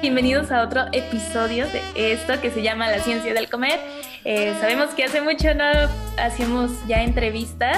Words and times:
Bienvenidos 0.00 0.50
a 0.50 0.62
otro 0.62 0.86
episodio 0.92 1.66
de 1.66 2.12
esto 2.12 2.40
que 2.40 2.50
se 2.50 2.62
llama 2.62 2.90
La 2.90 3.00
Ciencia 3.00 3.34
del 3.34 3.50
Comer. 3.50 3.78
Eh, 4.24 4.54
sabemos 4.58 4.94
que 4.94 5.04
hace 5.04 5.20
mucho 5.20 5.52
no 5.52 5.64
hacemos 6.16 6.70
ya 6.88 7.02
entrevistas, 7.02 7.76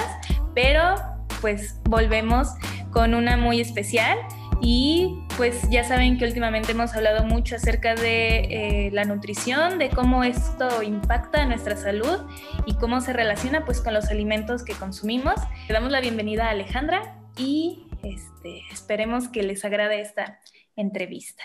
pero 0.55 0.95
pues 1.41 1.81
volvemos 1.83 2.47
con 2.91 3.13
una 3.13 3.35
muy 3.35 3.59
especial 3.59 4.17
y 4.61 5.19
pues 5.35 5.69
ya 5.69 5.83
saben 5.83 6.17
que 6.17 6.23
últimamente 6.23 6.71
hemos 6.71 6.93
hablado 6.93 7.25
mucho 7.25 7.57
acerca 7.57 7.93
de 7.93 8.87
eh, 8.87 8.89
la 8.93 9.03
nutrición, 9.03 9.77
de 9.77 9.89
cómo 9.89 10.23
esto 10.23 10.81
impacta 10.81 11.45
nuestra 11.45 11.75
salud 11.75 12.21
y 12.65 12.75
cómo 12.75 13.01
se 13.01 13.11
relaciona 13.11 13.65
pues 13.65 13.81
con 13.81 13.93
los 13.93 14.05
alimentos 14.05 14.63
que 14.63 14.75
consumimos. 14.75 15.35
Le 15.67 15.73
damos 15.73 15.91
la 15.91 15.99
bienvenida 15.99 16.45
a 16.47 16.51
Alejandra 16.51 17.17
y 17.35 17.85
este, 18.01 18.61
esperemos 18.71 19.27
que 19.27 19.43
les 19.43 19.65
agrade 19.65 19.99
esta 19.99 20.39
entrevista. 20.77 21.43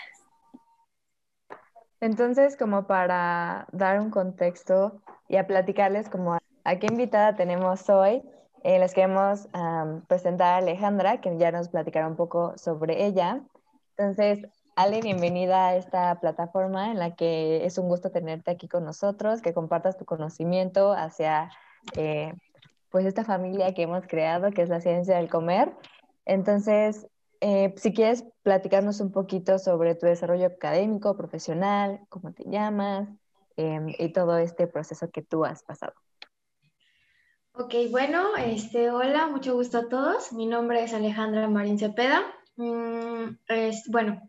Entonces, 2.01 2.55
como 2.55 2.87
para 2.87 3.67
dar 3.71 3.99
un 3.99 4.09
contexto 4.09 5.01
y 5.27 5.35
a 5.35 5.47
platicarles 5.47 6.09
como 6.09 6.37
a 6.63 6.75
qué 6.77 6.87
invitada 6.87 7.35
tenemos 7.35 7.89
hoy, 7.89 8.23
eh, 8.63 8.79
les 8.79 8.93
queremos 8.93 9.47
presentar 10.07 10.53
a 10.53 10.57
Alejandra, 10.57 11.21
que 11.21 11.37
ya 11.37 11.51
nos 11.51 11.69
platicará 11.69 12.07
un 12.07 12.15
poco 12.15 12.57
sobre 12.57 13.05
ella. 13.05 13.41
Entonces, 13.97 14.47
Ale, 14.75 15.01
bienvenida 15.01 15.67
a 15.67 15.75
esta 15.75 16.19
plataforma 16.21 16.89
en 16.91 16.99
la 16.99 17.13
que 17.15 17.65
es 17.65 17.77
un 17.77 17.89
gusto 17.89 18.11
tenerte 18.11 18.51
aquí 18.51 18.69
con 18.69 18.85
nosotros, 18.85 19.41
que 19.41 19.53
compartas 19.53 19.97
tu 19.97 20.05
conocimiento 20.05 20.93
hacia 20.93 21.51
eh, 21.97 22.33
pues 22.89 23.05
esta 23.05 23.25
familia 23.25 23.73
que 23.73 23.83
hemos 23.83 24.07
creado, 24.07 24.51
que 24.51 24.61
es 24.61 24.69
la 24.69 24.79
ciencia 24.79 25.17
del 25.17 25.29
comer. 25.29 25.73
Entonces, 26.25 27.07
eh, 27.41 27.73
si 27.77 27.93
quieres 27.93 28.25
platicarnos 28.43 28.99
un 28.99 29.11
poquito 29.11 29.59
sobre 29.59 29.95
tu 29.95 30.05
desarrollo 30.05 30.47
académico, 30.47 31.15
profesional, 31.15 32.01
cómo 32.09 32.33
te 32.33 32.43
llamas 32.45 33.07
em, 33.55 33.87
y 33.97 34.11
todo 34.11 34.37
este 34.37 34.67
proceso 34.67 35.09
que 35.09 35.21
tú 35.21 35.45
has 35.45 35.63
pasado. 35.63 35.93
Ok, 37.53 37.73
bueno, 37.91 38.35
este, 38.37 38.89
hola, 38.91 39.27
mucho 39.27 39.53
gusto 39.53 39.79
a 39.79 39.89
todos. 39.89 40.33
Mi 40.33 40.45
nombre 40.45 40.83
es 40.83 40.93
Alejandra 40.93 41.47
Marín 41.47 41.79
Cepeda. 41.79 42.23
Mm, 42.57 43.37
bueno, 43.89 44.21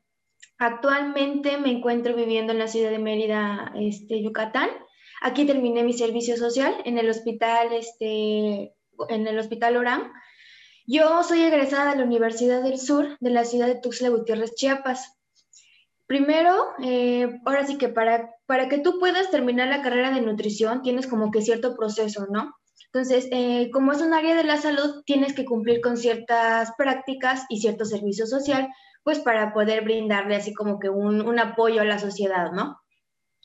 actualmente 0.59 1.59
me 1.59 1.71
encuentro 1.71 2.15
viviendo 2.15 2.53
en 2.53 2.59
la 2.59 2.69
ciudad 2.69 2.91
de 2.91 2.99
Mérida, 2.99 3.73
este, 3.77 4.23
Yucatán. 4.23 4.69
Aquí 5.21 5.47
terminé 5.47 5.83
mi 5.83 5.93
servicio 5.93 6.37
social 6.37 6.75
en 6.85 6.97
el 6.97 7.11
hospital, 7.11 7.73
este, 7.73 8.75
en 9.09 9.27
el 9.27 9.39
hospital 9.39 9.77
Orán 9.77 10.13
yo 10.91 11.23
soy 11.23 11.43
egresada 11.43 11.93
de 11.93 11.99
la 11.99 12.05
Universidad 12.05 12.65
del 12.65 12.77
Sur 12.77 13.17
de 13.21 13.31
la 13.31 13.45
ciudad 13.45 13.69
de 13.69 13.77
Tuxtla 13.77 14.09
Gutiérrez, 14.09 14.57
Chiapas. 14.57 15.17
Primero, 16.09 16.53
eh, 16.83 17.39
ahora 17.47 17.65
sí 17.65 17.79
que 17.79 17.89
para, 17.89 18.35
para 18.47 18.69
que 18.69 18.79
tú 18.79 18.99
puedas 18.99 19.31
terminar 19.31 19.69
la 19.69 19.83
carrera 19.83 20.11
de 20.11 20.21
nutrición 20.21 20.83
tienes 20.83 21.07
como 21.07 21.31
que 21.31 21.43
cierto 21.43 21.77
proceso, 21.77 22.27
¿no? 22.29 22.57
Entonces, 22.87 23.29
eh, 23.31 23.71
como 23.73 23.93
es 23.93 24.01
un 24.01 24.15
área 24.15 24.35
de 24.35 24.43
la 24.43 24.57
salud, 24.57 25.05
tienes 25.07 25.33
que 25.33 25.45
cumplir 25.45 25.81
con 25.81 25.97
ciertas 25.97 26.73
prácticas 26.77 27.45
y 27.49 27.61
cierto 27.61 27.85
servicio 27.85 28.27
social, 28.27 28.69
pues 29.05 29.21
para 29.21 29.53
poder 29.53 29.85
brindarle 29.85 30.35
así 30.35 30.53
como 30.53 30.81
que 30.81 30.89
un, 30.89 31.21
un 31.21 31.39
apoyo 31.39 31.83
a 31.83 31.85
la 31.85 32.01
sociedad, 32.01 32.51
¿no? 32.51 32.81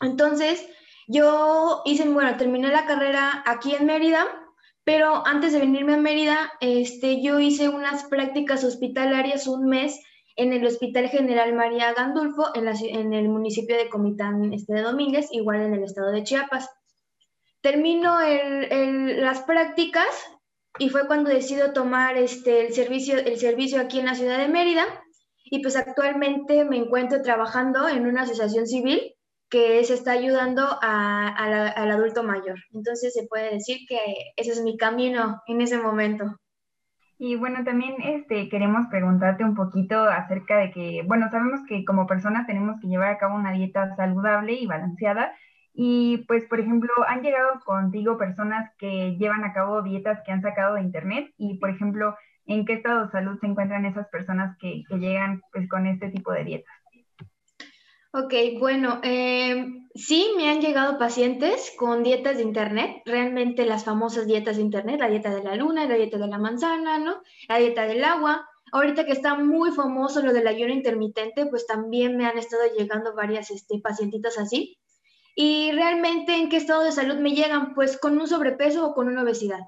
Entonces, 0.01 0.67
yo 1.07 1.83
hice, 1.85 2.09
bueno, 2.09 2.37
terminé 2.37 2.69
la 2.69 2.87
carrera 2.87 3.43
aquí 3.45 3.75
en 3.75 3.85
Mérida 3.85 4.25
pero 4.85 5.25
antes 5.25 5.51
de 5.51 5.59
venirme 5.59 5.95
a 5.95 5.97
Mérida, 5.97 6.53
este, 6.61 7.21
yo 7.21 7.39
hice 7.39 7.69
unas 7.69 8.03
prácticas 8.03 8.63
hospitalarias 8.63 9.47
un 9.47 9.67
mes 9.67 9.99
en 10.35 10.53
el 10.53 10.65
Hospital 10.65 11.09
General 11.09 11.53
María 11.53 11.93
Gandulfo, 11.93 12.49
en, 12.53 13.13
el 13.13 13.27
municipio 13.27 13.75
de 13.75 13.89
Comitán 13.89 14.53
este, 14.53 14.73
de 14.73 14.81
Domínguez, 14.83 15.29
igual 15.31 15.61
en 15.61 15.73
el 15.73 15.83
estado 15.83 16.11
de 16.11 16.23
Chiapas. 16.23 16.69
Termino 17.61 18.21
el, 18.21 19.21
las 19.21 19.41
prácticas 19.41 20.05
y 20.77 20.89
fue 20.89 21.07
cuando 21.07 21.31
decido 21.31 21.73
tomar 21.73 22.17
este, 22.17 22.67
el, 22.67 22.73
servicio, 22.73 23.17
el 23.17 23.39
servicio 23.39 23.81
aquí 23.81 23.99
en 23.99 24.05
la 24.05 24.13
ciudad 24.13 24.37
de 24.37 24.49
Mérida. 24.49 24.85
Y 25.45 25.63
pues 25.63 25.75
actualmente 25.75 26.63
me 26.63 26.77
encuentro 26.77 27.23
trabajando 27.23 27.87
en 27.87 28.05
una 28.05 28.23
asociación 28.23 28.67
civil 28.67 29.14
que 29.55 29.81
se 29.85 29.93
está 29.93 30.11
ayudando 30.11 30.67
al 30.81 31.89
adulto 31.89 32.23
mayor. 32.23 32.59
Entonces 32.73 33.13
se 33.13 33.25
puede 33.25 33.53
decir 33.53 33.77
que 33.87 33.97
ese 34.35 34.51
es 34.51 34.61
mi 34.61 34.75
camino 34.75 35.41
en 35.47 35.61
ese 35.61 35.77
momento. 35.77 36.35
Y 37.17 37.37
bueno, 37.37 37.63
también 37.63 37.95
este, 38.03 38.49
queremos 38.49 38.87
preguntarte 38.87 39.45
un 39.45 39.55
poquito 39.55 40.03
acerca 40.03 40.57
de 40.57 40.71
que, 40.71 41.03
bueno, 41.07 41.29
sabemos 41.31 41.61
que 41.69 41.85
como 41.85 42.05
personas 42.05 42.45
tenemos 42.47 42.81
que 42.81 42.89
llevar 42.89 43.11
a 43.11 43.17
cabo 43.17 43.35
una 43.35 43.53
dieta 43.53 43.95
saludable 43.95 44.51
y 44.55 44.65
balanceada. 44.65 45.31
Y 45.73 46.25
pues, 46.27 46.43
por 46.47 46.59
ejemplo, 46.59 46.91
han 47.07 47.21
llegado 47.21 47.61
contigo 47.63 48.17
personas 48.17 48.69
que 48.77 49.15
llevan 49.15 49.45
a 49.45 49.53
cabo 49.53 49.83
dietas 49.83 50.19
que 50.25 50.33
han 50.33 50.41
sacado 50.41 50.75
de 50.75 50.81
internet 50.81 51.31
y, 51.37 51.59
por 51.59 51.69
ejemplo, 51.69 52.17
¿en 52.45 52.65
qué 52.65 52.73
estado 52.73 53.05
de 53.05 53.11
salud 53.11 53.39
se 53.39 53.47
encuentran 53.47 53.85
esas 53.85 54.09
personas 54.09 54.57
que, 54.59 54.83
que 54.89 54.97
llegan 54.99 55.41
pues 55.53 55.69
con 55.69 55.87
este 55.87 56.09
tipo 56.09 56.33
de 56.33 56.43
dietas? 56.43 56.84
Ok, 58.17 58.33
bueno, 58.59 59.01
em, 59.03 59.89
sí 59.93 60.29
me 60.37 60.47
han 60.49 60.61
llegado 60.61 60.97
pacientes 60.97 61.73
con 61.77 62.01
dietas 62.01 62.37
de 62.37 62.43
internet, 62.43 63.01
realmente 63.03 63.65
las 63.65 63.83
famosas 63.83 64.25
dietas 64.25 64.55
de 64.55 64.61
internet, 64.61 65.01
la 65.01 65.09
dieta 65.09 65.35
de 65.35 65.43
la 65.43 65.55
luna, 65.55 65.85
la 65.85 65.95
dieta 65.95 66.17
de 66.17 66.27
la 66.27 66.37
manzana, 66.37 66.97
¿no? 66.97 67.21
La 67.49 67.57
dieta 67.57 67.85
del 67.85 68.05
agua. 68.05 68.47
Ahorita 68.71 69.05
que 69.05 69.11
está 69.11 69.35
muy 69.35 69.71
famoso 69.71 70.21
lo 70.21 70.31
del 70.31 70.47
ayuno 70.47 70.71
intermitente, 70.73 71.45
pues 71.47 71.67
también 71.67 72.15
me 72.15 72.25
han 72.25 72.37
estado 72.37 72.63
llegando 72.77 73.13
varias 73.15 73.51
este, 73.51 73.79
pacientitas 73.79 74.37
así. 74.37 74.79
Y 75.35 75.73
realmente, 75.73 76.37
¿en 76.37 76.47
qué 76.47 76.55
estado 76.55 76.83
de 76.83 76.93
salud 76.93 77.15
me 77.15 77.33
llegan? 77.33 77.73
Pues 77.73 77.97
con 77.97 78.17
un 78.17 78.29
sobrepeso 78.29 78.87
o 78.87 78.93
con 78.93 79.09
una 79.09 79.23
obesidad. 79.23 79.59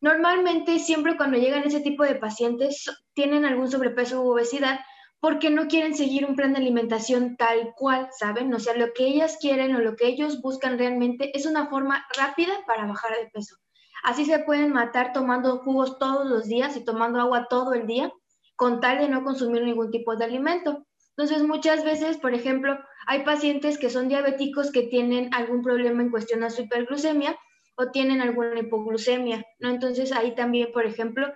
Normalmente, 0.00 0.78
siempre 0.78 1.18
cuando 1.18 1.36
llegan 1.36 1.64
ese 1.64 1.80
tipo 1.80 2.04
de 2.04 2.14
pacientes, 2.14 2.86
tienen 3.12 3.44
algún 3.44 3.70
sobrepeso 3.70 4.22
u 4.22 4.32
obesidad, 4.32 4.80
porque 5.22 5.50
no 5.50 5.68
quieren 5.68 5.94
seguir 5.94 6.26
un 6.26 6.34
plan 6.34 6.52
de 6.52 6.58
alimentación 6.58 7.36
tal 7.36 7.74
cual, 7.76 8.08
¿saben? 8.10 8.52
O 8.52 8.58
sea, 8.58 8.74
lo 8.76 8.92
que 8.92 9.06
ellas 9.06 9.38
quieren 9.40 9.76
o 9.76 9.78
lo 9.78 9.94
que 9.94 10.08
ellos 10.08 10.40
buscan 10.42 10.78
realmente 10.78 11.30
es 11.38 11.46
una 11.46 11.68
forma 11.68 12.04
rápida 12.18 12.52
para 12.66 12.86
bajar 12.86 13.12
de 13.16 13.30
peso. 13.30 13.54
Así 14.02 14.24
se 14.24 14.40
pueden 14.40 14.72
matar 14.72 15.12
tomando 15.12 15.58
jugos 15.58 16.00
todos 16.00 16.26
los 16.26 16.48
días 16.48 16.76
y 16.76 16.84
tomando 16.84 17.20
agua 17.20 17.46
todo 17.48 17.72
el 17.72 17.86
día, 17.86 18.12
con 18.56 18.80
tal 18.80 18.98
de 18.98 19.08
no 19.08 19.22
consumir 19.22 19.62
ningún 19.62 19.92
tipo 19.92 20.16
de 20.16 20.24
alimento. 20.24 20.84
Entonces, 21.16 21.46
muchas 21.46 21.84
veces, 21.84 22.16
por 22.16 22.34
ejemplo, 22.34 22.76
hay 23.06 23.22
pacientes 23.22 23.78
que 23.78 23.90
son 23.90 24.08
diabéticos 24.08 24.72
que 24.72 24.82
tienen 24.82 25.32
algún 25.32 25.62
problema 25.62 26.02
en 26.02 26.10
cuestión 26.10 26.42
a 26.42 26.50
su 26.50 26.62
hiperglucemia 26.62 27.38
o 27.76 27.92
tienen 27.92 28.22
alguna 28.22 28.58
hipoglucemia, 28.58 29.46
¿no? 29.60 29.68
Entonces, 29.68 30.10
ahí 30.10 30.34
también, 30.34 30.72
por 30.72 30.84
ejemplo, 30.84 31.32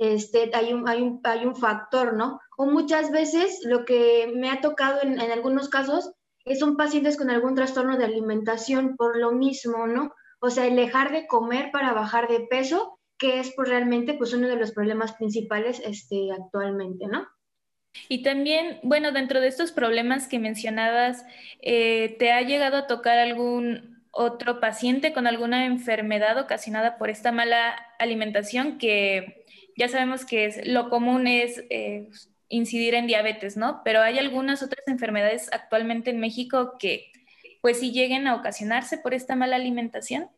este, 0.00 0.50
hay, 0.54 0.72
un, 0.72 0.88
hay, 0.88 1.02
un, 1.02 1.20
hay 1.24 1.44
un 1.44 1.54
factor, 1.54 2.14
¿no? 2.14 2.40
O 2.60 2.66
muchas 2.66 3.10
veces 3.10 3.60
lo 3.64 3.86
que 3.86 4.30
me 4.36 4.50
ha 4.50 4.60
tocado 4.60 5.00
en, 5.02 5.18
algunos 5.18 5.70
casos 5.70 6.12
son 6.58 6.76
pacientes 6.76 7.16
con 7.16 7.30
algún 7.30 7.54
trastorno 7.54 7.96
de 7.96 8.04
alimentación 8.04 8.96
por 8.98 9.16
lo 9.16 9.32
mismo, 9.32 9.86
¿no? 9.86 10.12
O 10.40 10.50
sea, 10.50 10.66
el 10.66 10.76
dejar 10.76 11.10
de 11.10 11.26
comer 11.26 11.70
para 11.72 11.94
bajar 11.94 12.28
de 12.28 12.40
peso, 12.40 13.00
que 13.16 13.40
es 13.40 13.54
pues, 13.56 13.70
realmente 13.70 14.12
pues, 14.12 14.34
uno 14.34 14.46
de 14.46 14.56
los 14.56 14.72
problemas 14.72 15.14
principales 15.14 15.80
este, 15.82 16.32
actualmente, 16.32 17.06
¿no? 17.06 17.26
Y 18.10 18.22
también, 18.22 18.78
bueno, 18.82 19.10
dentro 19.10 19.40
de 19.40 19.48
estos 19.48 19.72
problemas 19.72 20.28
que 20.28 20.38
mencionabas, 20.38 21.24
eh, 21.62 22.14
¿te 22.18 22.30
ha 22.30 22.42
llegado 22.42 22.76
a 22.76 22.86
tocar 22.86 23.18
algún 23.18 24.04
otro 24.10 24.60
paciente 24.60 25.14
con 25.14 25.26
alguna 25.26 25.64
enfermedad 25.64 26.36
ocasionada 26.38 26.98
por 26.98 27.08
esta 27.08 27.32
mala 27.32 27.74
alimentación 27.98 28.76
que 28.76 29.46
ya 29.78 29.88
sabemos 29.88 30.26
que 30.26 30.44
es, 30.44 30.66
lo 30.66 30.90
común 30.90 31.26
es 31.26 31.64
eh, 31.70 32.10
incidir 32.50 32.94
en 32.94 33.06
diabetes, 33.06 33.56
¿no? 33.56 33.80
Pero 33.84 34.02
hay 34.02 34.18
algunas 34.18 34.62
otras 34.62 34.86
enfermedades 34.86 35.48
actualmente 35.52 36.10
en 36.10 36.20
México 36.20 36.76
que 36.78 37.10
pues 37.62 37.80
sí 37.80 37.92
lleguen 37.92 38.26
a 38.26 38.34
ocasionarse 38.34 38.98
por 38.98 39.14
esta 39.14 39.36
mala 39.36 39.56
alimentación. 39.56 40.28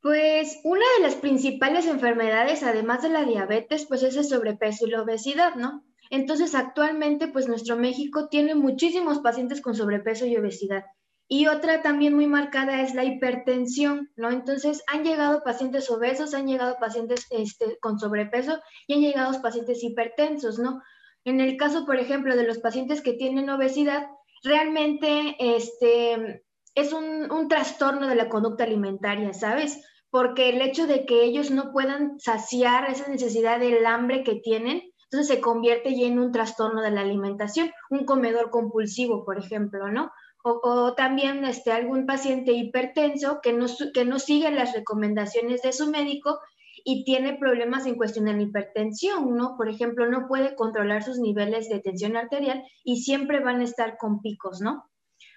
Pues 0.00 0.60
una 0.62 0.84
de 0.96 1.02
las 1.02 1.16
principales 1.16 1.86
enfermedades, 1.86 2.62
además 2.62 3.02
de 3.02 3.08
la 3.08 3.24
diabetes, 3.24 3.86
pues 3.86 4.02
es 4.02 4.16
el 4.16 4.24
sobrepeso 4.24 4.86
y 4.86 4.90
la 4.90 5.02
obesidad, 5.02 5.54
¿no? 5.56 5.84
Entonces 6.10 6.54
actualmente 6.54 7.26
pues 7.26 7.48
nuestro 7.48 7.76
México 7.76 8.28
tiene 8.28 8.54
muchísimos 8.54 9.18
pacientes 9.18 9.60
con 9.60 9.74
sobrepeso 9.74 10.26
y 10.26 10.36
obesidad. 10.36 10.84
Y 11.28 11.48
otra 11.48 11.82
también 11.82 12.14
muy 12.14 12.28
marcada 12.28 12.82
es 12.82 12.94
la 12.94 13.04
hipertensión, 13.04 14.12
¿no? 14.14 14.30
Entonces 14.30 14.84
han 14.86 15.02
llegado 15.02 15.42
pacientes 15.42 15.90
obesos, 15.90 16.34
han 16.34 16.46
llegado 16.46 16.76
pacientes 16.78 17.26
este, 17.30 17.78
con 17.80 17.98
sobrepeso 17.98 18.60
y 18.86 18.94
han 18.94 19.00
llegado 19.00 19.42
pacientes 19.42 19.82
hipertensos, 19.82 20.60
¿no? 20.60 20.82
En 21.26 21.40
el 21.40 21.56
caso, 21.56 21.84
por 21.84 21.96
ejemplo, 21.96 22.36
de 22.36 22.46
los 22.46 22.58
pacientes 22.58 23.02
que 23.02 23.12
tienen 23.12 23.50
obesidad, 23.50 24.06
realmente 24.44 25.34
este, 25.40 26.44
es 26.76 26.92
un, 26.92 27.48
trastorno 27.48 28.06
de 28.06 28.14
la 28.14 28.28
conducta 28.28 28.62
alimentaria, 28.62 29.32
¿sabes? 29.32 29.84
Porque 30.08 30.50
el 30.50 30.62
hecho 30.62 30.86
de 30.86 31.04
que 31.04 31.24
ellos 31.24 31.50
no 31.50 31.72
puedan 31.72 32.20
saciar 32.20 32.88
esa 32.88 33.08
necesidad 33.08 33.58
del 33.58 33.84
hambre 33.86 34.22
que 34.22 34.36
tienen, 34.36 34.82
Entonces 35.10 35.34
se 35.34 35.40
convierte 35.40 35.98
ya 35.98 36.06
en 36.06 36.20
un 36.20 36.30
trastorno 36.30 36.80
de 36.80 36.92
la 36.92 37.00
alimentación, 37.00 37.72
un 37.90 38.04
comedor 38.04 38.50
compulsivo, 38.50 39.24
por 39.24 39.36
ejemplo, 39.36 39.90
¿no? 39.90 40.12
O, 40.44 40.94
también 40.94 41.44
este, 41.44 41.72
algún 41.72 42.06
paciente 42.06 42.52
hipertenso 42.52 43.40
que 43.42 43.52
no, 43.52 43.66
que 43.92 44.04
no 44.04 44.20
sigue 44.20 44.52
las 44.52 44.74
recomendaciones 44.74 45.62
de 45.62 45.72
su 45.72 45.90
médico 45.90 46.38
y 46.88 47.02
tiene 47.02 47.36
problemas 47.36 47.84
en 47.84 47.96
cuestión 47.96 48.26
de 48.26 48.34
la 48.34 48.42
hipertensión, 48.42 49.36
¿no? 49.36 49.56
Por 49.56 49.68
ejemplo, 49.68 50.08
no 50.08 50.28
puede 50.28 50.54
controlar 50.54 51.02
sus 51.02 51.18
niveles 51.18 51.68
de 51.68 51.80
tensión 51.80 52.16
arterial 52.16 52.62
y 52.84 53.02
siempre 53.02 53.40
van 53.40 53.60
a 53.60 53.64
estar 53.64 53.98
con 53.98 54.20
picos, 54.20 54.60
¿no? 54.60 54.88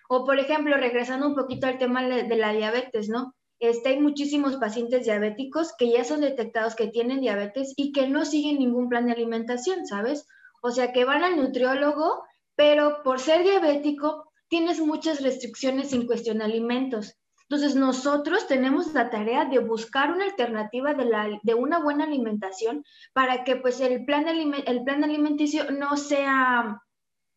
O, 0.08 0.26
por 0.26 0.38
ejemplo, 0.38 0.78
regresando 0.78 1.28
un 1.28 1.34
poquito 1.34 1.66
al 1.66 1.80
tema 1.80 2.08
de 2.08 2.36
la 2.36 2.54
diabetes, 2.54 3.10
¿no? 3.10 3.34
Este, 3.58 3.90
hay 3.90 4.00
muchísimos 4.00 4.58
pacientes 4.58 5.06
diabéticos 5.06 5.74
que 5.76 5.90
ya 5.90 6.04
son 6.04 6.22
detectados 6.22 6.76
que 6.76 6.86
tienen 6.86 7.20
diabetes 7.20 7.74
y 7.76 7.94
que 7.94 8.08
no 8.08 8.26
siguen 8.26 8.60
ningún 8.60 8.88
plan 8.88 9.08
de 9.08 9.14
alimentación, 9.14 9.88
¿sabes? 9.88 10.28
O 10.62 10.70
sea, 10.70 10.94
que 10.94 11.04
van 11.04 11.24
al 11.24 11.36
nutriólogo, 11.36 12.26
pero 12.56 13.02
por 13.04 13.20
ser 13.20 13.42
diabético 13.42 14.32
tienes 14.50 14.80
muchas 14.80 15.24
restricciones 15.24 15.94
en 15.94 16.06
cuestión 16.06 16.38
de 16.38 16.44
alimentos. 16.44 17.19
Entonces, 17.50 17.76
nosotros 17.76 18.46
tenemos 18.46 18.94
la 18.94 19.10
tarea 19.10 19.46
de 19.46 19.58
buscar 19.58 20.12
una 20.12 20.26
alternativa 20.26 20.94
de, 20.94 21.06
la, 21.06 21.40
de 21.42 21.54
una 21.56 21.80
buena 21.80 22.04
alimentación 22.04 22.86
para 23.12 23.44
que 23.44 23.56
pues, 23.56 23.80
el, 23.80 24.06
plan 24.06 24.28
el 24.28 24.84
plan 24.84 25.04
alimenticio 25.04 25.72
no 25.72 25.98
sea, 25.98 26.84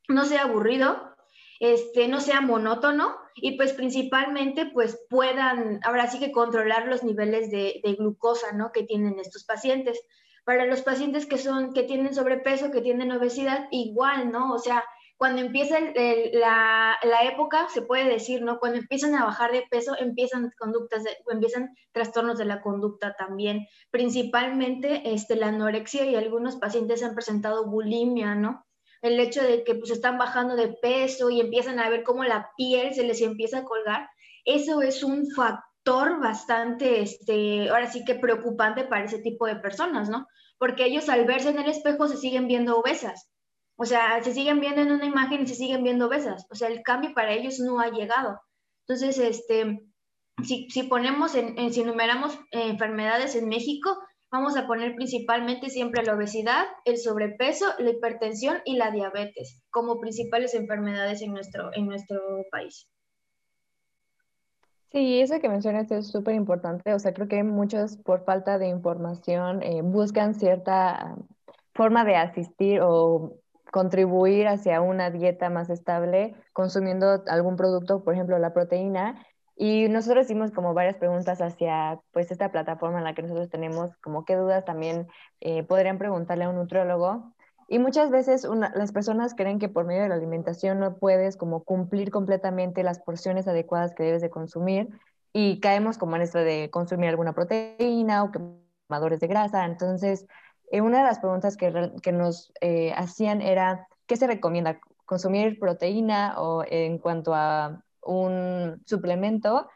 no 0.08 0.24
sea 0.26 0.42
aburrido, 0.42 1.12
este, 1.60 2.08
no 2.08 2.20
sea 2.20 2.40
monótono 2.40 3.16
y 3.36 3.56
pues 3.56 3.72
principalmente 3.72 4.66
pues 4.66 4.98
puedan 5.08 5.78
ahora 5.84 6.08
sí 6.08 6.18
que 6.18 6.32
controlar 6.32 6.88
los 6.88 7.04
niveles 7.04 7.50
de, 7.50 7.80
glucosa, 7.96 8.52
¿no? 8.52 8.72
Que 8.72 8.82
tienen 8.82 9.18
estos 9.18 9.44
pacientes. 9.44 10.00
Para 10.44 10.66
los 10.66 10.82
pacientes 10.82 11.24
que 11.24 11.38
son, 11.38 11.72
que 11.72 11.84
tienen 11.84 12.14
sobrepeso, 12.14 12.72
que 12.72 12.80
tienen 12.80 13.12
obesidad, 13.12 13.68
igual, 13.70 14.32
¿no? 14.32 14.52
O 14.52 14.58
sea, 14.58 14.84
cuando 15.22 15.40
empieza 15.40 15.78
la, 16.32 16.98
época, 17.22 17.68
se 17.72 17.82
puede 17.82 18.08
decir, 18.08 18.42
¿no? 18.42 18.58
Cuando 18.58 18.78
empiezan 18.80 19.14
a 19.14 19.24
bajar 19.24 19.52
de 19.52 19.64
peso, 19.70 19.94
empiezan 19.96 20.50
conductas, 20.58 21.04
empiezan 21.30 21.76
trastornos 21.92 22.38
de 22.38 22.44
la 22.44 22.60
conducta 22.60 23.14
también, 23.14 23.68
principalmente 23.92 25.14
este, 25.14 25.36
la 25.36 25.46
anorexia 25.46 26.06
y 26.06 26.16
algunos 26.16 26.56
pacientes 26.56 27.04
han 27.04 27.14
presentado 27.14 27.70
bulimia, 27.70 28.34
¿no? 28.34 28.66
El 29.00 29.20
hecho 29.20 29.44
de 29.44 29.62
que 29.62 29.76
pues 29.76 29.92
están 29.92 30.18
bajando 30.18 30.56
de 30.56 30.70
peso 30.82 31.30
y 31.30 31.38
empiezan 31.38 31.78
a 31.78 31.88
ver 31.88 32.02
cómo 32.02 32.24
la 32.24 32.50
piel 32.56 32.92
se 32.92 33.04
les 33.04 33.20
empieza 33.20 33.58
a 33.58 33.64
colgar, 33.64 34.08
eso 34.44 34.82
es 34.82 35.04
un 35.04 35.30
factor 35.30 36.18
bastante, 36.18 37.00
este, 37.00 37.70
ahora 37.70 37.88
sí 37.88 38.04
que 38.04 38.16
preocupante 38.16 38.82
para 38.82 39.04
ese 39.04 39.20
tipo 39.20 39.46
de 39.46 39.54
personas, 39.54 40.08
¿no? 40.08 40.26
Porque 40.58 40.84
ellos 40.84 41.08
al 41.08 41.26
verse 41.26 41.50
en 41.50 41.60
el 41.60 41.70
espejo 41.70 42.08
se 42.08 42.16
siguen 42.16 42.48
viendo 42.48 42.76
obesas 42.76 43.28
o 43.82 43.84
sea, 43.84 44.22
se 44.22 44.32
siguen 44.32 44.60
viendo 44.60 44.80
en 44.80 44.92
una 44.92 45.06
imagen 45.06 45.42
y 45.42 45.46
se 45.48 45.56
siguen 45.56 45.82
viendo 45.82 46.06
obesas. 46.06 46.46
O 46.52 46.54
sea, 46.54 46.68
el 46.68 46.84
cambio 46.84 47.12
para 47.14 47.32
ellos 47.32 47.58
no 47.58 47.80
ha 47.80 47.90
llegado. 47.90 48.40
Entonces, 48.86 49.18
este, 49.18 49.82
si, 50.44 50.70
si 50.70 50.84
ponemos, 50.84 51.34
en, 51.34 51.72
si 51.72 51.80
enumeramos 51.80 52.32
eh, 52.52 52.68
enfermedades 52.68 53.34
en 53.34 53.48
México, 53.48 53.98
vamos 54.30 54.56
a 54.56 54.68
poner 54.68 54.94
principalmente 54.94 55.68
siempre 55.68 56.04
la 56.04 56.14
obesidad, 56.14 56.64
el 56.84 56.96
sobrepeso, 56.96 57.66
la 57.80 57.90
hipertensión 57.90 58.58
y 58.64 58.76
la 58.76 58.92
diabetes 58.92 59.64
como 59.70 59.98
principales 59.98 60.54
enfermedades 60.54 61.20
en 61.20 61.32
nuestro, 61.32 61.70
en 61.74 61.86
nuestro 61.86 62.20
país. 62.52 62.88
Sí, 64.92 65.20
eso 65.20 65.40
que 65.40 65.48
mencionas 65.48 65.90
es 65.90 66.06
súper 66.06 66.36
importante. 66.36 66.94
O 66.94 67.00
sea, 67.00 67.12
creo 67.12 67.26
que 67.26 67.42
muchos 67.42 67.96
por 67.96 68.24
falta 68.24 68.58
de 68.58 68.68
información 68.68 69.60
eh, 69.64 69.82
buscan 69.82 70.36
cierta 70.36 71.16
forma 71.74 72.04
de 72.04 72.14
asistir 72.14 72.80
o 72.80 73.41
contribuir 73.72 74.48
hacia 74.48 74.82
una 74.82 75.10
dieta 75.10 75.48
más 75.48 75.70
estable 75.70 76.36
consumiendo 76.52 77.24
algún 77.26 77.56
producto, 77.56 78.04
por 78.04 78.12
ejemplo, 78.12 78.38
la 78.38 78.52
proteína. 78.52 79.26
Y 79.56 79.88
nosotros 79.88 80.26
hicimos 80.26 80.50
como 80.50 80.74
varias 80.74 80.96
preguntas 80.96 81.40
hacia 81.40 81.98
pues 82.12 82.30
esta 82.30 82.52
plataforma 82.52 82.98
en 82.98 83.04
la 83.04 83.14
que 83.14 83.22
nosotros 83.22 83.48
tenemos, 83.48 83.96
como 84.02 84.26
qué 84.26 84.36
dudas 84.36 84.66
también 84.66 85.08
eh, 85.40 85.62
podrían 85.62 85.96
preguntarle 85.96 86.44
a 86.44 86.50
un 86.50 86.56
nutriólogo. 86.56 87.32
Y 87.66 87.78
muchas 87.78 88.10
veces 88.10 88.46
las 88.74 88.92
personas 88.92 89.34
creen 89.34 89.58
que 89.58 89.70
por 89.70 89.86
medio 89.86 90.02
de 90.02 90.10
la 90.10 90.16
alimentación 90.16 90.78
no 90.78 90.98
puedes 90.98 91.38
como 91.38 91.64
cumplir 91.64 92.10
completamente 92.10 92.82
las 92.82 92.98
porciones 92.98 93.48
adecuadas 93.48 93.94
que 93.94 94.02
debes 94.02 94.20
de 94.20 94.28
consumir 94.28 94.90
y 95.32 95.60
caemos 95.60 95.96
como 95.96 96.16
en 96.16 96.22
esto 96.22 96.40
de 96.40 96.68
consumir 96.70 97.08
alguna 97.08 97.32
proteína 97.32 98.24
o 98.24 98.30
quemadores 98.30 99.20
de 99.20 99.28
grasa. 99.28 99.64
Entonces, 99.64 100.26
eh, 100.72 100.80
una 100.80 100.98
de 100.98 101.04
las 101.04 101.18
preguntas 101.18 101.56
que, 101.58 102.12
nos 102.12 102.50
eh, 102.62 102.92
hacían 102.96 103.42
era, 103.42 103.86
¿qué 104.06 104.16
se 104.16 104.26
recomienda? 104.26 104.80
¿Consumir 105.04 105.58
proteína 105.58 106.40
o 106.40 106.64
en 106.66 106.96
cuanto 106.96 107.34
a 107.34 107.84
un 108.00 108.82
suplemento 108.86 109.68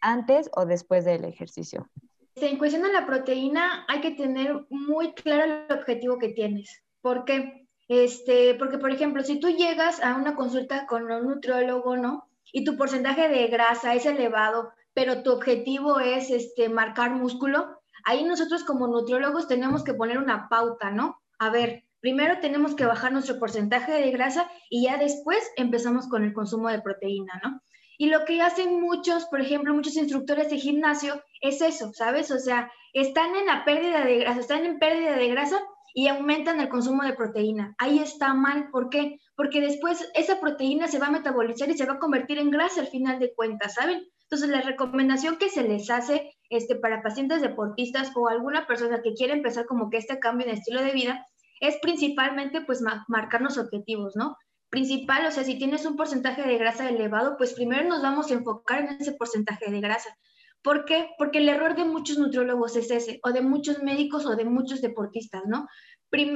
antes 0.00 0.50
o 0.54 0.66
después 0.66 1.04
del 1.04 1.24
ejercicio? 1.24 1.88
En 2.34 2.58
cuestión 2.58 2.82
de 2.82 2.92
la 2.92 3.06
proteína, 3.06 3.84
hay 3.86 4.00
que 4.00 4.10
tener 4.10 4.66
muy 4.70 5.12
claro 5.12 5.44
el 5.44 5.78
objetivo 5.78 6.18
que 6.18 6.30
tienes. 6.30 6.82
¿Por 7.00 7.24
qué? 7.24 7.68
Este, 7.86 8.56
porque, 8.56 8.78
por 8.78 8.90
ejemplo, 8.90 9.22
si 9.22 9.38
tú 9.38 9.50
llegas 9.50 10.02
a 10.02 10.16
una 10.16 10.34
consulta 10.34 10.86
con 10.86 11.10
un 11.10 11.28
nutriólogo, 11.28 11.96
¿no? 11.96 12.28
Y 12.52 12.64
tu 12.64 12.76
porcentaje 12.76 13.28
de 13.28 13.46
grasa 13.46 13.94
es 13.94 14.04
elevado, 14.04 14.72
pero 14.94 15.22
tu 15.22 15.32
objetivo 15.32 16.00
es 16.00 16.30
este, 16.30 16.68
marcar 16.68 17.12
músculo, 17.12 17.79
Ahí 18.04 18.24
nosotros 18.24 18.64
como 18.64 18.86
nutriólogos 18.86 19.48
tenemos 19.48 19.84
que 19.84 19.94
poner 19.94 20.18
una 20.18 20.48
pauta, 20.48 20.90
¿no? 20.90 21.20
A 21.38 21.50
ver, 21.50 21.84
primero 22.00 22.38
tenemos 22.40 22.74
que 22.74 22.86
bajar 22.86 23.12
nuestro 23.12 23.38
porcentaje 23.38 23.92
de 23.92 24.10
grasa 24.10 24.50
y 24.68 24.84
ya 24.84 24.96
después 24.96 25.38
empezamos 25.56 26.08
con 26.08 26.24
el 26.24 26.32
consumo 26.32 26.68
de 26.68 26.82
proteína, 26.82 27.40
¿no? 27.42 27.60
Y 27.98 28.06
lo 28.06 28.24
que 28.24 28.40
hacen 28.40 28.80
muchos, 28.80 29.26
por 29.26 29.42
ejemplo, 29.42 29.74
muchos 29.74 29.96
instructores 29.96 30.48
de 30.48 30.58
gimnasio 30.58 31.22
es 31.42 31.60
eso, 31.60 31.92
¿sabes? 31.92 32.30
O 32.30 32.38
sea, 32.38 32.72
están 32.94 33.36
en 33.36 33.46
la 33.46 33.64
pérdida 33.64 34.04
de 34.04 34.20
grasa, 34.20 34.40
están 34.40 34.64
en 34.64 34.78
pérdida 34.78 35.16
de 35.16 35.28
grasa 35.28 35.60
y 35.92 36.08
aumentan 36.08 36.60
el 36.60 36.68
consumo 36.68 37.02
de 37.02 37.12
proteína. 37.12 37.74
Ahí 37.78 37.98
está 37.98 38.32
mal, 38.32 38.70
¿por 38.70 38.88
qué? 38.88 39.18
Porque 39.36 39.60
después 39.60 40.10
esa 40.14 40.40
proteína 40.40 40.88
se 40.88 40.98
va 40.98 41.08
a 41.08 41.10
metabolizar 41.10 41.68
y 41.68 41.76
se 41.76 41.84
va 41.84 41.94
a 41.94 41.98
convertir 41.98 42.38
en 42.38 42.50
grasa 42.50 42.80
al 42.80 42.86
final 42.86 43.18
de 43.18 43.34
cuentas, 43.34 43.74
¿saben? 43.74 44.02
Entonces, 44.22 44.48
la 44.48 44.62
recomendación 44.62 45.36
que 45.36 45.48
se 45.48 45.64
les 45.64 45.90
hace 45.90 46.32
este, 46.50 46.76
para 46.76 47.02
pacientes 47.02 47.40
deportistas 47.40 48.12
o 48.14 48.28
alguna 48.28 48.66
persona 48.66 49.00
que 49.02 49.14
quiere 49.14 49.32
empezar 49.32 49.66
como 49.66 49.88
que 49.88 49.96
este 49.96 50.18
cambio 50.18 50.46
de 50.46 50.52
estilo 50.52 50.82
de 50.82 50.92
vida 50.92 51.26
es 51.60 51.78
principalmente 51.80 52.60
pues 52.62 52.82
marcarnos 53.08 53.56
objetivos, 53.56 54.16
¿no? 54.16 54.36
Principal, 54.68 55.26
o 55.26 55.30
sea, 55.30 55.44
si 55.44 55.58
tienes 55.58 55.84
un 55.86 55.96
porcentaje 55.96 56.42
de 56.42 56.58
grasa 56.58 56.88
elevado, 56.88 57.36
pues 57.36 57.54
primero 57.54 57.88
nos 57.88 58.02
vamos 58.02 58.30
a 58.30 58.34
enfocar 58.34 58.80
en 58.80 59.00
ese 59.00 59.12
porcentaje 59.12 59.70
de 59.70 59.80
grasa. 59.80 60.16
¿Por 60.62 60.84
qué? 60.84 61.08
Porque 61.18 61.38
el 61.38 61.48
error 61.48 61.74
de 61.74 61.84
muchos 61.84 62.18
nutriólogos 62.18 62.76
es 62.76 62.90
ese, 62.90 63.20
o 63.22 63.32
de 63.32 63.40
muchos 63.40 63.82
médicos 63.82 64.26
o 64.26 64.36
de 64.36 64.44
muchos 64.44 64.80
deportistas, 64.82 65.42
¿no? 65.46 65.66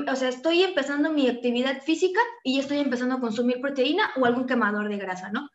o 0.09 0.17
sea, 0.17 0.29
estoy 0.29 0.63
empezando 0.63 1.11
mi 1.11 1.29
actividad 1.29 1.83
física 1.83 2.21
y 2.45 2.61
estoy 2.61 2.79
empezando 2.79 3.17
a 3.17 3.21
consumir 3.21 3.61
proteína 3.61 4.11
o 4.17 4.25
algún 4.25 4.47
quemador 4.47 4.89
de 4.89 4.99
grasa, 4.99 5.31
¿no? 5.33 5.49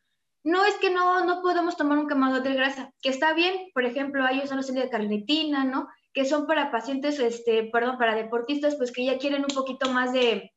No 0.50 0.65
es 0.65 0.74
que 0.82 0.89
no, 0.89 1.24
no 1.25 1.44
podemos 1.44 1.77
tomar 1.77 2.00
un 2.00 2.08
quemador 2.08 2.41
de 2.41 2.56
grasa, 2.56 2.91
que 3.03 3.10
está 3.10 3.34
bien, 3.34 3.70
por 3.72 3.86
ejemplo, 3.86 4.25
hay 4.25 4.41
serie 4.48 4.82
de 4.82 4.89
carnitina, 4.89 5.63
¿no? 5.63 5.88
Que 6.12 6.25
son 6.25 6.48
para 6.48 6.72
pacientes, 6.72 7.20
este, 7.20 7.70
perdón, 7.72 8.00
para 8.00 8.15
deportistas, 8.15 8.75
pues 8.75 8.91
que 8.91 9.06
ya 9.06 9.20
quieren 9.20 9.44
un 9.44 9.56
poquito 9.56 9.91
más 9.91 10.12
de, 10.12 10.51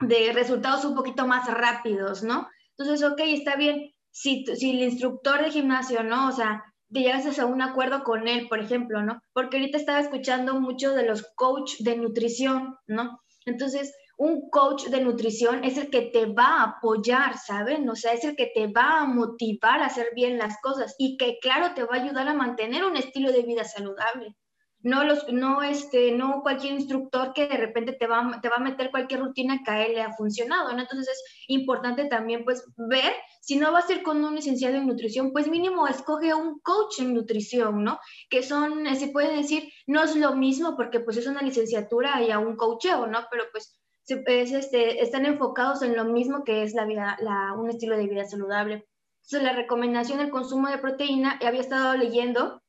de 0.00 0.32
resultados 0.32 0.84
un 0.84 0.96
poquito 0.96 1.24
más 1.28 1.46
rápidos, 1.46 2.24
¿no? 2.24 2.48
Entonces, 2.76 3.08
ok, 3.08 3.20
está 3.26 3.54
bien. 3.54 3.92
Si, 4.10 4.44
si 4.56 4.70
el 4.72 4.82
instructor 4.82 5.40
de 5.40 5.52
gimnasio, 5.52 6.02
¿no? 6.02 6.28
O 6.28 6.32
sea, 6.32 6.64
te 6.92 7.00
llegas 7.00 7.38
a 7.38 7.46
un 7.46 7.62
acuerdo 7.62 8.02
con 8.02 8.26
él, 8.26 8.48
por 8.48 8.58
ejemplo, 8.58 9.02
¿no? 9.02 9.22
Porque 9.32 9.58
ahorita 9.58 9.78
estaba 9.78 10.00
escuchando 10.00 10.58
mucho 10.58 10.94
de 10.94 11.06
los 11.06 11.22
coach 11.36 11.74
de 11.78 11.96
nutrición, 11.96 12.76
¿no? 12.88 13.20
Entonces, 13.46 13.94
un 14.18 14.50
coach 14.50 14.86
de 14.86 15.00
nutrición 15.00 15.62
es 15.62 15.78
el 15.78 15.90
que 15.90 16.02
te 16.02 16.26
va 16.26 16.58
a 16.58 16.62
apoyar, 16.64 17.38
¿saben? 17.38 17.88
O 17.88 17.94
sea, 17.94 18.12
es 18.12 18.24
el 18.24 18.34
que 18.34 18.50
te 18.52 18.66
va 18.66 19.00
a 19.00 19.04
motivar 19.04 19.80
a 19.80 19.86
hacer 19.86 20.08
bien 20.12 20.38
las 20.38 20.60
cosas 20.60 20.96
y 20.98 21.16
que, 21.16 21.38
claro, 21.40 21.72
te 21.74 21.84
va 21.84 21.96
a 21.96 22.02
ayudar 22.02 22.26
a 22.26 22.34
mantener 22.34 22.84
un 22.84 22.96
estilo 22.96 23.30
de 23.30 23.42
vida 23.42 23.62
saludable. 23.62 24.36
No, 24.80 25.04
los, 25.04 25.28
no, 25.32 25.62
este, 25.62 26.12
no 26.12 26.42
cualquier 26.42 26.74
instructor 26.74 27.32
que 27.32 27.46
de 27.46 27.56
repente 27.56 27.92
te 27.92 28.06
va, 28.08 28.40
te 28.40 28.48
va 28.48 28.56
a 28.56 28.60
meter 28.60 28.90
cualquier 28.90 29.20
rutina 29.20 29.60
que 29.64 29.70
a 29.70 29.86
él 29.86 29.94
le 29.94 30.02
ha 30.02 30.12
funcionado, 30.12 30.72
¿no? 30.72 30.80
Entonces 30.80 31.08
es 31.08 31.22
importante 31.48 32.06
también, 32.06 32.44
pues, 32.44 32.64
ver, 32.76 33.12
si 33.40 33.56
no 33.56 33.70
vas 33.72 33.88
a 33.88 33.92
ir 33.92 34.02
con 34.02 34.24
un 34.24 34.34
licenciado 34.34 34.76
en 34.76 34.86
nutrición, 34.86 35.32
pues 35.32 35.48
mínimo 35.48 35.86
escoge 35.86 36.34
un 36.34 36.58
coach 36.60 37.00
en 37.00 37.14
nutrición, 37.14 37.84
¿no? 37.84 38.00
Que 38.30 38.42
son, 38.42 38.84
se 38.96 39.08
puede 39.08 39.36
decir, 39.36 39.72
no 39.86 40.02
es 40.02 40.16
lo 40.16 40.34
mismo 40.34 40.76
porque 40.76 41.00
pues 41.00 41.16
es 41.16 41.26
una 41.28 41.42
licenciatura 41.42 42.20
y 42.22 42.32
a 42.32 42.40
un 42.40 42.56
coacheo, 42.56 43.06
¿no? 43.06 43.26
Pero 43.30 43.44
pues 43.52 43.78
este, 44.10 45.02
están 45.02 45.26
enfocados 45.26 45.82
en 45.82 45.96
lo 45.96 46.04
mismo 46.04 46.44
que 46.44 46.62
es 46.62 46.74
la 46.74 46.84
vida, 46.84 47.16
la, 47.20 47.54
un 47.54 47.70
estilo 47.70 47.96
de 47.96 48.06
vida 48.06 48.24
saludable. 48.24 48.86
Entonces, 49.22 49.42
la 49.42 49.52
recomendación 49.52 50.18
del 50.18 50.30
consumo 50.30 50.68
de 50.68 50.78
proteína, 50.78 51.38
había 51.44 51.60
estado 51.60 51.96
leyendo 51.96 52.62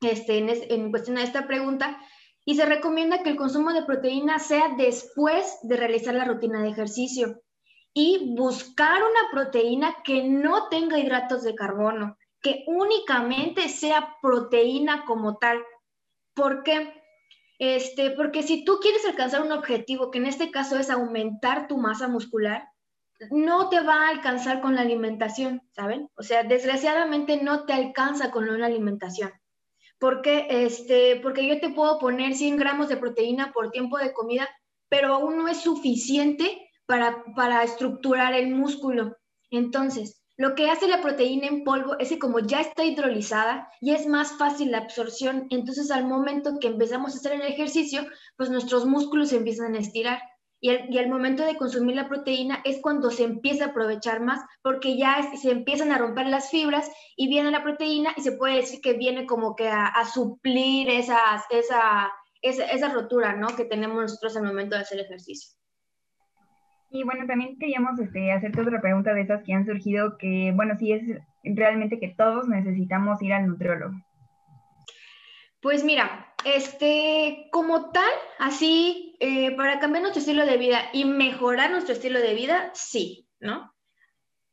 este, 0.00 0.38
en, 0.38 0.48
en 0.48 0.90
cuestión 0.90 1.16
de 1.16 1.24
esta 1.24 1.46
pregunta, 1.46 1.98
y 2.44 2.54
se 2.54 2.64
recomienda 2.64 3.22
que 3.22 3.28
el 3.28 3.36
consumo 3.36 3.74
de 3.74 3.82
proteína 3.82 4.38
sea 4.38 4.70
después 4.78 5.58
de 5.62 5.76
realizar 5.76 6.14
la 6.14 6.24
rutina 6.24 6.62
de 6.62 6.70
ejercicio 6.70 7.42
y 7.92 8.34
buscar 8.34 9.02
una 9.02 9.30
proteína 9.30 9.96
que 10.02 10.22
no 10.22 10.68
tenga 10.70 10.98
hidratos 10.98 11.42
de 11.42 11.54
carbono, 11.54 12.16
que 12.40 12.64
únicamente 12.66 13.68
sea 13.68 14.16
proteína 14.22 15.04
como 15.04 15.36
tal. 15.36 15.62
¿Por 16.34 16.62
qué? 16.62 16.97
Este, 17.58 18.12
porque 18.12 18.42
si 18.42 18.64
tú 18.64 18.78
quieres 18.80 19.04
alcanzar 19.04 19.42
un 19.42 19.52
objetivo, 19.52 20.10
que 20.10 20.18
en 20.18 20.26
este 20.26 20.50
caso 20.50 20.78
es 20.78 20.90
aumentar 20.90 21.66
tu 21.66 21.76
masa 21.76 22.06
muscular, 22.06 22.68
no 23.30 23.68
te 23.68 23.80
va 23.80 24.06
a 24.06 24.10
alcanzar 24.10 24.60
con 24.60 24.76
la 24.76 24.82
alimentación, 24.82 25.62
¿saben? 25.72 26.08
O 26.16 26.22
sea, 26.22 26.44
desgraciadamente 26.44 27.42
no 27.42 27.64
te 27.64 27.72
alcanza 27.72 28.30
con 28.30 28.48
una 28.48 28.66
alimentación. 28.66 29.32
Porque, 29.98 30.46
este, 30.48 31.16
porque 31.16 31.46
yo 31.48 31.58
te 31.58 31.70
puedo 31.70 31.98
poner 31.98 32.34
100 32.34 32.56
gramos 32.56 32.88
de 32.88 32.96
proteína 32.96 33.52
por 33.52 33.72
tiempo 33.72 33.98
de 33.98 34.12
comida, 34.12 34.48
pero 34.88 35.14
aún 35.14 35.38
no 35.38 35.48
es 35.48 35.60
suficiente 35.60 36.70
para, 36.86 37.24
para 37.34 37.64
estructurar 37.64 38.34
el 38.34 38.54
músculo. 38.54 39.16
Entonces, 39.50 40.17
lo 40.38 40.54
que 40.54 40.70
hace 40.70 40.86
la 40.86 41.02
proteína 41.02 41.48
en 41.48 41.64
polvo 41.64 41.98
es 41.98 42.10
que 42.10 42.20
como 42.20 42.38
ya 42.38 42.60
está 42.60 42.84
hidrolizada 42.84 43.72
y 43.80 43.92
es 43.92 44.06
más 44.06 44.38
fácil 44.38 44.70
la 44.70 44.78
absorción, 44.78 45.48
entonces 45.50 45.90
al 45.90 46.06
momento 46.06 46.60
que 46.60 46.68
empezamos 46.68 47.12
a 47.12 47.18
hacer 47.18 47.32
el 47.32 47.42
ejercicio, 47.42 48.06
pues 48.36 48.48
nuestros 48.48 48.86
músculos 48.86 49.30
se 49.30 49.36
empiezan 49.36 49.74
a 49.74 49.80
estirar. 49.80 50.22
Y, 50.60 50.70
al 50.70 51.08
momento 51.08 51.44
de 51.44 51.56
consumir 51.56 51.96
la 51.96 52.08
proteína 52.08 52.60
es 52.64 52.80
cuando 52.80 53.10
se 53.10 53.24
empieza 53.24 53.64
a 53.64 53.68
aprovechar 53.68 54.20
más, 54.20 54.40
porque 54.62 54.96
ya 54.96 55.28
se 55.36 55.50
empiezan 55.50 55.90
a 55.90 55.98
romper 55.98 56.26
las 56.28 56.50
fibras 56.50 56.88
y 57.16 57.28
viene 57.28 57.50
la 57.50 57.64
proteína 57.64 58.14
y 58.16 58.22
se 58.22 58.32
puede 58.32 58.56
decir 58.56 58.80
que 58.80 58.92
viene 58.92 59.26
como 59.26 59.56
que 59.56 59.68
a, 59.68 60.04
suplir 60.12 60.88
esa, 60.88 61.20
esa 61.50 62.88
rotura 62.92 63.34
¿no? 63.34 63.48
que 63.56 63.64
tenemos 63.64 64.02
nosotros 64.02 64.36
al 64.36 64.44
momento 64.44 64.76
de 64.76 64.82
hacer 64.82 65.00
ejercicio. 65.00 65.57
Y 66.90 67.02
bueno, 67.02 67.26
también 67.26 67.58
queríamos 67.58 67.98
este, 68.00 68.32
hacerte 68.32 68.62
otra 68.62 68.80
pregunta 68.80 69.12
de 69.12 69.22
esas 69.22 69.42
que 69.44 69.52
han 69.52 69.66
surgido, 69.66 70.16
que 70.16 70.52
bueno, 70.54 70.74
sí 70.78 70.92
es 70.92 71.02
realmente 71.44 72.00
que 72.00 72.08
todos 72.08 72.48
necesitamos 72.48 73.20
ir 73.22 73.32
al 73.32 73.46
nutriólogo. 73.46 73.94
Pues 75.60 75.84
mira, 75.84 76.32
este, 76.44 77.48
como 77.50 77.90
tal, 77.90 78.10
así, 78.38 79.16
eh, 79.20 79.56
para 79.56 79.80
cambiar 79.80 80.02
nuestro 80.02 80.20
estilo 80.20 80.46
de 80.46 80.56
vida 80.56 80.80
y 80.92 81.04
mejorar 81.04 81.70
nuestro 81.70 81.94
estilo 81.94 82.20
de 82.20 82.34
vida, 82.34 82.70
sí, 82.74 83.28
¿no? 83.40 83.72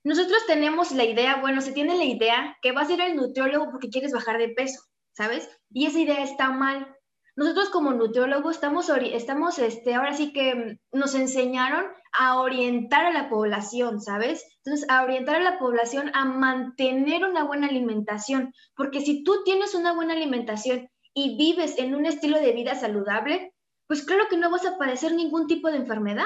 Nosotros 0.03 0.45
tenemos 0.45 0.91
la 0.91 1.03
idea, 1.03 1.37
bueno, 1.37 1.61
se 1.61 1.71
tiene 1.71 1.97
la 1.97 2.03
idea 2.03 2.57
que 2.61 2.71
vas 2.71 2.89
a 2.89 2.93
ir 2.93 3.01
al 3.01 3.15
nutriólogo 3.15 3.71
porque 3.71 3.89
quieres 3.89 4.11
bajar 4.13 4.37
de 4.37 4.49
peso, 4.49 4.81
¿sabes? 5.13 5.49
Y 5.71 5.85
esa 5.85 5.99
idea 5.99 6.23
está 6.23 6.51
mal. 6.51 6.94
Nosotros 7.35 7.69
como 7.69 7.91
nutriólogos 7.91 8.55
estamos, 8.55 8.89
estamos 8.89 9.59
este, 9.59 9.93
ahora 9.93 10.13
sí 10.13 10.31
que 10.31 10.79
nos 10.93 11.15
enseñaron 11.15 11.85
a 12.17 12.39
orientar 12.39 13.05
a 13.05 13.11
la 13.11 13.29
población, 13.29 14.01
¿sabes? 14.01 14.45
Entonces, 14.63 14.89
a 14.89 15.03
orientar 15.03 15.35
a 15.35 15.43
la 15.43 15.59
población 15.59 16.11
a 16.13 16.23
mantener 16.23 17.25
una 17.25 17.43
buena 17.43 17.67
alimentación, 17.67 18.53
porque 18.75 19.01
si 19.01 19.23
tú 19.23 19.43
tienes 19.43 19.75
una 19.75 19.93
buena 19.93 20.13
alimentación 20.13 20.89
y 21.13 21.37
vives 21.37 21.77
en 21.77 21.93
un 21.93 22.05
estilo 22.05 22.39
de 22.39 22.53
vida 22.53 22.75
saludable, 22.75 23.53
pues 23.87 24.03
claro 24.03 24.25
que 24.29 24.37
no 24.37 24.49
vas 24.49 24.65
a 24.65 24.77
padecer 24.77 25.13
ningún 25.13 25.47
tipo 25.47 25.69
de 25.69 25.77
enfermedad. 25.77 26.25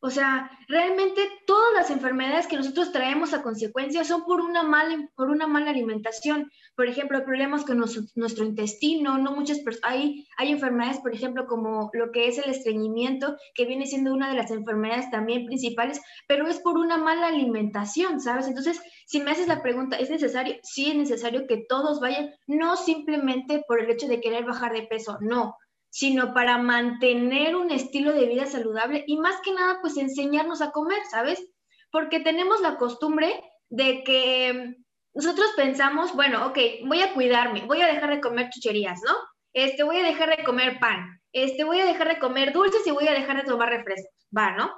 O 0.00 0.10
sea, 0.10 0.50
realmente 0.68 1.22
todas 1.46 1.72
las 1.72 1.90
enfermedades 1.90 2.46
que 2.46 2.56
nosotros 2.56 2.92
traemos 2.92 3.32
a 3.32 3.42
consecuencia 3.42 4.04
son 4.04 4.24
por 4.24 4.40
una 4.40 4.62
mala, 4.62 5.08
por 5.16 5.30
una 5.30 5.46
mala 5.46 5.70
alimentación. 5.70 6.50
Por 6.76 6.86
ejemplo, 6.86 7.24
problemas 7.24 7.64
con 7.64 7.78
nuestro, 7.78 8.44
intestino, 8.44 9.16
no 9.16 9.32
muchas 9.32 9.60
hay, 9.82 10.26
hay 10.36 10.52
enfermedades, 10.52 10.98
por 10.98 11.14
ejemplo, 11.14 11.46
como 11.46 11.90
lo 11.94 12.12
que 12.12 12.28
es 12.28 12.36
el 12.36 12.50
estreñimiento, 12.50 13.36
que 13.54 13.64
viene 13.64 13.86
siendo 13.86 14.12
una 14.12 14.28
de 14.28 14.36
las 14.36 14.50
enfermedades 14.50 15.10
también 15.10 15.46
principales, 15.46 16.00
pero 16.28 16.46
es 16.46 16.58
por 16.58 16.76
una 16.76 16.98
mala 16.98 17.28
alimentación, 17.28 18.20
¿sabes? 18.20 18.46
Entonces, 18.46 18.80
si 19.06 19.20
me 19.20 19.30
haces 19.30 19.48
la 19.48 19.62
pregunta, 19.62 19.96
¿es 19.96 20.10
necesario? 20.10 20.56
Sí, 20.62 20.90
es 20.90 20.96
necesario 20.96 21.46
que 21.46 21.64
todos 21.68 22.00
vayan, 22.00 22.34
no 22.46 22.76
simplemente 22.76 23.64
por 23.66 23.80
el 23.80 23.90
hecho 23.90 24.08
de 24.08 24.20
querer 24.20 24.44
bajar 24.44 24.74
de 24.74 24.82
peso, 24.82 25.16
no, 25.20 25.56
sino 25.96 26.34
para 26.34 26.58
mantener 26.58 27.56
un 27.56 27.70
estilo 27.70 28.12
de 28.12 28.26
vida 28.26 28.44
saludable 28.44 29.02
y 29.06 29.16
más 29.16 29.40
que 29.40 29.50
nada, 29.54 29.78
pues 29.80 29.96
enseñarnos 29.96 30.60
a 30.60 30.70
comer, 30.70 30.98
¿sabes? 31.10 31.42
Porque 31.90 32.20
tenemos 32.20 32.60
la 32.60 32.76
costumbre 32.76 33.42
de 33.70 34.04
que 34.04 34.76
nosotros 35.14 35.46
pensamos, 35.56 36.14
bueno, 36.14 36.48
ok, 36.48 36.58
voy 36.84 37.00
a 37.00 37.14
cuidarme, 37.14 37.64
voy 37.64 37.80
a 37.80 37.86
dejar 37.86 38.10
de 38.10 38.20
comer 38.20 38.50
chucherías, 38.50 39.00
¿no? 39.06 39.14
Este, 39.54 39.84
voy 39.84 39.96
a 39.96 40.02
dejar 40.02 40.36
de 40.36 40.44
comer 40.44 40.78
pan, 40.80 41.18
este, 41.32 41.64
voy 41.64 41.80
a 41.80 41.86
dejar 41.86 42.08
de 42.08 42.18
comer 42.18 42.52
dulces 42.52 42.86
y 42.86 42.90
voy 42.90 43.08
a 43.08 43.14
dejar 43.14 43.38
de 43.38 43.48
tomar 43.50 43.70
refrescos, 43.70 44.28
va, 44.36 44.50
¿no? 44.50 44.70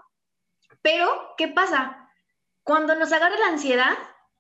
Pero, 0.82 1.34
¿qué 1.37 1.48
pasa? 1.48 2.08
Cuando 2.62 2.94
nos 2.94 3.10
agarra 3.10 3.37
la 3.40 3.48
ansiedad, 3.48 3.98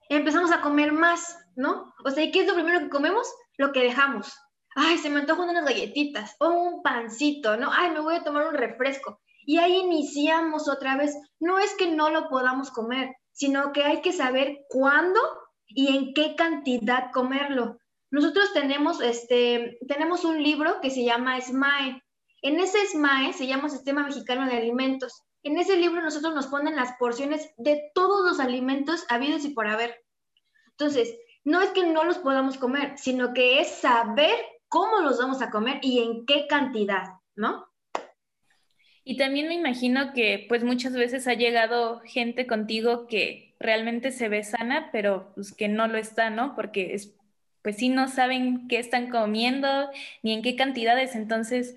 empezamos 0.08 0.52
a 0.52 0.60
comer 0.60 0.92
más, 0.92 1.44
¿no? 1.56 1.92
O 2.04 2.10
sea, 2.12 2.22
¿y 2.22 2.30
qué 2.30 2.42
es 2.42 2.46
lo 2.46 2.54
primero 2.54 2.78
que 2.78 2.88
comemos? 2.88 3.26
Lo 3.56 3.72
que 3.72 3.82
dejamos 3.82 4.32
ay, 4.78 4.98
se 4.98 5.10
me 5.10 5.20
antojan 5.20 5.48
unas 5.48 5.64
galletitas 5.64 6.36
o 6.38 6.50
un 6.50 6.82
pancito, 6.82 7.56
¿no? 7.56 7.70
Ay, 7.72 7.90
me 7.90 8.00
voy 8.00 8.14
a 8.14 8.22
tomar 8.22 8.46
un 8.46 8.54
refresco. 8.54 9.20
Y 9.44 9.58
ahí 9.58 9.76
iniciamos 9.76 10.68
otra 10.68 10.96
vez. 10.96 11.16
No 11.40 11.58
es 11.58 11.74
que 11.74 11.88
no 11.88 12.10
lo 12.10 12.28
podamos 12.28 12.70
comer, 12.70 13.16
sino 13.32 13.72
que 13.72 13.82
hay 13.82 14.02
que 14.02 14.12
saber 14.12 14.58
cuándo 14.68 15.20
y 15.66 15.96
en 15.96 16.14
qué 16.14 16.36
cantidad 16.36 17.10
comerlo. 17.12 17.78
Nosotros 18.10 18.52
tenemos, 18.52 19.00
este, 19.00 19.78
tenemos 19.88 20.24
un 20.24 20.42
libro 20.42 20.80
que 20.80 20.90
se 20.90 21.04
llama 21.04 21.40
SMAE. 21.40 22.00
En 22.42 22.60
ese 22.60 22.78
SMAE 22.86 23.32
se 23.32 23.48
llama 23.48 23.68
Sistema 23.68 24.04
Mexicano 24.04 24.46
de 24.46 24.56
Alimentos. 24.56 25.24
En 25.42 25.58
ese 25.58 25.76
libro 25.76 26.00
nosotros 26.02 26.34
nos 26.34 26.46
ponen 26.46 26.76
las 26.76 26.92
porciones 26.98 27.50
de 27.56 27.90
todos 27.94 28.24
los 28.24 28.38
alimentos 28.38 29.04
habidos 29.08 29.44
y 29.44 29.50
por 29.50 29.66
haber. 29.66 29.96
Entonces, 30.70 31.16
no 31.42 31.60
es 31.62 31.70
que 31.70 31.84
no 31.84 32.04
los 32.04 32.18
podamos 32.18 32.58
comer, 32.58 32.96
sino 32.96 33.32
que 33.34 33.60
es 33.60 33.68
saber 33.68 34.36
cómo 34.68 35.00
los 35.00 35.18
vamos 35.18 35.42
a 35.42 35.50
comer 35.50 35.78
y 35.82 36.02
en 36.02 36.26
qué 36.26 36.46
cantidad, 36.46 37.04
¿no? 37.34 37.66
Y 39.04 39.16
también 39.16 39.48
me 39.48 39.54
imagino 39.54 40.12
que 40.12 40.44
pues 40.48 40.64
muchas 40.64 40.92
veces 40.92 41.26
ha 41.28 41.34
llegado 41.34 42.00
gente 42.04 42.46
contigo 42.46 43.06
que 43.06 43.54
realmente 43.58 44.10
se 44.10 44.28
ve 44.28 44.44
sana, 44.44 44.90
pero 44.92 45.32
pues 45.34 45.54
que 45.54 45.68
no 45.68 45.88
lo 45.88 45.96
está, 45.96 46.28
¿no? 46.28 46.54
Porque 46.54 46.94
es, 46.94 47.16
pues 47.62 47.76
sí 47.76 47.88
no 47.88 48.08
saben 48.08 48.68
qué 48.68 48.78
están 48.78 49.08
comiendo 49.08 49.88
ni 50.22 50.34
en 50.34 50.42
qué 50.42 50.56
cantidades, 50.56 51.14
entonces, 51.14 51.76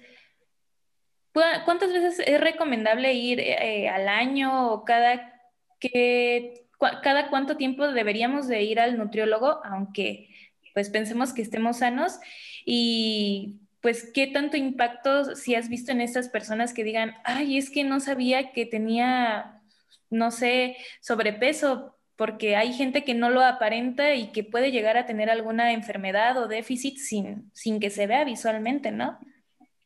¿cuántas 1.31 1.93
veces 1.93 2.19
es 2.19 2.41
recomendable 2.41 3.13
ir 3.13 3.39
eh, 3.39 3.87
al 3.87 4.09
año 4.09 4.71
o 4.71 4.83
cada 4.83 5.31
que 5.79 6.61
cada 7.03 7.29
cuánto 7.29 7.57
tiempo 7.57 7.91
deberíamos 7.91 8.47
de 8.47 8.63
ir 8.63 8.79
al 8.79 8.97
nutriólogo, 8.97 9.61
aunque 9.63 10.29
pues 10.73 10.89
pensemos 10.89 11.33
que 11.33 11.41
estemos 11.41 11.77
sanos 11.77 12.19
y 12.65 13.61
pues 13.81 14.11
qué 14.13 14.27
tanto 14.27 14.57
impacto 14.57 15.35
si 15.35 15.55
has 15.55 15.67
visto 15.67 15.91
en 15.91 16.01
estas 16.01 16.29
personas 16.29 16.73
que 16.73 16.83
digan, 16.83 17.15
ay, 17.23 17.57
es 17.57 17.69
que 17.69 17.83
no 17.83 17.99
sabía 17.99 18.51
que 18.51 18.65
tenía, 18.65 19.61
no 20.09 20.31
sé, 20.31 20.77
sobrepeso, 21.01 21.97
porque 22.15 22.55
hay 22.55 22.73
gente 22.73 23.03
que 23.03 23.15
no 23.15 23.31
lo 23.31 23.43
aparenta 23.43 24.13
y 24.13 24.31
que 24.31 24.43
puede 24.43 24.71
llegar 24.71 24.97
a 24.97 25.07
tener 25.07 25.31
alguna 25.31 25.73
enfermedad 25.73 26.37
o 26.37 26.47
déficit 26.47 26.97
sin, 26.97 27.51
sin 27.53 27.79
que 27.79 27.89
se 27.89 28.05
vea 28.05 28.23
visualmente, 28.23 28.91
¿no? 28.91 29.17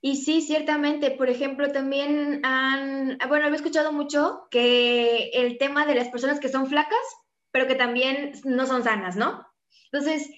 Y 0.02 0.18
sí, 0.18 0.42
ciertamente, 0.42 1.12
por 1.12 1.30
ejemplo, 1.30 1.72
también 1.72 2.42
han, 2.44 3.18
bueno, 3.28 3.48
he 3.48 3.56
escuchado 3.56 3.92
mucho 3.92 4.48
que 4.52 5.30
el 5.34 5.58
tema 5.58 5.86
de 5.86 5.96
las 5.96 6.10
personas 6.10 6.40
que 6.40 6.50
son 6.50 6.68
flacas, 6.68 7.00
pero 7.52 7.66
que 7.68 7.76
también 7.76 8.34
no 8.44 8.68
son 8.68 8.84
sanas, 8.84 9.16
¿no? 9.16 9.48
Entonces, 9.92 10.30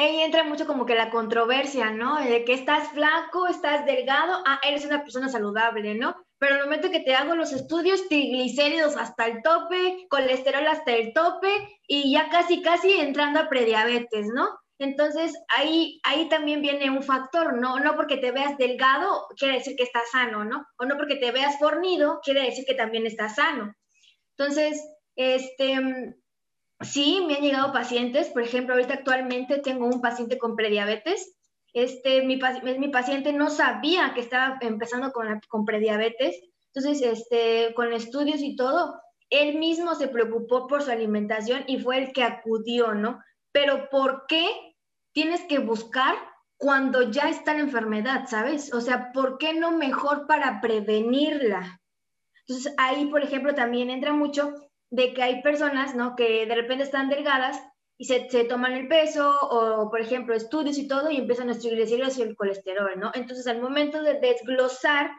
ahí 0.00 0.20
entra 0.20 0.44
mucho 0.44 0.66
como 0.66 0.86
que 0.86 0.94
la 0.94 1.10
controversia, 1.10 1.90
¿no? 1.90 2.16
De 2.16 2.44
que 2.44 2.54
estás 2.54 2.88
flaco, 2.88 3.46
estás 3.46 3.84
delgado, 3.86 4.42
ah, 4.46 4.60
eres 4.66 4.84
una 4.84 5.02
persona 5.02 5.28
saludable, 5.28 5.94
¿no? 5.94 6.16
Pero 6.38 6.56
el 6.56 6.64
momento 6.64 6.90
que 6.90 7.00
te 7.00 7.14
hago 7.14 7.34
los 7.34 7.52
estudios, 7.52 8.08
triglicéridos 8.08 8.96
hasta 8.96 9.26
el 9.26 9.42
tope, 9.42 10.06
colesterol 10.08 10.66
hasta 10.66 10.92
el 10.92 11.12
tope 11.12 11.48
y 11.86 12.12
ya 12.12 12.30
casi, 12.30 12.62
casi 12.62 12.92
entrando 12.92 13.40
a 13.40 13.48
prediabetes, 13.48 14.26
¿no? 14.34 14.48
Entonces, 14.78 15.34
ahí, 15.54 16.00
ahí 16.04 16.28
también 16.30 16.62
viene 16.62 16.90
un 16.90 17.02
factor, 17.02 17.58
¿no? 17.58 17.78
No 17.80 17.96
porque 17.96 18.16
te 18.16 18.32
veas 18.32 18.56
delgado 18.56 19.26
quiere 19.36 19.58
decir 19.58 19.76
que 19.76 19.82
estás 19.82 20.10
sano, 20.10 20.44
¿no? 20.44 20.64
O 20.78 20.86
no 20.86 20.96
porque 20.96 21.16
te 21.16 21.32
veas 21.32 21.58
fornido 21.58 22.20
quiere 22.22 22.42
decir 22.42 22.64
que 22.64 22.74
también 22.74 23.04
estás 23.04 23.34
sano. 23.34 23.74
Entonces, 24.38 24.82
este, 25.16 26.14
Sí, 26.80 27.24
me 27.26 27.34
han 27.34 27.42
llegado 27.42 27.72
pacientes, 27.72 28.28
por 28.28 28.42
ejemplo, 28.42 28.74
ahorita 28.74 28.94
actualmente 28.94 29.58
tengo 29.58 29.86
un 29.86 30.00
paciente 30.00 30.38
con 30.38 30.56
prediabetes. 30.56 31.36
Este, 31.72 32.22
mi, 32.22 32.36
paciente 32.36 33.32
no 33.32 33.50
sabía 33.50 34.12
que 34.14 34.20
estaba 34.20 34.58
empezando 34.60 35.12
con, 35.12 35.40
con 35.48 35.64
prediabetes, 35.64 36.40
entonces, 36.72 37.02
este, 37.02 37.74
con 37.74 37.92
estudios 37.92 38.40
y 38.42 38.56
todo, 38.56 39.00
él 39.28 39.58
mismo 39.58 39.94
se 39.94 40.08
preocupó 40.08 40.66
por 40.66 40.82
su 40.82 40.90
alimentación 40.90 41.64
y 41.66 41.78
fue 41.78 41.98
el 41.98 42.12
que 42.12 42.22
acudió, 42.22 42.94
¿no? 42.94 43.20
Pero 43.52 43.88
¿por 43.90 44.26
qué 44.26 44.46
tienes 45.12 45.42
que 45.42 45.58
buscar 45.58 46.14
cuando 46.56 47.10
ya 47.10 47.28
está 47.28 47.54
la 47.54 47.60
enfermedad, 47.60 48.26
¿sabes? 48.28 48.72
O 48.72 48.80
sea, 48.80 49.12
¿por 49.12 49.38
qué 49.38 49.54
no 49.54 49.72
mejor 49.72 50.26
para 50.26 50.60
prevenirla? 50.60 51.80
Entonces 52.46 52.74
ahí, 52.78 53.06
por 53.06 53.22
ejemplo, 53.22 53.54
también 53.54 53.90
entra 53.90 54.12
mucho 54.12 54.54
de 54.90 55.14
que 55.14 55.22
hay 55.22 55.42
personas, 55.42 55.94
¿no? 55.94 56.16
Que 56.16 56.46
de 56.46 56.54
repente 56.54 56.84
están 56.84 57.08
delgadas 57.08 57.60
y 57.96 58.06
se, 58.06 58.28
se, 58.30 58.44
toman 58.44 58.72
el 58.72 58.88
peso 58.88 59.36
o, 59.42 59.90
por 59.90 60.00
ejemplo, 60.00 60.34
estudios 60.34 60.78
y 60.78 60.88
todo 60.88 61.10
y 61.10 61.16
empiezan 61.16 61.48
los 61.48 61.58
triglicéridos 61.60 62.18
y 62.18 62.22
el 62.22 62.34
colesterol, 62.34 62.98
¿no? 62.98 63.10
Entonces, 63.14 63.46
al 63.46 63.60
momento 63.60 64.02
de 64.02 64.18
desglosar, 64.18 65.10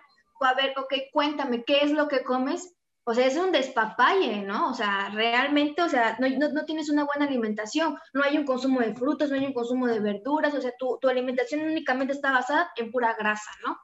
a 0.42 0.54
ver, 0.56 0.74
ok, 0.78 0.94
cuéntame, 1.14 1.64
¿qué 1.64 1.82
es 1.82 1.92
lo 1.92 2.08
que 2.08 2.24
comes? 2.24 2.76
O 3.04 3.14
sea, 3.14 3.26
es 3.26 3.38
un 3.38 3.52
despapalle, 3.52 4.42
¿no? 4.42 4.70
O 4.70 4.74
sea, 4.74 5.10
realmente, 5.10 5.82
o 5.82 5.90
sea, 5.90 6.18
no, 6.20 6.28
no, 6.30 6.50
no, 6.50 6.66
tienes 6.66 6.90
una 6.90 7.06
buena 7.06 7.26
alimentación, 7.26 7.98
no 8.14 8.24
hay 8.24 8.38
un 8.38 8.46
consumo 8.46 8.80
de 8.80 8.96
frutos, 8.96 9.30
no 9.30 9.36
hay 9.36 9.46
un 9.46 9.54
consumo 9.54 9.88
de 9.88 10.00
verduras, 10.00 10.54
o 10.54 10.62
sea, 10.62 10.72
tu, 10.78 10.98
tu 11.00 11.08
alimentación 11.08 11.62
únicamente 11.62 12.14
está 12.14 12.32
basada 12.32 12.72
en 12.76 12.92
pura 12.92 13.16
grasa, 13.18 13.52
¿no? 13.66 13.78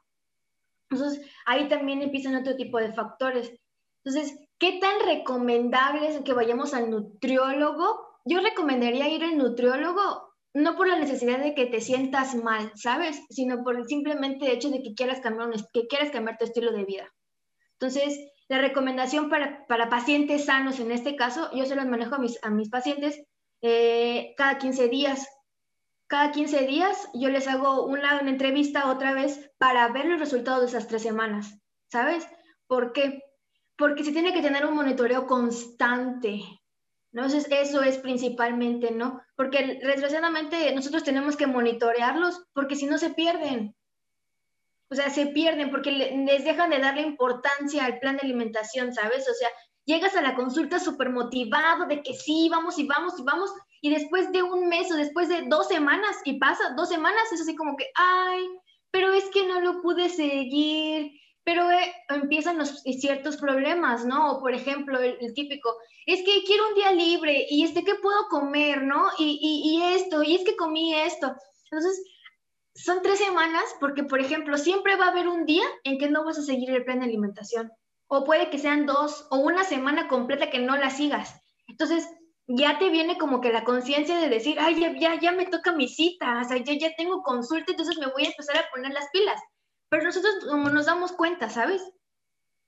Entonces, 0.90 1.24
ahí 1.46 1.68
también 1.68 2.02
empiezan 2.02 2.36
otro 2.36 2.56
tipo 2.56 2.78
de 2.78 2.92
factores. 2.92 3.52
Entonces, 4.04 4.38
¿qué 4.58 4.78
tan 4.80 5.00
recomendable 5.06 6.08
es 6.08 6.20
que 6.22 6.32
vayamos 6.32 6.74
al 6.74 6.90
nutriólogo 6.90 8.08
yo 8.28 8.40
recomendaría 8.40 9.08
ir 9.08 9.24
al 9.24 9.38
nutriólogo 9.38 10.34
no 10.52 10.76
por 10.76 10.86
la 10.86 10.98
necesidad 10.98 11.38
de 11.38 11.54
que 11.54 11.66
te 11.66 11.80
sientas 11.80 12.34
mal, 12.34 12.72
¿sabes? 12.74 13.22
Sino 13.30 13.62
por 13.62 13.76
el 13.76 13.86
simplemente 13.86 14.52
hecho 14.52 14.70
de 14.70 14.82
que 14.82 14.94
quieras 14.94 15.20
cambiar, 15.20 15.50
que 15.72 15.86
quieras 15.86 16.10
cambiar 16.10 16.36
tu 16.36 16.44
estilo 16.44 16.72
de 16.72 16.84
vida. 16.84 17.08
Entonces, 17.74 18.18
la 18.48 18.58
recomendación 18.58 19.30
para, 19.30 19.66
para 19.66 19.88
pacientes 19.88 20.46
sanos, 20.46 20.80
en 20.80 20.90
este 20.90 21.16
caso, 21.16 21.50
yo 21.54 21.64
se 21.64 21.74
los 21.74 21.86
manejo 21.86 22.16
a 22.16 22.18
mis, 22.18 22.38
a 22.42 22.50
mis 22.50 22.68
pacientes 22.68 23.22
eh, 23.62 24.34
cada 24.36 24.58
15 24.58 24.88
días. 24.88 25.26
Cada 26.06 26.32
15 26.32 26.66
días 26.66 27.08
yo 27.14 27.28
les 27.28 27.46
hago 27.46 27.86
una, 27.86 28.20
una 28.20 28.30
entrevista 28.30 28.90
otra 28.90 29.12
vez 29.12 29.50
para 29.58 29.88
ver 29.88 30.06
los 30.06 30.18
resultados 30.20 30.62
de 30.62 30.66
esas 30.66 30.88
tres 30.88 31.02
semanas, 31.02 31.58
¿sabes? 31.90 32.26
¿Por 32.66 32.92
qué? 32.92 33.22
Porque 33.78 34.04
se 34.04 34.12
tiene 34.12 34.34
que 34.34 34.42
tener 34.42 34.66
un 34.66 34.74
monitoreo 34.74 35.26
constante, 35.26 36.42
entonces, 37.12 37.46
eso 37.50 37.82
es 37.82 37.98
principalmente, 37.98 38.90
¿no? 38.90 39.22
Porque 39.34 39.80
desgraciadamente 39.82 40.72
nosotros 40.74 41.04
tenemos 41.04 41.36
que 41.36 41.46
monitorearlos 41.46 42.44
porque 42.52 42.76
si 42.76 42.86
no 42.86 42.98
se 42.98 43.10
pierden. 43.10 43.74
O 44.90 44.94
sea, 44.94 45.10
se 45.10 45.26
pierden 45.26 45.70
porque 45.70 45.90
les 45.90 46.44
dejan 46.44 46.70
de 46.70 46.78
darle 46.78 47.02
importancia 47.02 47.84
al 47.84 47.98
plan 47.98 48.16
de 48.16 48.22
alimentación, 48.22 48.94
¿sabes? 48.94 49.28
O 49.28 49.34
sea, 49.34 49.48
llegas 49.84 50.16
a 50.16 50.22
la 50.22 50.34
consulta 50.34 50.78
súper 50.78 51.10
motivado 51.10 51.86
de 51.86 52.02
que 52.02 52.14
sí, 52.14 52.48
vamos 52.50 52.78
y 52.78 52.86
vamos 52.86 53.18
y 53.18 53.22
vamos, 53.22 53.50
y 53.80 53.90
después 53.90 54.30
de 54.32 54.42
un 54.42 54.68
mes 54.68 54.90
o 54.92 54.96
después 54.96 55.28
de 55.28 55.42
dos 55.48 55.68
semanas, 55.68 56.16
y 56.24 56.38
pasa 56.38 56.74
dos 56.76 56.88
semanas, 56.88 57.32
es 57.32 57.40
así 57.40 57.54
como 57.54 57.76
que, 57.76 57.86
ay, 57.94 58.48
pero 58.90 59.12
es 59.12 59.24
que 59.30 59.46
no 59.46 59.60
lo 59.60 59.82
pude 59.82 60.08
seguir, 60.08 61.12
pero 61.48 61.70
eh, 61.70 61.94
empiezan 62.10 62.58
los 62.58 62.82
ciertos 62.82 63.38
problemas, 63.38 64.04
¿no? 64.04 64.32
O 64.32 64.40
por 64.40 64.52
ejemplo, 64.52 65.00
el, 65.00 65.32
típico, 65.32 65.74
es 66.04 66.22
que 66.22 66.44
quiero 66.44 66.68
un 66.68 66.74
día 66.74 66.92
libre 66.92 67.46
y 67.48 67.64
este, 67.64 67.84
¿qué 67.84 67.94
puedo 67.94 68.28
comer, 68.28 68.82
no? 68.82 69.08
Y, 69.18 69.38
y, 69.40 69.70
y, 69.70 69.94
esto, 69.94 70.22
y 70.22 70.34
es 70.34 70.44
que 70.44 70.56
comí 70.56 70.94
esto. 70.94 71.34
Entonces, 71.70 72.04
son 72.74 73.00
tres 73.00 73.20
semanas 73.20 73.64
porque, 73.80 74.04
por 74.04 74.20
ejemplo, 74.20 74.58
siempre 74.58 74.96
va 74.96 75.06
a 75.06 75.08
haber 75.08 75.26
un 75.26 75.46
día 75.46 75.64
en 75.84 75.96
que 75.96 76.10
no 76.10 76.22
vas 76.22 76.36
a 76.36 76.42
seguir 76.42 76.68
el 76.68 76.84
plan 76.84 76.98
de 76.98 77.06
alimentación. 77.06 77.72
O 78.08 78.24
puede 78.24 78.50
que 78.50 78.58
sean 78.58 78.84
dos 78.84 79.26
o 79.30 79.38
una 79.38 79.64
semana 79.64 80.06
completa 80.06 80.50
que 80.50 80.58
no 80.58 80.76
la 80.76 80.90
sigas. 80.90 81.34
Entonces, 81.66 82.06
ya 82.46 82.78
te 82.78 82.90
viene 82.90 83.16
como 83.16 83.40
que 83.40 83.54
la 83.54 83.64
conciencia 83.64 84.18
de 84.18 84.28
decir, 84.28 84.58
ay, 84.60 84.78
ya, 84.78 84.92
ya, 84.98 85.18
ya 85.18 85.32
me 85.32 85.46
toca 85.46 85.72
mi 85.72 85.88
cita, 85.88 86.42
o 86.42 86.44
sea, 86.46 86.58
ya, 86.58 86.74
ya 86.74 86.94
tengo 86.94 87.22
consulta, 87.22 87.70
entonces 87.70 87.96
me 87.96 88.12
voy 88.12 88.26
a 88.26 88.28
empezar 88.32 88.58
a 88.58 88.68
poner 88.70 88.92
las 88.92 89.08
pilas. 89.14 89.40
Pero 89.88 90.04
nosotros 90.04 90.44
nos 90.72 90.86
damos 90.86 91.12
cuenta, 91.12 91.48
¿sabes? 91.48 91.82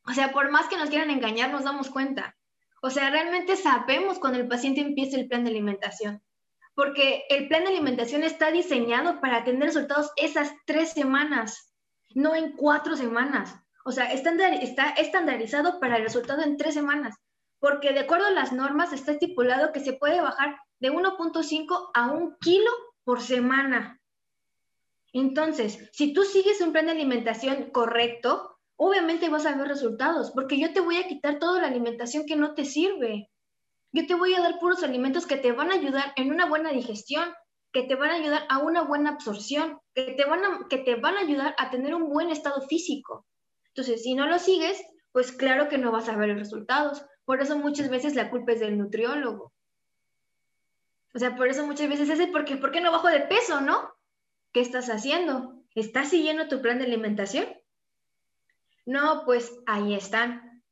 O 0.06 0.12
sea, 0.12 0.32
por 0.32 0.50
más 0.50 0.68
que 0.68 0.78
nos 0.78 0.88
quieran 0.88 1.10
engañar, 1.10 1.50
nos 1.50 1.64
damos 1.64 1.90
cuenta. 1.90 2.36
O 2.82 2.90
sea, 2.90 3.10
realmente 3.10 3.56
sabemos 3.56 4.18
cuando 4.18 4.38
el 4.38 4.48
paciente 4.48 4.80
empieza 4.80 5.18
el 5.18 5.28
plan 5.28 5.44
de 5.44 5.50
alimentación. 5.50 6.22
Porque 6.74 7.24
el 7.28 7.48
plan 7.48 7.64
de 7.64 7.70
alimentación 7.70 8.22
está 8.22 8.50
diseñado 8.50 9.20
para 9.20 9.44
tener 9.44 9.64
resultados 9.64 10.10
esas 10.16 10.52
tres 10.64 10.92
semanas, 10.92 11.74
no 12.14 12.34
en 12.34 12.52
cuatro 12.52 12.96
semanas. 12.96 13.54
O 13.84 13.92
sea, 13.92 14.10
está 14.12 14.90
estandarizado 14.90 15.78
para 15.78 15.96
el 15.96 16.04
resultado 16.04 16.42
en 16.42 16.56
tres 16.56 16.74
semanas. 16.74 17.16
Porque 17.58 17.92
de 17.92 18.00
acuerdo 18.00 18.26
a 18.26 18.30
las 18.30 18.52
normas 18.52 18.94
está 18.94 19.12
estipulado 19.12 19.72
que 19.72 19.80
se 19.80 19.92
puede 19.92 20.22
bajar 20.22 20.56
de 20.78 20.90
1.5 20.90 21.90
a 21.92 22.10
1 22.10 22.36
kilo 22.40 22.70
por 23.04 23.20
semana. 23.20 23.99
Entonces, 25.12 25.90
si 25.92 26.12
tú 26.12 26.24
sigues 26.24 26.60
un 26.60 26.72
plan 26.72 26.86
de 26.86 26.92
alimentación 26.92 27.70
correcto, 27.70 28.56
obviamente 28.76 29.28
vas 29.28 29.46
a 29.46 29.56
ver 29.56 29.68
resultados, 29.68 30.30
porque 30.30 30.58
yo 30.58 30.72
te 30.72 30.80
voy 30.80 30.96
a 30.96 31.06
quitar 31.06 31.38
toda 31.38 31.60
la 31.60 31.66
alimentación 31.66 32.26
que 32.26 32.36
no 32.36 32.54
te 32.54 32.64
sirve. 32.64 33.30
Yo 33.92 34.06
te 34.06 34.14
voy 34.14 34.34
a 34.34 34.40
dar 34.40 34.58
puros 34.58 34.82
alimentos 34.82 35.26
que 35.26 35.36
te 35.36 35.52
van 35.52 35.70
a 35.70 35.74
ayudar 35.74 36.12
en 36.16 36.32
una 36.32 36.46
buena 36.46 36.70
digestión, 36.70 37.34
que 37.72 37.82
te 37.82 37.96
van 37.96 38.10
a 38.10 38.14
ayudar 38.14 38.46
a 38.48 38.58
una 38.58 38.82
buena 38.82 39.10
absorción, 39.10 39.78
que 39.94 40.12
te 40.12 40.24
van 40.24 40.44
a, 40.44 40.68
que 40.68 40.78
te 40.78 40.94
van 40.94 41.16
a 41.16 41.20
ayudar 41.20 41.54
a 41.58 41.70
tener 41.70 41.94
un 41.94 42.08
buen 42.08 42.30
estado 42.30 42.62
físico. 42.62 43.26
Entonces, 43.68 44.02
si 44.02 44.14
no 44.14 44.26
lo 44.26 44.38
sigues, 44.38 44.80
pues 45.12 45.32
claro 45.32 45.68
que 45.68 45.78
no 45.78 45.92
vas 45.92 46.08
a 46.08 46.16
ver 46.16 46.28
los 46.30 46.38
resultados. 46.38 47.04
Por 47.24 47.40
eso 47.40 47.58
muchas 47.58 47.90
veces 47.90 48.14
la 48.14 48.30
culpa 48.30 48.52
es 48.52 48.60
del 48.60 48.78
nutriólogo. 48.78 49.52
O 51.14 51.18
sea, 51.18 51.36
por 51.36 51.48
eso 51.48 51.66
muchas 51.66 51.88
veces 51.88 52.08
es 52.08 52.28
porque, 52.28 52.56
¿por 52.56 52.70
qué 52.70 52.80
no 52.80 52.92
bajo 52.92 53.08
de 53.08 53.20
peso, 53.20 53.60
no? 53.60 53.92
¿Qué 54.52 54.60
estás 54.60 54.88
haciendo? 54.90 55.54
¿Estás 55.74 56.10
siguiendo 56.10 56.48
tu 56.48 56.60
plan 56.60 56.78
de 56.78 56.84
alimentación? 56.84 57.46
No, 58.86 59.22
pues 59.24 59.58
ahí 59.66 59.94
están. 59.94 60.62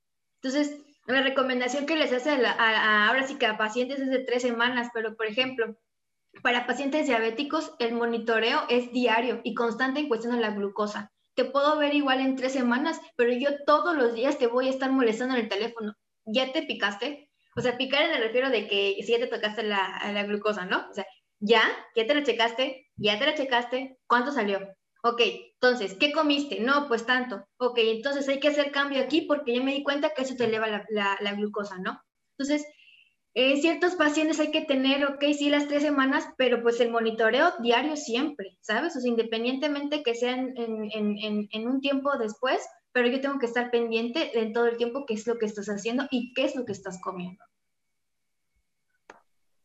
Entonces, 0.43 0.81
la 1.07 1.23
recomendación 1.23 1.87
que 1.87 1.97
les 1.97 2.13
hace 2.13 2.31
a, 2.31 3.09
ahora 3.09 3.27
sí 3.27 3.37
que 3.37 3.47
a 3.47 3.57
pacientes 3.57 4.01
es 4.01 4.11
de 4.11 4.25
tres 4.25 4.43
semanas, 4.43 4.91
pero 4.93 5.17
por 5.17 5.27
ejemplo, 5.27 5.77
para 6.43 6.67
pacientes 6.67 7.07
diabéticos, 7.07 7.75
el 7.79 7.93
monitoreo 7.93 8.63
es 8.69 8.93
diario 8.93 9.41
y 9.45 9.55
constante 9.55 10.01
en 10.01 10.09
cuestión 10.09 10.35
de 10.35 10.41
la 10.41 10.51
glucosa. 10.51 11.13
Te 11.35 11.45
puedo 11.45 11.79
ver 11.79 11.95
igual 11.95 12.21
en 12.21 12.37
tres 12.37 12.53
semanas, 12.53 13.01
pero 13.17 13.33
yo 13.33 13.65
todos 13.65 13.97
los 13.97 14.15
días 14.15 14.39
te 14.39 14.49
voy 14.49 14.67
a 14.67 14.71
estar 14.71 14.91
molestando 14.91 15.35
en 15.35 15.43
el 15.43 15.49
teléfono. 15.49 15.95
¿Ya 16.25 16.53
te 16.53 16.63
picaste? 16.63 17.31
O 17.57 17.61
sea, 17.61 17.77
picar 17.77 18.03
el 18.03 18.23
refiero 18.23 18.51
de 18.51 18.67
que 18.67 18.97
si 19.03 19.13
ya 19.13 19.19
te 19.19 19.29
tocaste 19.29 19.63
la, 19.63 20.01
la 20.13 20.25
glucosa, 20.25 20.67
¿no? 20.67 20.89
O 20.91 20.95
sea, 20.95 21.07
¿Ya? 21.41 21.63
¿Ya 21.95 22.07
te 22.07 22.15
la 22.15 22.23
checaste? 22.23 22.88
¿Ya 22.99 23.19
te 23.19 23.27
la 23.27 23.35
checaste? 23.35 23.99
¿Cuánto 24.07 24.33
salió? 24.33 24.59
Ok, 25.05 25.21
entonces, 25.55 25.95
¿qué 25.95 26.11
comiste? 26.11 26.59
No, 26.61 26.89
pues 26.89 27.07
tanto. 27.07 27.47
Ok, 27.59 27.79
entonces 27.79 28.29
hay 28.29 28.41
que 28.41 28.49
hacer 28.49 28.73
cambio 28.73 29.01
aquí 29.01 29.23
porque 29.23 29.55
ya 29.55 29.63
me 29.63 29.73
di 29.73 29.85
cuenta 29.85 30.11
que 30.11 30.23
eso 30.23 30.35
te 30.35 30.45
eleva 30.47 30.67
la, 30.89 31.33
glucosa, 31.35 31.79
¿no? 31.79 32.03
Entonces, 32.37 32.67
en 33.35 33.61
ciertos 33.61 33.95
pacientes 33.95 34.41
hay 34.41 34.51
que 34.51 34.63
tener, 34.63 35.05
ok, 35.05 35.25
sí, 35.37 35.49
las 35.49 35.69
tres 35.69 35.83
semanas, 35.83 36.27
pero 36.37 36.61
pues 36.63 36.81
el 36.81 36.91
monitoreo 36.91 37.53
diario 37.61 37.97
siempre, 37.97 38.59
¿sabes? 38.61 38.97
O 38.97 39.01
sea, 39.01 39.09
independientemente 39.09 40.03
que 40.03 40.17
sea 40.17 40.33
en, 40.35 41.69
un 41.69 41.81
tiempo 41.81 42.19
después, 42.19 42.61
pero 42.91 43.07
yo 43.09 43.21
tengo 43.21 43.39
que 43.39 43.47
estar 43.47 43.71
pendiente 43.71 44.41
en 44.41 44.53
todo 44.53 44.67
el 44.67 44.77
tiempo 44.77 45.07
qué 45.07 45.15
es 45.15 45.27
lo 45.29 45.39
que 45.39 45.47
estás 45.47 45.69
haciendo 45.69 46.09
y 46.11 46.35
qué 46.35 46.45
es 46.47 46.57
lo 46.57 46.65
que 46.65 46.73
estás 46.73 47.01
comiendo. 47.01 47.45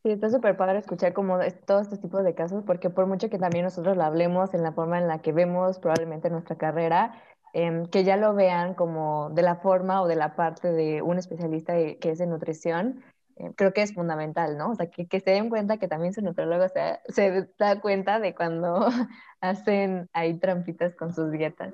Sí, 0.04 0.10
está 0.10 0.28
súper 0.28 0.54
padre 0.58 0.80
escuchar 0.80 1.14
como 1.14 1.38
todo 1.66 1.80
este 1.80 1.96
tipo 1.96 2.22
de 2.22 2.34
casos, 2.34 2.62
porque 2.66 2.90
por 2.90 3.06
mucho 3.06 3.30
que 3.30 3.38
también 3.38 3.64
nosotros 3.64 3.96
lo 3.96 4.02
hablemos 4.02 4.52
en 4.52 4.62
la 4.62 4.72
forma 4.72 4.98
en 4.98 5.08
la 5.08 5.22
que 5.22 5.32
vemos 5.32 5.78
probablemente 5.78 6.28
nuestra 6.28 6.56
carrera, 6.56 7.22
em, 7.54 7.86
que 7.86 8.04
ya 8.04 8.18
lo 8.18 8.34
vean 8.34 8.74
como 8.74 9.30
de 9.30 9.40
la 9.40 9.56
forma 9.56 10.02
o 10.02 10.06
de 10.06 10.16
la 10.16 10.36
parte 10.36 10.70
de 10.70 11.00
un 11.00 11.16
especialista 11.16 11.72
que 11.72 12.10
es 12.10 12.18
de 12.18 12.26
nutrición, 12.26 13.02
eh, 13.36 13.52
creo 13.56 13.72
que 13.72 13.80
es 13.80 13.94
fundamental, 13.94 14.58
¿no? 14.58 14.72
O 14.72 14.74
sea, 14.74 14.90
que, 14.90 15.06
que 15.06 15.20
se 15.20 15.30
den 15.30 15.48
cuenta 15.48 15.78
que 15.78 15.88
también 15.88 16.12
su 16.12 16.20
nutriólogo 16.20 16.68
se, 16.68 17.00
se 17.08 17.48
da 17.58 17.80
cuenta 17.80 18.20
de 18.20 18.34
cuando 18.34 18.86
hacen 19.40 20.10
ahí 20.12 20.38
trampitas 20.38 20.94
con 20.96 21.14
sus 21.14 21.30
dietas. 21.30 21.72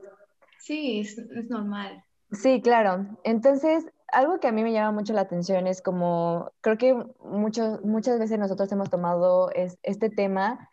Sí, 0.57 1.01
es, 1.01 1.19
es 1.19 1.51
normal. 1.51 2.05
Sí, 2.31 2.63
claro. 2.63 3.07
Entonces, 3.25 3.87
algo 4.13 4.41
que 4.41 4.49
a 4.49 4.53
mí 4.53 4.63
me 4.63 4.73
llama 4.73 4.93
mucho 4.93 5.13
la 5.13 5.23
atención 5.23 5.67
es 5.67 5.83
como, 5.83 6.51
creo 6.61 6.79
que 6.79 6.95
muchas 7.23 8.19
veces 8.19 8.39
nosotros 8.39 8.71
hemos 8.73 8.91
tomado 8.91 9.51
este 9.55 10.11
tema, 10.11 10.69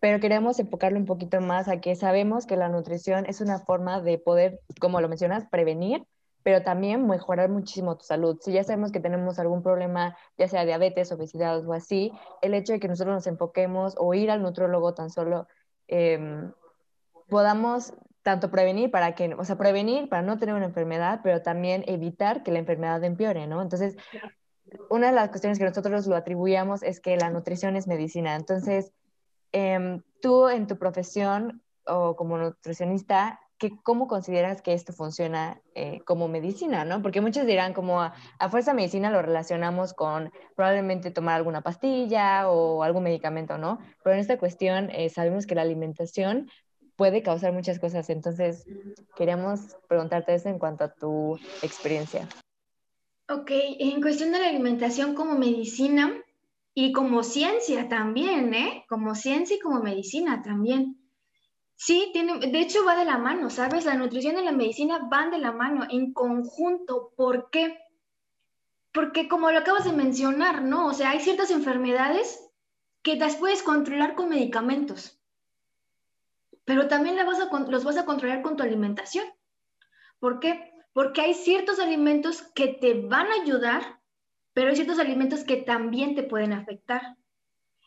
pero 0.00 0.20
queremos 0.20 0.58
enfocarlo 0.58 0.98
un 0.98 1.06
poquito 1.06 1.40
más 1.40 1.68
a 1.68 1.80
que 1.80 1.96
sabemos 1.96 2.46
que 2.46 2.56
la 2.56 2.68
nutrición 2.68 3.26
es 3.26 3.40
una 3.40 3.58
forma 3.58 4.00
de 4.00 4.18
poder, 4.18 4.60
como 4.80 5.00
lo 5.00 5.08
mencionas, 5.08 5.46
prevenir, 5.50 6.06
pero 6.42 6.62
también 6.62 7.08
mejorar 7.08 7.48
muchísimo 7.50 7.96
tu 7.96 8.04
salud. 8.04 8.38
Si 8.40 8.52
ya 8.52 8.62
sabemos 8.62 8.92
que 8.92 9.00
tenemos 9.00 9.38
algún 9.40 9.62
problema, 9.62 10.16
ya 10.38 10.46
sea 10.46 10.64
diabetes, 10.64 11.10
obesidad 11.10 11.66
o 11.66 11.72
así, 11.72 12.12
el 12.40 12.54
hecho 12.54 12.72
de 12.72 12.78
que 12.78 12.86
nosotros 12.86 13.14
nos 13.16 13.26
enfoquemos 13.26 13.96
o 13.98 14.14
ir 14.14 14.30
al 14.30 14.42
nutrólogo 14.42 14.94
tan 14.94 15.10
solo 15.10 15.48
em, 15.88 16.52
podamos 17.28 17.92
tanto 18.26 18.50
prevenir 18.50 18.90
para 18.90 19.14
que, 19.14 19.32
o 19.34 19.44
sea, 19.44 19.56
prevenir 19.56 20.08
para 20.08 20.20
no 20.20 20.36
tener 20.36 20.56
una 20.56 20.64
enfermedad, 20.64 21.20
pero 21.22 21.42
también 21.42 21.84
evitar 21.86 22.42
que 22.42 22.50
la 22.50 22.58
enfermedad 22.58 23.04
empeore, 23.04 23.46
¿no? 23.46 23.62
Entonces, 23.62 23.94
una 24.90 25.06
de 25.06 25.12
las 25.12 25.28
cuestiones 25.28 25.60
que 25.60 25.64
nosotros 25.64 26.08
lo 26.08 26.16
atribuíamos 26.16 26.82
es 26.82 26.98
que 26.98 27.16
la 27.16 27.30
nutrición 27.30 27.76
es 27.76 27.86
medicina. 27.86 28.34
Entonces, 28.34 28.92
em, 29.52 30.02
tú 30.20 30.48
en 30.48 30.66
tu 30.66 30.76
profesión 30.76 31.62
o 31.86 32.16
como 32.16 32.36
nutricionista, 32.36 33.38
¿cómo 33.84 34.08
consideras 34.08 34.60
que 34.60 34.72
esto 34.72 34.92
funciona 34.92 35.60
eh, 35.76 36.00
como 36.04 36.26
medicina, 36.26 36.84
no? 36.84 37.02
Porque 37.02 37.20
muchos 37.20 37.46
dirán 37.46 37.74
como 37.74 38.02
a, 38.02 38.12
fuerza 38.50 38.74
medicina 38.74 39.08
lo 39.08 39.22
relacionamos 39.22 39.94
con 39.94 40.32
probablemente 40.56 41.12
tomar 41.12 41.36
alguna 41.36 41.62
pastilla 41.62 42.50
o 42.50 42.82
algún 42.82 43.04
medicamento, 43.04 43.56
¿no? 43.56 43.78
Pero 44.02 44.14
en 44.14 44.20
esta 44.20 44.36
cuestión 44.36 44.90
eh, 44.90 45.10
sabemos 45.10 45.46
que 45.46 45.54
la 45.54 45.62
alimentación 45.62 46.50
puede 46.96 47.22
causar 47.22 47.52
muchas 47.52 47.78
cosas, 47.78 48.08
entonces 48.10 48.66
queríamos 49.16 49.76
preguntarte 49.88 50.34
eso 50.34 50.48
en 50.48 50.58
cuanto 50.58 50.84
a 50.84 50.92
tu 50.92 51.38
experiencia. 51.62 52.28
Ok, 53.28 53.50
en 53.50 54.00
cuestión 54.00 54.32
de 54.32 54.38
la 54.38 54.48
alimentación 54.48 55.14
como 55.14 55.36
medicina 55.36 56.14
y 56.74 56.92
como 56.92 57.22
ciencia 57.22 57.88
también, 57.88 58.54
¿eh? 58.54 58.84
Como 58.88 59.14
ciencia 59.14 59.56
y 59.56 59.60
como 59.60 59.80
medicina 59.80 60.42
también. 60.42 60.98
Sí, 61.74 62.10
tiene, 62.12 62.38
de 62.38 62.60
hecho 62.60 62.84
va 62.84 62.96
de 62.96 63.04
la 63.04 63.18
mano, 63.18 63.50
¿sabes? 63.50 63.84
La 63.84 63.94
nutrición 63.94 64.38
y 64.38 64.44
la 64.44 64.52
medicina 64.52 65.08
van 65.10 65.30
de 65.30 65.38
la 65.38 65.52
mano, 65.52 65.86
en 65.90 66.12
conjunto. 66.12 67.12
¿Por 67.16 67.50
qué? 67.50 67.78
Porque 68.92 69.28
como 69.28 69.50
lo 69.50 69.58
acabas 69.58 69.84
de 69.84 69.92
mencionar, 69.92 70.62
¿no? 70.62 70.86
O 70.86 70.94
sea, 70.94 71.10
hay 71.10 71.20
ciertas 71.20 71.50
enfermedades 71.50 72.40
que 73.02 73.16
las 73.16 73.36
puedes 73.36 73.62
controlar 73.62 74.14
con 74.14 74.30
medicamentos, 74.30 75.15
pero 76.66 76.88
también 76.88 77.16
los 77.16 77.84
vas 77.84 77.96
a 77.96 78.04
controlar 78.04 78.42
con 78.42 78.56
tu 78.56 78.62
alimentación. 78.62 79.24
¿Por 80.18 80.40
qué? 80.40 80.72
Porque 80.92 81.20
hay 81.22 81.32
ciertos 81.32 81.78
alimentos 81.78 82.42
que 82.54 82.68
te 82.68 83.00
van 83.00 83.28
a 83.28 83.42
ayudar, 83.42 84.00
pero 84.52 84.68
hay 84.68 84.74
ciertos 84.74 84.98
alimentos 84.98 85.44
que 85.44 85.58
también 85.58 86.16
te 86.16 86.24
pueden 86.24 86.52
afectar. 86.52 87.16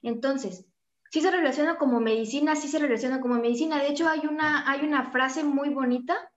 Entonces, 0.01 0.65
sí 1.11 1.19
se 1.19 1.29
relaciona 1.29 1.77
como 1.77 1.99
medicina, 1.99 2.55
sí 2.55 2.69
se 2.69 2.79
relaciona 2.79 3.19
como 3.19 3.35
medicina. 3.35 3.79
De 3.79 3.89
hecho, 3.89 4.07
hay 4.07 4.21
una, 4.25 4.69
hay 4.69 4.85
una 4.85 5.11
frase 5.11 5.43
muy 5.43 5.69
bonita, 5.69 6.31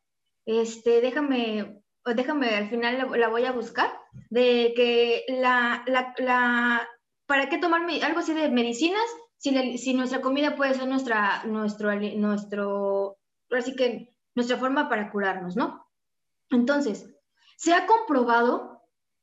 este, 0.44 1.00
déjame, 1.00 1.80
déjame, 2.04 2.56
al 2.56 2.68
final 2.68 3.08
la, 3.20 3.28
voy 3.28 3.44
a 3.44 3.52
buscar, 3.52 3.92
de 4.30 4.72
que 4.74 5.24
la, 5.28 5.84
la, 5.86 6.12
la 6.18 6.88
¿para 7.26 7.48
qué 7.48 7.58
tomar 7.58 7.82
algo 8.02 8.18
así 8.18 8.34
de 8.34 8.48
medicinas 8.48 9.04
si, 9.42 9.94
nuestra 9.94 10.20
comida 10.20 10.54
puede 10.54 10.74
ser 10.74 10.86
nuestra, 10.86 11.42
nuestro, 11.44 11.92
nuestro, 11.94 13.18
así 13.50 13.74
que 13.74 14.14
nuestra 14.36 14.56
forma 14.56 14.88
para 14.88 15.10
curarnos, 15.10 15.56
¿no? 15.56 15.84
Entonces, 16.50 17.10
se 17.56 17.74
ha 17.74 17.86
comprobado 17.86 18.82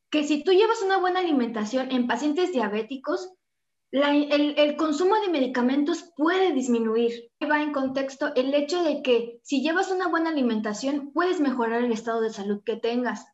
que 0.10 0.24
si 0.24 0.44
tú 0.44 0.52
llevas 0.52 0.82
una 0.82 0.98
buena 0.98 1.22
alimentación 1.22 1.92
en 1.92 2.08
pacientes 2.08 2.52
diabéticos, 2.52 3.34
el, 3.92 4.76
consumo 4.76 5.16
de 5.22 5.32
medicamentos 5.32 6.12
puede 6.16 6.52
disminuir. 6.52 7.32
Va 7.50 7.62
en 7.62 7.72
contexto 7.72 8.34
el 8.36 8.54
hecho 8.54 8.84
de 8.84 9.02
que 9.02 9.40
si 9.44 9.62
llevas 9.64 9.90
una 9.90 10.08
buena 10.08 10.30
alimentación, 10.30 11.12
puedes 11.14 11.40
mejorar 11.40 11.84
el 11.84 11.92
estado 11.92 12.22
de 12.22 12.32
salud 12.32 12.62
que 12.64 12.76
tengas. 12.76 13.26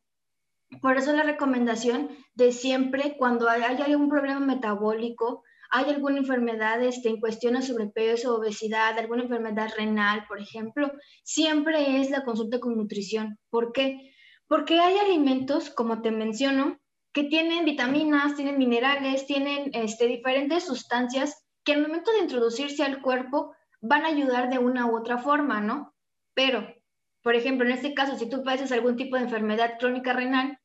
Por 0.81 0.97
eso 0.97 1.13
la 1.13 1.23
recomendación 1.23 2.09
de 2.35 2.51
siempre, 2.51 3.15
cuando 3.17 3.49
hay, 3.49 3.63
algún 3.63 4.09
problema 4.09 4.39
metabólico, 4.39 5.43
hay 5.69 5.89
alguna 5.89 6.17
enfermedad 6.17 6.81
este, 6.83 7.09
en 7.09 7.19
cuestión 7.19 7.53
de 7.53 7.61
sobrepeso, 7.61 8.35
obesidad, 8.35 8.97
alguna 8.97 9.23
enfermedad 9.23 9.71
renal, 9.75 10.25
por 10.27 10.39
ejemplo, 10.39 10.91
siempre 11.23 11.99
es 11.99 12.09
la 12.09 12.23
consulta 12.23 12.59
con 12.59 12.75
nutrición. 12.75 13.39
¿Por 13.49 13.71
qué? 13.71 14.13
Porque 14.47 14.79
hay 14.79 14.97
alimentos, 14.97 15.69
como 15.69 16.01
te 16.01 16.11
menciono, 16.11 16.79
que 17.13 17.23
tienen 17.23 17.65
vitaminas, 17.65 18.35
tienen 18.35 18.57
minerales, 18.57 19.25
tienen 19.25 19.71
este, 19.73 20.07
diferentes 20.07 20.65
sustancias 20.65 21.45
que 21.63 21.73
al 21.73 21.81
momento 21.81 22.11
de 22.11 22.19
introducirse 22.19 22.83
al 22.83 23.01
cuerpo 23.01 23.55
van 23.81 24.03
a 24.03 24.09
ayudar 24.09 24.49
de 24.49 24.59
una 24.59 24.85
u 24.85 24.97
otra 24.97 25.17
forma, 25.17 25.61
¿no? 25.61 25.95
Pero, 26.33 26.67
por 27.23 27.35
ejemplo, 27.35 27.65
en 27.65 27.73
este 27.73 27.93
caso, 27.93 28.17
si 28.17 28.29
tú 28.29 28.43
padeces 28.43 28.71
algún 28.71 28.97
tipo 28.97 29.15
de 29.15 29.23
enfermedad 29.23 29.77
crónica 29.79 30.13
renal, 30.13 30.59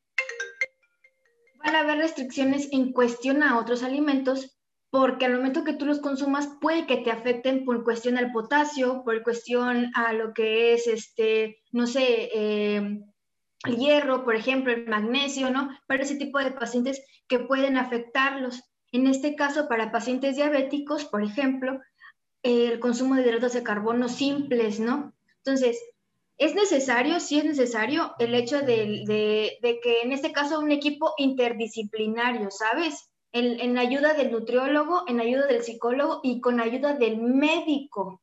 van 1.63 1.75
a 1.75 1.79
haber 1.81 1.97
restricciones 1.97 2.69
en 2.71 2.91
cuestión 2.91 3.43
a 3.43 3.57
otros 3.57 3.83
alimentos 3.83 4.57
porque 4.91 5.25
al 5.25 5.37
momento 5.37 5.63
que 5.63 5.73
tú 5.73 5.85
los 5.85 5.99
consumas 5.99 6.49
puede 6.59 6.85
que 6.85 6.97
te 6.97 7.11
afecten 7.11 7.63
por 7.63 7.85
cuestión 7.85 8.17
al 8.17 8.33
potasio, 8.33 9.03
por 9.05 9.23
cuestión 9.23 9.89
a 9.95 10.11
lo 10.11 10.33
que 10.33 10.73
es, 10.73 10.85
este, 10.85 11.61
no 11.71 11.87
sé, 11.87 12.29
eh, 12.33 12.99
el 13.63 13.77
hierro, 13.77 14.25
por 14.25 14.35
ejemplo, 14.35 14.73
el 14.73 14.87
magnesio, 14.87 15.49
¿no? 15.49 15.69
Para 15.87 16.03
ese 16.03 16.17
tipo 16.17 16.39
de 16.39 16.51
pacientes 16.51 17.01
que 17.29 17.39
pueden 17.39 17.77
afectarlos. 17.77 18.63
En 18.91 19.07
este 19.07 19.35
caso, 19.35 19.69
para 19.69 19.93
pacientes 19.93 20.35
diabéticos, 20.35 21.05
por 21.05 21.23
ejemplo, 21.23 21.79
el 22.43 22.79
consumo 22.79 23.15
de 23.15 23.21
hidratos 23.21 23.53
de 23.53 23.63
carbono 23.63 24.09
simples, 24.09 24.81
¿no? 24.81 25.13
Entonces, 25.37 25.79
¿es 26.37 26.53
necesario? 26.53 27.21
Sí 27.21 27.39
es 27.39 27.45
necesario 27.45 28.13
el 28.19 28.35
hecho 28.35 28.59
de, 28.59 29.05
que 29.81 30.01
en 30.01 30.11
este 30.11 30.33
caso 30.33 30.59
un 30.59 30.71
equipo 30.71 31.13
interdisciplinario, 31.17 32.49
¿sabes? 32.51 33.10
En, 33.33 33.77
ayuda 33.77 34.13
del 34.13 34.31
nutriólogo, 34.31 35.05
en 35.07 35.21
ayuda 35.21 35.47
del 35.47 35.63
psicólogo 35.63 36.19
y 36.21 36.41
con 36.41 36.59
ayuda 36.59 36.93
del 36.93 37.17
médico. 37.17 38.21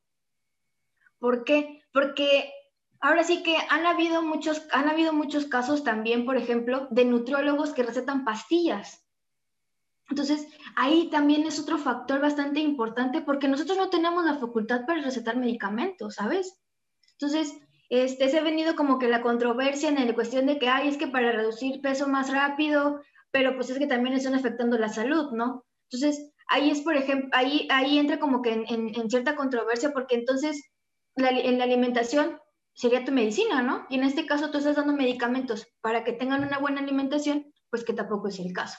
¿Por 1.17 1.43
qué? 1.43 1.81
Porque 1.91 2.53
Ahora 3.01 3.23
sí 3.23 3.43
que 3.43 3.55
han 3.69 3.85
habido 3.85 4.21
muchos, 4.21 4.67
han 4.73 4.89
habido 4.89 5.13
muchos 5.13 5.45
casos 5.45 5.85
también, 5.85 6.25
por 6.25 6.35
ejemplo, 6.35 6.87
de 6.91 7.05
nutriólogos 7.05 7.71
que 7.71 7.83
recetan 7.83 8.25
pastillas. 8.25 9.05
Entonces, 10.09 10.47
ahí 10.75 11.09
también 11.09 11.45
es 11.45 11.59
otro 11.59 11.77
factor 11.77 12.19
bastante 12.19 12.59
importante 12.59 13.21
porque 13.21 13.47
nosotros 13.47 13.77
no 13.77 13.89
tenemos 13.89 14.25
la 14.25 14.35
facultad 14.35 14.85
para 14.85 15.01
recetar 15.01 15.37
medicamentos, 15.37 16.15
¿sabes? 16.15 16.59
Entonces, 17.11 17.53
este, 17.89 18.27
se 18.27 18.39
ha 18.39 18.43
venido 18.43 18.75
como 18.75 18.99
que 18.99 19.07
la 19.07 19.21
controversia 19.21 19.89
en 19.89 20.07
la 20.07 20.13
cuestión 20.13 20.47
de 20.47 20.59
que, 20.59 20.67
ay, 20.67 20.89
es 20.89 20.97
que 20.97 21.07
para 21.07 21.31
reducir 21.31 21.79
peso 21.81 22.07
más 22.07 22.31
rápido, 22.31 23.01
pero 23.31 23.55
pues 23.55 23.69
es 23.69 23.79
que 23.79 23.87
también 23.87 24.15
están 24.15 24.35
afectando 24.35 24.77
la 24.77 24.89
salud, 24.89 25.31
¿no? 25.31 25.65
Entonces, 25.91 26.31
ahí 26.47 26.69
es, 26.69 26.81
por 26.81 26.95
ejemplo, 26.95 27.29
ahí, 27.33 27.67
ahí 27.71 27.97
entra 27.97 28.19
como 28.19 28.41
que 28.41 28.51
en, 28.53 29.09
cierta 29.09 29.35
controversia 29.35 29.91
porque 29.91 30.15
entonces 30.15 30.61
en 31.15 31.57
la 31.57 31.63
alimentación 31.63 32.39
sería 32.73 33.03
tu 33.03 33.11
medicina, 33.11 33.61
¿no? 33.61 33.85
Y 33.89 33.95
en 33.95 34.03
este 34.03 34.25
caso 34.25 34.51
tú 34.51 34.57
estás 34.57 34.77
dando 34.77 34.93
medicamentos 34.93 35.67
para 35.81 36.03
que 36.03 36.13
tengan 36.13 36.43
una 36.43 36.59
buena 36.59 36.81
alimentación, 36.81 37.51
pues 37.69 37.83
que 37.83 37.93
tampoco 37.93 38.29
es 38.29 38.39
el 38.39 38.53
caso. 38.53 38.77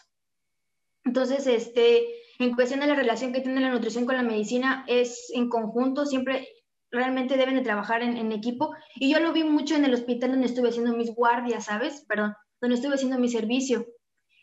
Entonces, 1.04 1.46
este, 1.46 2.06
en 2.38 2.54
cuestión 2.54 2.80
de 2.80 2.86
la 2.86 2.94
relación 2.94 3.32
que 3.32 3.40
tiene 3.40 3.60
la 3.60 3.70
nutrición 3.70 4.06
con 4.06 4.16
la 4.16 4.22
medicina, 4.22 4.84
es 4.88 5.30
en 5.34 5.48
conjunto, 5.50 6.06
siempre 6.06 6.48
realmente 6.90 7.36
deben 7.36 7.56
de 7.56 7.62
trabajar 7.62 8.02
en, 8.02 8.32
equipo. 8.32 8.74
Y 8.96 9.12
yo 9.12 9.20
lo 9.20 9.32
vi 9.32 9.44
mucho 9.44 9.76
en 9.76 9.84
el 9.84 9.94
hospital 9.94 10.32
donde 10.32 10.46
estuve 10.46 10.70
haciendo 10.70 10.96
mis 10.96 11.14
guardias, 11.14 11.66
¿sabes? 11.66 12.04
Perdón, 12.08 12.34
donde 12.60 12.76
estuve 12.76 12.94
haciendo 12.94 13.18
mi 13.18 13.28
servicio. 13.28 13.86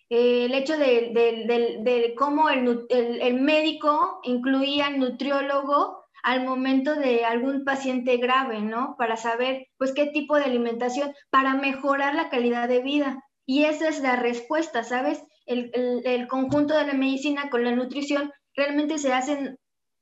Eh, 0.10 0.46
el 0.46 0.54
hecho 0.54 0.78
de, 0.78 2.14
cómo 2.18 2.50
el, 2.50 2.86
el, 2.90 3.22
el 3.22 3.42
médico 3.42 4.20
incluía 4.24 4.88
al 4.88 5.00
nutriólogo 5.00 6.08
al 6.28 6.44
momento 6.44 6.96
de 6.96 7.24
algún 7.24 7.64
paciente 7.64 8.18
grave, 8.18 8.60
¿no? 8.60 8.96
Para 8.98 9.16
saber, 9.16 9.68
pues, 9.78 9.94
qué 9.94 10.08
tipo 10.08 10.36
de 10.36 10.44
alimentación, 10.44 11.14
para 11.30 11.54
mejorar 11.54 12.16
la 12.16 12.30
calidad 12.30 12.68
de 12.68 12.82
vida. 12.82 13.24
Y 13.46 13.64
esa 13.64 13.88
es 13.88 14.02
la 14.02 14.18
respuesta, 14.18 14.84
¿sabes? 14.84 15.24
El, 15.46 16.28
conjunto 16.28 16.78
de 16.78 16.86
la 16.86 16.94
medicina 16.94 17.50
con 17.50 17.64
la 17.64 17.72
nutrición 17.72 18.34
realmente 18.54 18.98
se 18.98 19.14
hacen 19.14 19.58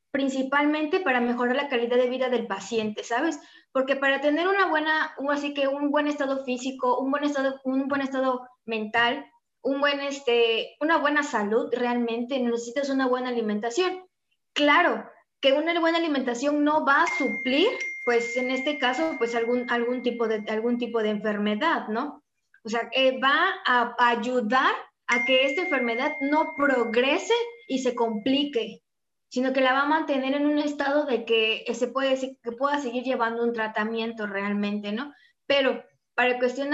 principalmente 0.09 0.99
para 1.01 1.21
mejorar 1.21 1.55
la 1.55 1.67
calidad 1.67 1.97
de 1.97 2.09
vida 2.09 2.29
del 2.29 2.47
paciente, 2.47 3.03
¿sabes? 3.03 3.39
Porque 3.71 3.95
para 3.95 4.19
tener 4.19 4.47
una 4.47 4.67
buena, 4.67 5.13
así 5.29 5.53
que 5.53 5.67
un 5.67 5.91
buen 5.91 6.07
estado 6.07 6.43
físico, 6.43 6.97
un 6.97 7.11
buen 7.11 7.23
estado, 7.23 7.61
un 7.65 7.87
buen 7.87 8.01
estado 8.01 8.47
mental, 8.65 9.27
un 9.65 9.81
buen, 9.81 9.99
este, 10.01 10.77
una 10.79 10.97
buena 10.97 11.23
salud, 11.23 11.73
realmente 11.73 12.39
necesitas 12.39 12.89
una 12.89 13.07
buena 13.07 13.29
alimentación. 13.29 14.05
Claro, 14.53 15.09
que 15.41 15.53
una 15.53 15.77
buena 15.79 15.97
alimentación 15.97 16.63
no 16.63 16.85
va 16.85 17.01
a 17.01 17.17
suplir, 17.17 17.69
pues 18.05 18.37
en 18.37 18.51
este 18.51 18.77
caso, 18.77 19.15
pues 19.17 19.33
algún, 19.33 19.69
algún, 19.71 20.03
tipo, 20.03 20.27
de, 20.27 20.43
algún 20.49 20.77
tipo 20.77 21.01
de 21.01 21.09
enfermedad, 21.09 21.87
¿no? 21.87 22.23
O 22.63 22.69
sea, 22.69 22.89
eh, 22.93 23.19
va 23.19 23.55
a, 23.65 23.95
ayudar 23.97 24.73
a 25.07 25.25
que 25.25 25.45
esta 25.47 25.63
enfermedad 25.63 26.13
no 26.21 26.53
progrese 26.55 27.33
y 27.67 27.79
se 27.79 27.95
complique, 27.95 28.83
sino 29.29 29.51
que 29.51 29.61
la 29.61 29.73
va 29.73 29.81
a 29.81 29.87
mantener 29.87 30.35
en 30.35 30.45
un 30.45 30.59
estado 30.59 31.05
de 31.05 31.25
que 31.25 31.65
se 31.73 31.87
puede 31.87 32.37
que 32.41 32.51
pueda 32.51 32.79
seguir 32.79 33.03
llevando 33.03 33.43
un 33.43 33.53
tratamiento 33.53 34.27
realmente, 34.27 34.91
¿no? 34.91 35.11
Pero 35.47 35.83
para 36.15 36.39
cuestión 36.39 36.69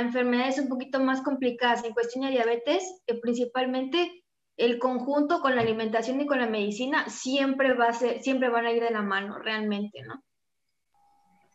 enfermedades 0.00 0.58
un 0.58 0.68
poquito 0.68 1.00
más 1.00 1.20
complicadas, 1.22 1.84
en 1.84 1.92
cuestión 1.92 2.24
de 2.24 2.30
diabetes, 2.30 3.02
eh, 3.06 3.18
principalmente 3.20 4.22
el 4.56 4.78
conjunto 4.78 5.40
con 5.40 5.54
la 5.54 5.62
alimentación 5.62 6.20
y 6.20 6.26
con 6.26 6.40
la 6.40 6.46
medicina 6.46 7.08
siempre 7.08 7.74
va 7.74 7.88
a 7.88 7.92
ser, 7.92 8.20
siempre 8.20 8.48
van 8.48 8.64
a 8.64 8.72
ir 8.72 8.82
de 8.82 8.90
la 8.90 9.02
mano, 9.02 9.38
realmente, 9.38 10.02
¿no? 10.06 10.22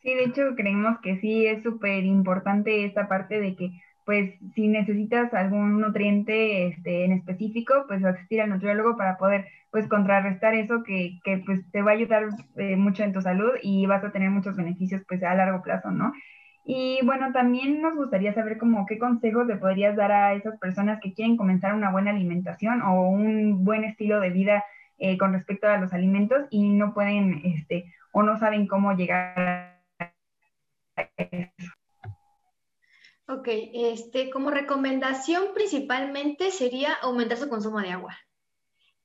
Sí, 0.02 0.14
de 0.14 0.26
hecho 0.26 0.56
creemos 0.56 1.00
que 1.02 1.20
sí 1.20 1.46
es 1.46 1.64
súper 1.64 2.04
importante 2.04 2.86
esta 2.86 3.08
parte 3.08 3.40
de 3.40 3.56
que 3.56 3.72
pues 4.04 4.34
si 4.56 4.68
necesitas 4.68 5.34
algún 5.34 5.80
nutriente 5.80 6.68
este, 6.68 7.06
en 7.06 7.14
específico, 7.14 7.86
pues 7.88 8.04
asistir 8.04 8.42
al 8.42 8.50
nutriólogo 8.50 8.98
para 8.98 9.18
poder 9.18 9.48
pues 9.70 9.88
contrarrestar 9.88 10.56
eso 10.56 10.84
que, 10.84 11.20
que 11.24 11.38
pues 11.46 11.62
te 11.72 11.82
va 11.82 11.92
a 11.92 11.94
ayudar 11.94 12.30
eh, 12.58 12.76
mucho 12.76 13.04
en 13.04 13.14
tu 13.14 13.22
salud 13.22 13.52
y 13.62 13.86
vas 13.86 14.04
a 14.04 14.12
tener 14.12 14.32
muchos 14.32 14.56
beneficios 14.56 15.04
pues 15.08 15.24
a 15.24 15.36
largo 15.36 15.62
plazo, 15.62 15.92
¿no? 15.92 16.12
Y 16.64 17.00
bueno, 17.04 17.32
también 17.34 17.82
nos 17.82 17.96
gustaría 17.96 18.34
saber 18.34 18.58
como 18.58 18.86
qué 18.86 19.00
consejos 19.00 19.48
le 19.48 19.56
podrías 19.56 19.96
dar 19.96 20.12
a 20.12 20.34
esas 20.34 20.60
personas 20.60 21.00
que 21.02 21.14
quieren 21.14 21.38
comenzar 21.38 21.74
una 21.74 21.92
buena 21.92 22.12
alimentación 22.12 22.82
o 22.82 23.10
un 23.10 23.64
buen 23.64 23.84
estilo 23.84 24.20
de 24.20 24.30
vida 24.30 24.64
eh, 25.00 25.18
con 25.18 25.34
respecto 25.34 25.68
a 25.68 25.78
los 25.78 25.94
alimentos 25.94 26.46
y 26.52 26.70
no 26.70 26.94
pueden 26.94 27.42
este, 27.44 27.92
o 28.12 28.22
no 28.22 28.38
saben 28.38 28.68
cómo 28.68 28.94
llegar 28.94 29.80
a 30.96 31.02
eso. 31.18 31.72
Ok, 33.28 33.48
este, 33.48 34.30
como 34.30 34.52
recomendación 34.52 35.54
principalmente 35.54 36.52
sería 36.52 36.94
aumentar 36.94 37.38
su 37.38 37.50
consumo 37.50 37.80
de 37.80 37.92
agua. 37.92 38.18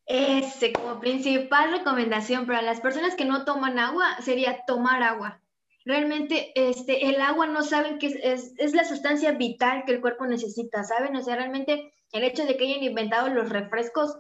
Ese, 0.05 0.73
como 0.73 1.01
principal 1.01 1.71
recomendación 1.73 2.47
para 2.47 2.61
las 2.61 2.81
personas 2.81 3.14
que 3.14 3.25
no 3.25 3.45
toman 3.45 3.79
agua 3.79 4.05
sería 4.21 4.64
tomar 4.66 5.03
agua. 5.03 5.40
Realmente 5.87 6.53
este, 6.55 7.09
el 7.09 7.20
agua 7.22 7.46
no 7.46 7.62
saben 7.62 7.99
que 7.99 8.09
es, 8.09 8.53
es, 8.59 8.75
la 8.75 8.85
sustancia 8.85 9.33
vital 9.33 9.85
que 9.87 9.92
el 9.92 10.03
cuerpo 10.03 10.27
necesita, 10.27 10.85
¿saben? 10.85 11.16
O 11.16 11.22
sea, 11.22 11.37
realmente 11.37 11.94
el 12.12 12.25
hecho 12.25 12.44
de 12.44 12.59
que 12.59 12.64
hayan 12.64 12.83
inventado 12.83 13.29
los 13.29 13.49
refrescos, 13.49 14.18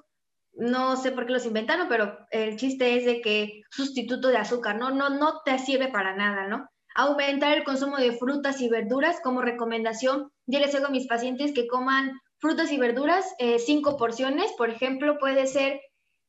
no 0.54 0.96
sé 0.96 1.12
por 1.12 1.26
qué 1.26 1.32
los 1.32 1.44
inventaron, 1.44 1.88
pero 1.88 2.16
el 2.30 2.56
chiste 2.56 2.96
es 2.96 3.04
de 3.04 3.20
que 3.20 3.62
sustituto 3.70 4.28
de 4.28 4.38
azúcar, 4.38 4.76
¿no? 4.76 4.90
No, 4.90 5.10
no 5.10 5.42
te 5.44 5.58
sirve 5.58 5.88
para 5.88 6.16
nada, 6.16 6.46
¿no? 6.46 6.70
aumentar 6.96 7.58
el 7.58 7.64
consumo 7.64 7.98
de 7.98 8.12
frutas 8.12 8.60
y 8.60 8.68
verduras 8.68 9.20
como 9.22 9.42
recomendación. 9.42 10.32
Yo 10.46 10.58
les 10.58 10.74
hago 10.74 10.86
a 10.86 10.90
mis 10.90 11.06
pacientes 11.06 11.52
que 11.52 11.66
coman 11.66 12.18
frutas 12.38 12.72
y 12.72 12.78
verduras, 12.78 13.34
eh, 13.38 13.58
cinco 13.58 13.96
porciones, 13.96 14.50
por 14.56 14.70
ejemplo, 14.70 15.18
puede 15.18 15.46
ser, 15.46 15.80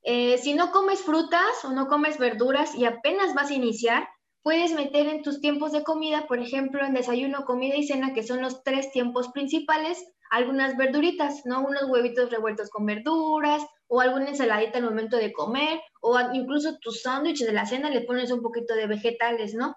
eh, 0.03 0.37
si 0.37 0.53
no 0.53 0.71
comes 0.71 1.01
frutas 1.01 1.63
o 1.63 1.71
no 1.71 1.87
comes 1.87 2.17
verduras 2.17 2.75
y 2.75 2.85
apenas 2.85 3.33
vas 3.33 3.49
a 3.49 3.53
iniciar, 3.53 4.07
puedes 4.47 4.71
meter 4.71 5.07
en 5.07 5.23
tus 5.23 5.41
tiempos 5.41 5.73
de 5.73 5.83
comida, 5.83 6.25
por 6.25 6.39
ejemplo, 6.39 6.81
en 6.85 6.93
desayuno, 6.93 7.43
comida 7.43 7.75
y 7.75 7.85
cena, 7.85 8.13
que 8.13 8.23
son 8.23 8.41
los 8.41 8.63
tres 8.63 8.89
tiempos 8.93 9.27
principales, 9.33 10.01
algunas 10.29 10.77
verduritas, 10.77 11.41
¿no? 11.43 11.65
Unos 11.65 11.83
huevitos 11.89 12.31
revueltos 12.31 12.69
con 12.69 12.85
verduras 12.85 13.61
o 13.87 13.99
alguna 13.99 14.29
ensaladita 14.29 14.77
al 14.77 14.85
momento 14.85 15.17
de 15.17 15.33
comer 15.33 15.81
o 15.99 16.17
incluso 16.31 16.77
tu 16.79 16.91
sándwich 16.91 17.43
de 17.43 17.51
la 17.51 17.65
cena 17.65 17.89
le 17.89 18.05
pones 18.05 18.31
un 18.31 18.41
poquito 18.41 18.73
de 18.73 18.87
vegetales, 18.87 19.53
¿no? 19.53 19.75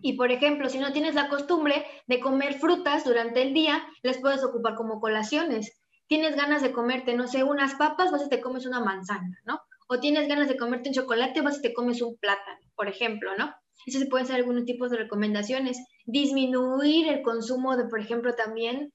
Y 0.00 0.14
por 0.14 0.32
ejemplo, 0.32 0.70
si 0.70 0.78
no 0.78 0.94
tienes 0.94 1.14
la 1.14 1.28
costumbre 1.28 1.84
de 2.06 2.20
comer 2.20 2.54
frutas 2.54 3.04
durante 3.04 3.42
el 3.42 3.52
día, 3.52 3.86
las 4.02 4.16
puedes 4.16 4.42
ocupar 4.44 4.76
como 4.76 4.98
colaciones. 4.98 5.78
Tienes 6.06 6.36
ganas 6.36 6.62
de 6.62 6.72
comerte, 6.72 7.12
no 7.12 7.28
sé, 7.28 7.44
unas 7.44 7.74
papas, 7.74 8.10
vas 8.10 8.24
y 8.24 8.30
te 8.30 8.40
comes 8.40 8.64
una 8.64 8.80
manzana, 8.80 9.38
¿no? 9.44 9.60
O 9.88 10.00
tienes 10.00 10.26
ganas 10.26 10.48
de 10.48 10.56
comerte 10.56 10.88
un 10.88 10.94
chocolate, 10.94 11.42
vas 11.42 11.58
y 11.58 11.60
te 11.60 11.74
comes 11.74 12.00
un 12.00 12.16
plátano, 12.16 12.60
por 12.76 12.88
ejemplo, 12.88 13.36
¿no? 13.36 13.54
Eso 13.86 13.98
se 13.98 14.06
pueden 14.06 14.26
ser 14.26 14.36
algunos 14.36 14.64
tipos 14.64 14.90
de 14.90 14.98
recomendaciones. 14.98 15.78
Disminuir 16.04 17.08
el 17.08 17.22
consumo 17.22 17.76
de, 17.76 17.84
por 17.84 18.00
ejemplo, 18.00 18.34
también. 18.34 18.92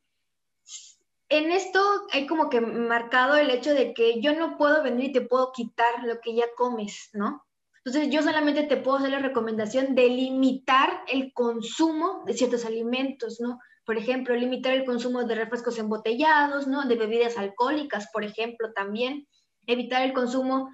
En 1.29 1.51
esto 1.51 1.79
hay 2.11 2.25
como 2.25 2.49
que 2.49 2.59
marcado 2.59 3.35
el 3.35 3.51
hecho 3.51 3.73
de 3.73 3.93
que 3.93 4.19
yo 4.19 4.33
no 4.33 4.57
puedo 4.57 4.81
venir 4.81 5.09
y 5.09 5.13
te 5.13 5.21
puedo 5.21 5.51
quitar 5.51 6.03
lo 6.03 6.19
que 6.21 6.35
ya 6.35 6.45
comes, 6.55 7.09
¿no? 7.13 7.45
Entonces, 7.85 8.11
yo 8.11 8.21
solamente 8.21 8.63
te 8.63 8.77
puedo 8.77 8.97
hacer 8.97 9.11
la 9.11 9.19
recomendación 9.19 9.95
de 9.95 10.09
limitar 10.09 11.03
el 11.07 11.31
consumo 11.33 12.23
de 12.25 12.33
ciertos 12.33 12.65
alimentos, 12.65 13.39
¿no? 13.39 13.59
Por 13.85 13.97
ejemplo, 13.97 14.35
limitar 14.35 14.73
el 14.73 14.85
consumo 14.85 15.23
de 15.23 15.35
refrescos 15.35 15.79
embotellados, 15.79 16.67
¿no? 16.67 16.87
De 16.87 16.95
bebidas 16.95 17.37
alcohólicas, 17.37 18.09
por 18.11 18.23
ejemplo, 18.23 18.73
también. 18.73 19.27
Evitar 19.65 20.03
el 20.03 20.13
consumo 20.13 20.69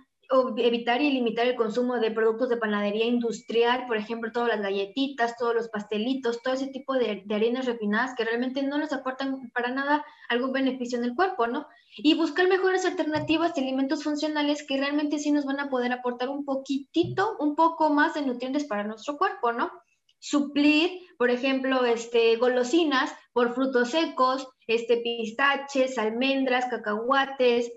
evitar 0.58 1.02
y 1.02 1.12
limitar 1.12 1.46
el 1.46 1.56
consumo 1.56 2.00
de 2.00 2.12
productos 2.12 2.50
de 2.50 2.58
panadería 2.58 3.06
industrial, 3.06 3.86
por 3.88 3.98
ejemplo, 3.98 4.32
todas 4.32 4.50
las 4.50 4.62
galletitas, 4.62 5.38
todos 5.38 5.54
los 5.54 5.70
pastelitos, 5.70 6.42
todo 6.42 6.54
ese 6.54 6.68
tipo 6.68 6.94
de, 6.94 7.24
harinas 7.30 7.66
refinadas 7.66 8.16
que 8.16 8.26
realmente 8.26 8.64
no 8.64 8.78
nos 8.78 8.94
aportan 8.94 9.50
para 9.54 9.70
nada 9.70 10.06
algún 10.30 10.54
beneficio 10.54 10.98
en 10.98 11.06
el 11.06 11.16
cuerpo, 11.16 11.48
¿no? 11.48 11.68
Y 11.98 12.16
buscar 12.16 12.48
mejores 12.48 12.86
alternativas 12.86 13.54
de 13.54 13.62
alimentos 13.62 14.04
funcionales 14.04 14.66
que 14.68 14.78
realmente 14.78 15.20
sí 15.20 15.32
nos 15.32 15.46
van 15.46 15.60
a 15.60 15.70
poder 15.70 15.92
aportar 15.92 16.30
un 16.30 16.46
poquitito, 16.46 17.38
un 17.40 17.56
poco 17.56 17.90
más 17.90 18.14
de 18.14 18.22
nutrientes 18.24 18.66
para 18.66 18.84
nuestro 18.84 19.18
cuerpo, 19.18 19.52
¿no? 19.52 19.72
Suplir, 20.20 21.02
por 21.18 21.30
ejemplo, 21.30 21.86
este, 21.86 22.36
golosinas 22.38 23.14
por 23.34 23.54
frutos 23.54 23.92
secos, 23.92 24.48
este, 24.68 24.98
pistaches, 24.98 25.98
almendras, 25.98 26.66
cacahuates, 26.66 27.72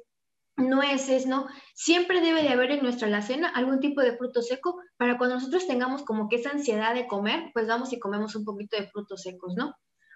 nueces, 0.58 1.26
¿no? 1.26 1.46
Siempre 1.74 2.20
debe 2.20 2.42
de 2.42 2.50
haber 2.50 2.72
en 2.72 2.82
nuestra 2.82 3.06
alacena 3.06 3.48
algún 3.48 3.80
tipo 3.80 4.00
de 4.02 4.16
fruto 4.16 4.42
seco 4.42 4.80
para 4.96 5.16
cuando 5.16 5.36
nosotros 5.36 5.66
tengamos 5.66 6.02
como 6.02 6.28
que 6.28 6.36
esa 6.36 6.50
ansiedad 6.50 6.94
de 6.94 7.06
comer, 7.06 7.50
pues 7.54 7.66
vamos 7.66 7.92
y 7.92 7.98
comemos 7.98 8.34
un 8.34 8.44
poquito 8.44 8.76
de 8.76 8.88
frutos 8.88 9.22
secos, 9.22 9.54
¿no? 9.56 9.74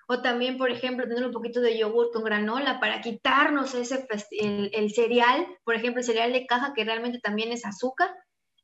O 0.08 0.20
también, 0.20 0.58
por 0.58 0.70
ejemplo, 0.70 1.08
tener 1.08 1.24
un 1.24 1.32
poquito 1.32 1.60
de 1.60 1.78
yogur 1.78 2.10
con 2.12 2.24
granola 2.24 2.80
para 2.80 3.00
quitarnos 3.00 3.74
ese 3.74 4.06
el, 4.32 4.92
cereal, 4.92 5.46
por 5.64 5.76
ejemplo, 5.76 6.00
el 6.00 6.06
cereal 6.06 6.32
de 6.32 6.46
caja 6.46 6.74
que 6.74 6.84
realmente 6.84 7.20
también 7.20 7.52
es 7.52 7.64
azúcar, 7.64 8.10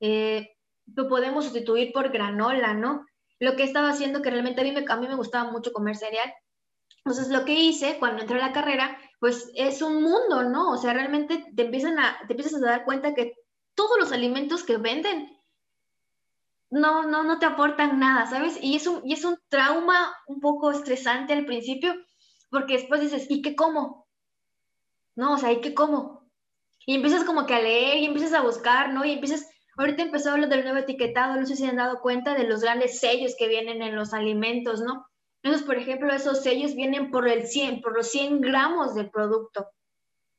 eh, 0.01 0.51
lo 0.95 1.09
podemos 1.09 1.45
sustituir 1.45 1.93
por 1.93 2.11
granola, 2.11 2.75
¿no? 2.75 3.07
Lo 3.39 3.55
que 3.55 3.63
estaba 3.63 3.91
haciendo 3.91 4.21
que 4.21 4.31
realmente 4.31 4.61
a 4.61 4.65
mí, 4.65 4.73
me, 4.73 4.85
a 4.89 4.97
mí 4.97 5.07
me 5.07 5.15
gustaba 5.15 5.51
mucho 5.51 5.73
comer 5.73 5.97
cereal, 5.97 6.33
entonces, 7.09 7.29
lo 7.29 7.47
que 7.47 7.55
hice 7.55 7.97
cuando 7.99 8.21
entré 8.21 8.39
a 8.39 8.49
la 8.49 8.53
carrera, 8.53 8.99
pues 9.19 9.51
es 9.55 9.83
un 9.83 10.03
mundo, 10.03 10.45
¿no? 10.45 10.71
O 10.71 10.77
sea, 10.77 10.93
realmente 10.93 11.45
te, 11.55 11.63
empiezan 11.63 11.99
a, 11.99 12.19
empiezas 12.29 12.55
a 12.55 12.67
dar 12.67 12.85
cuenta 12.85 13.15
que 13.15 13.35
todos 13.75 13.99
los 13.99 14.13
alimentos 14.13 14.63
que 14.63 14.77
venden 14.77 15.37
no, 16.71 17.05
no, 17.05 17.25
no 17.25 17.39
te 17.39 17.47
aportan 17.47 17.99
nada, 17.99 18.27
¿sabes? 18.27 18.59
Y 18.63 18.77
es, 18.77 18.87
un, 18.87 19.01
y 19.05 19.15
es 19.15 19.25
un 19.25 19.39
trauma 19.49 20.15
un 20.27 20.41
poco 20.41 20.71
estresante 20.71 21.33
al 21.33 21.47
principio, 21.47 21.95
porque 22.51 22.75
después 22.75 23.01
dices, 23.01 23.27
¿y 23.29 23.43
qué 23.43 23.57
como? 23.57 24.07
No, 25.17 25.35
o 25.35 25.39
sea, 25.39 25.51
¿y 25.53 25.61
qué 25.61 25.75
como? 25.75 26.31
Y 26.87 26.95
empiezas 26.95 27.25
como 27.25 27.47
que 27.47 27.55
a 27.55 27.61
leer 27.61 27.99
y 27.99 28.05
empiezas 28.05 28.35
a 28.35 28.43
buscar, 28.43 28.93
¿no? 28.93 29.05
Y 29.05 29.13
empiezas, 29.13 29.49
ahorita 29.77 30.03
empezó 30.03 30.37
lo 30.37 30.47
del 30.47 30.63
nuevo 30.63 30.79
etiquetado, 30.79 31.41
no 31.41 31.47
sé 31.47 31.57
si 31.57 31.65
han 31.65 31.77
dado 31.77 32.01
cuenta 32.01 32.35
de 32.35 32.45
los 32.45 32.61
grandes 32.61 33.01
sellos 33.01 33.35
que 33.37 33.49
vienen 33.49 33.83
en 33.83 33.97
los 33.97 34.13
alimentos, 34.13 34.81
¿no? 34.81 35.08
Entonces, 35.43 35.67
por 35.67 35.77
ejemplo, 35.77 36.13
esos 36.13 36.43
sellos 36.43 36.75
vienen 36.75 37.11
por 37.11 37.29
el 37.29 37.47
100, 37.47 37.81
por 37.81 37.95
los 37.95 38.11
100 38.11 38.41
gramos 38.41 38.95
del 38.95 39.11
producto. 39.11 39.69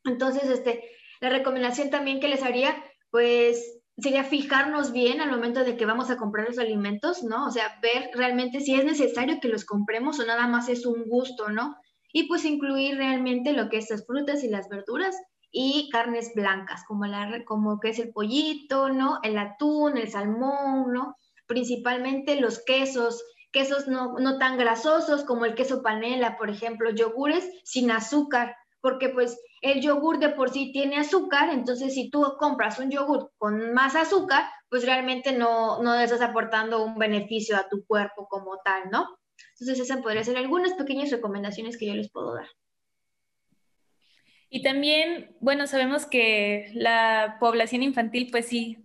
Entonces, 0.04 0.48
este, 0.48 0.90
la 1.20 1.30
recomendación 1.30 1.90
también 1.90 2.20
que 2.20 2.28
les 2.28 2.42
haría, 2.42 2.76
pues, 3.10 3.80
sería 3.98 4.24
fijarnos 4.24 4.92
bien 4.92 5.20
al 5.20 5.30
momento 5.30 5.64
de 5.64 5.76
que 5.76 5.86
vamos 5.86 6.10
a 6.10 6.16
comprar 6.16 6.48
los 6.48 6.58
alimentos, 6.58 7.22
¿no? 7.22 7.46
O 7.46 7.50
sea, 7.50 7.78
ver 7.82 8.10
realmente 8.14 8.60
si 8.60 8.74
es 8.74 8.84
necesario 8.84 9.38
que 9.40 9.48
los 9.48 9.64
compremos 9.64 10.18
o 10.18 10.26
nada 10.26 10.46
más 10.46 10.68
es 10.68 10.86
un 10.86 11.04
gusto, 11.06 11.50
¿no? 11.50 11.76
Y 12.12 12.26
pues 12.26 12.44
incluir 12.44 12.96
realmente 12.96 13.52
lo 13.52 13.68
que 13.68 13.78
es 13.78 13.90
las 13.90 14.06
frutas 14.06 14.42
y 14.42 14.48
las 14.48 14.68
verduras 14.68 15.16
y 15.52 15.88
carnes 15.90 16.32
blancas, 16.34 16.84
como, 16.86 17.06
la, 17.06 17.44
como 17.44 17.78
que 17.80 17.90
es 17.90 17.98
el 17.98 18.12
pollito, 18.12 18.88
¿no? 18.88 19.18
El 19.22 19.36
atún, 19.38 19.96
el 19.96 20.10
salmón, 20.10 20.92
¿no? 20.92 21.16
Principalmente 21.46 22.40
los 22.40 22.64
quesos, 22.64 23.22
quesos 23.52 23.88
no, 23.88 24.18
no 24.18 24.38
tan 24.38 24.56
grasosos 24.56 25.24
como 25.24 25.44
el 25.44 25.54
queso 25.54 25.82
panela, 25.82 26.36
por 26.36 26.50
ejemplo, 26.50 26.90
yogures 26.90 27.48
sin 27.64 27.90
azúcar, 27.90 28.56
porque 28.80 29.08
pues 29.08 29.38
el 29.62 29.80
yogur 29.80 30.18
de 30.18 30.30
por 30.30 30.50
sí 30.50 30.72
tiene 30.72 30.96
azúcar, 30.96 31.50
entonces 31.50 31.94
si 31.94 32.10
tú 32.10 32.24
compras 32.38 32.78
un 32.78 32.90
yogur 32.90 33.30
con 33.36 33.74
más 33.74 33.94
azúcar, 33.94 34.44
pues 34.68 34.84
realmente 34.84 35.32
no, 35.32 35.82
no 35.82 35.94
estás 35.94 36.22
aportando 36.22 36.82
un 36.82 36.98
beneficio 36.98 37.56
a 37.56 37.68
tu 37.68 37.84
cuerpo 37.84 38.26
como 38.28 38.58
tal, 38.64 38.90
¿no? 38.90 39.18
Entonces 39.54 39.80
esas 39.80 40.00
podrían 40.00 40.24
ser 40.24 40.36
algunas 40.36 40.74
pequeñas 40.74 41.10
recomendaciones 41.10 41.76
que 41.76 41.86
yo 41.86 41.94
les 41.94 42.10
puedo 42.10 42.34
dar. 42.34 42.46
Y 44.48 44.62
también, 44.62 45.36
bueno, 45.40 45.66
sabemos 45.66 46.06
que 46.06 46.70
la 46.74 47.36
población 47.38 47.82
infantil, 47.82 48.28
pues 48.32 48.46
sí, 48.46 48.78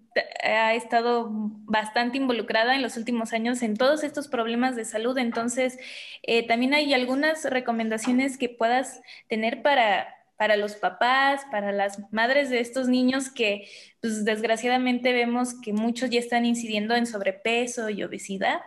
ha 0.43 0.73
estado 0.73 1.29
bastante 1.31 2.17
involucrada 2.17 2.75
en 2.75 2.81
los 2.81 2.97
últimos 2.97 3.33
años 3.33 3.61
en 3.61 3.75
todos 3.75 4.03
estos 4.03 4.27
problemas 4.27 4.75
de 4.75 4.85
salud. 4.85 5.17
Entonces, 5.17 5.77
eh, 6.23 6.47
también 6.47 6.73
hay 6.73 6.93
algunas 6.93 7.43
recomendaciones 7.45 8.37
que 8.37 8.49
puedas 8.49 9.01
tener 9.27 9.61
para, 9.61 10.07
para 10.37 10.57
los 10.57 10.75
papás, 10.75 11.41
para 11.51 11.71
las 11.71 12.11
madres 12.11 12.49
de 12.49 12.59
estos 12.59 12.87
niños 12.87 13.29
que, 13.29 13.67
pues, 14.01 14.25
desgraciadamente 14.25 15.13
vemos 15.13 15.59
que 15.61 15.73
muchos 15.73 16.09
ya 16.09 16.19
están 16.19 16.45
incidiendo 16.45 16.95
en 16.95 17.05
sobrepeso 17.05 17.89
y 17.89 18.03
obesidad. 18.03 18.61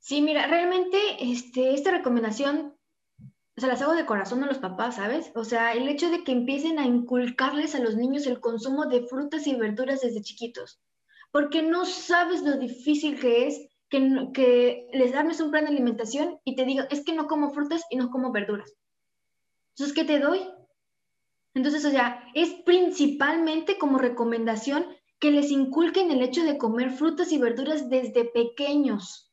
Sí, 0.00 0.22
mira, 0.22 0.46
realmente 0.46 0.96
este, 1.20 1.74
esta 1.74 1.90
recomendación 1.90 2.75
o 3.56 3.60
sea, 3.60 3.70
las 3.70 3.80
hago 3.80 3.94
de 3.94 4.04
corazón 4.04 4.44
a 4.44 4.46
los 4.46 4.58
papás, 4.58 4.96
¿sabes? 4.96 5.32
O 5.34 5.44
sea, 5.44 5.72
el 5.72 5.88
hecho 5.88 6.10
de 6.10 6.24
que 6.24 6.32
empiecen 6.32 6.78
a 6.78 6.84
inculcarles 6.84 7.74
a 7.74 7.80
los 7.80 7.96
niños 7.96 8.26
el 8.26 8.40
consumo 8.40 8.84
de 8.86 9.06
frutas 9.06 9.46
y 9.46 9.54
verduras 9.54 10.02
desde 10.02 10.20
chiquitos, 10.20 10.78
porque 11.32 11.62
no 11.62 11.86
sabes 11.86 12.42
lo 12.42 12.58
difícil 12.58 13.18
que 13.18 13.46
es 13.46 13.68
que, 13.88 14.30
que 14.34 14.88
les 14.92 15.12
darles 15.12 15.40
un 15.40 15.50
plan 15.50 15.64
de 15.64 15.70
alimentación 15.70 16.38
y 16.44 16.54
te 16.54 16.66
diga, 16.66 16.86
es 16.90 17.02
que 17.02 17.14
no 17.14 17.26
como 17.26 17.50
frutas 17.50 17.82
y 17.88 17.96
no 17.96 18.10
como 18.10 18.30
verduras. 18.30 18.74
Entonces, 19.70 19.94
¿qué 19.94 20.04
te 20.04 20.18
doy? 20.18 20.40
Entonces, 21.54 21.84
o 21.86 21.90
sea, 21.90 22.22
es 22.34 22.50
principalmente 22.66 23.78
como 23.78 23.96
recomendación 23.96 24.86
que 25.18 25.30
les 25.30 25.50
inculquen 25.50 26.10
el 26.10 26.20
hecho 26.20 26.44
de 26.44 26.58
comer 26.58 26.90
frutas 26.90 27.32
y 27.32 27.38
verduras 27.38 27.88
desde 27.88 28.26
pequeños, 28.26 29.25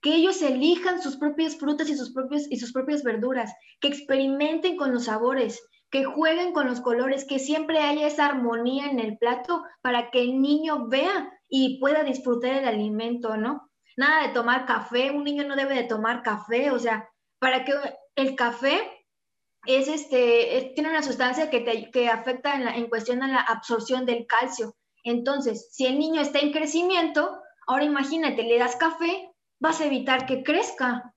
que 0.00 0.14
ellos 0.14 0.40
elijan 0.42 1.02
sus 1.02 1.16
propias 1.16 1.56
frutas 1.56 1.88
y 1.88 1.96
sus, 1.96 2.12
propios, 2.12 2.46
y 2.50 2.58
sus 2.58 2.72
propias 2.72 3.02
verduras, 3.02 3.52
que 3.80 3.88
experimenten 3.88 4.76
con 4.76 4.92
los 4.92 5.04
sabores, 5.04 5.60
que 5.90 6.04
jueguen 6.04 6.52
con 6.52 6.66
los 6.66 6.80
colores, 6.80 7.24
que 7.24 7.38
siempre 7.38 7.80
haya 7.80 8.06
esa 8.06 8.26
armonía 8.26 8.86
en 8.86 9.00
el 9.00 9.18
plato 9.18 9.64
para 9.82 10.10
que 10.10 10.20
el 10.20 10.40
niño 10.40 10.88
vea 10.88 11.32
y 11.48 11.80
pueda 11.80 12.04
disfrutar 12.04 12.52
el 12.52 12.68
alimento, 12.68 13.36
¿no? 13.36 13.70
Nada 13.96 14.28
de 14.28 14.34
tomar 14.34 14.66
café, 14.66 15.10
un 15.10 15.24
niño 15.24 15.44
no 15.44 15.56
debe 15.56 15.74
de 15.74 15.84
tomar 15.84 16.22
café, 16.22 16.70
o 16.70 16.78
sea, 16.78 17.08
para 17.40 17.64
que 17.64 17.72
el 18.16 18.36
café 18.36 18.80
es 19.66 19.88
este, 19.88 20.72
tiene 20.74 20.90
una 20.90 21.02
sustancia 21.02 21.50
que, 21.50 21.60
te, 21.60 21.90
que 21.90 22.08
afecta 22.08 22.54
en, 22.54 22.68
en 22.68 22.88
cuestión 22.88 23.22
a 23.22 23.28
la 23.28 23.40
absorción 23.40 24.06
del 24.06 24.26
calcio. 24.26 24.74
Entonces, 25.02 25.68
si 25.72 25.86
el 25.86 25.98
niño 25.98 26.20
está 26.20 26.38
en 26.38 26.52
crecimiento, 26.52 27.40
ahora 27.66 27.84
imagínate, 27.84 28.42
le 28.42 28.58
das 28.58 28.76
café, 28.76 29.30
vas 29.60 29.80
a 29.80 29.86
evitar 29.86 30.26
que 30.26 30.42
crezca. 30.42 31.14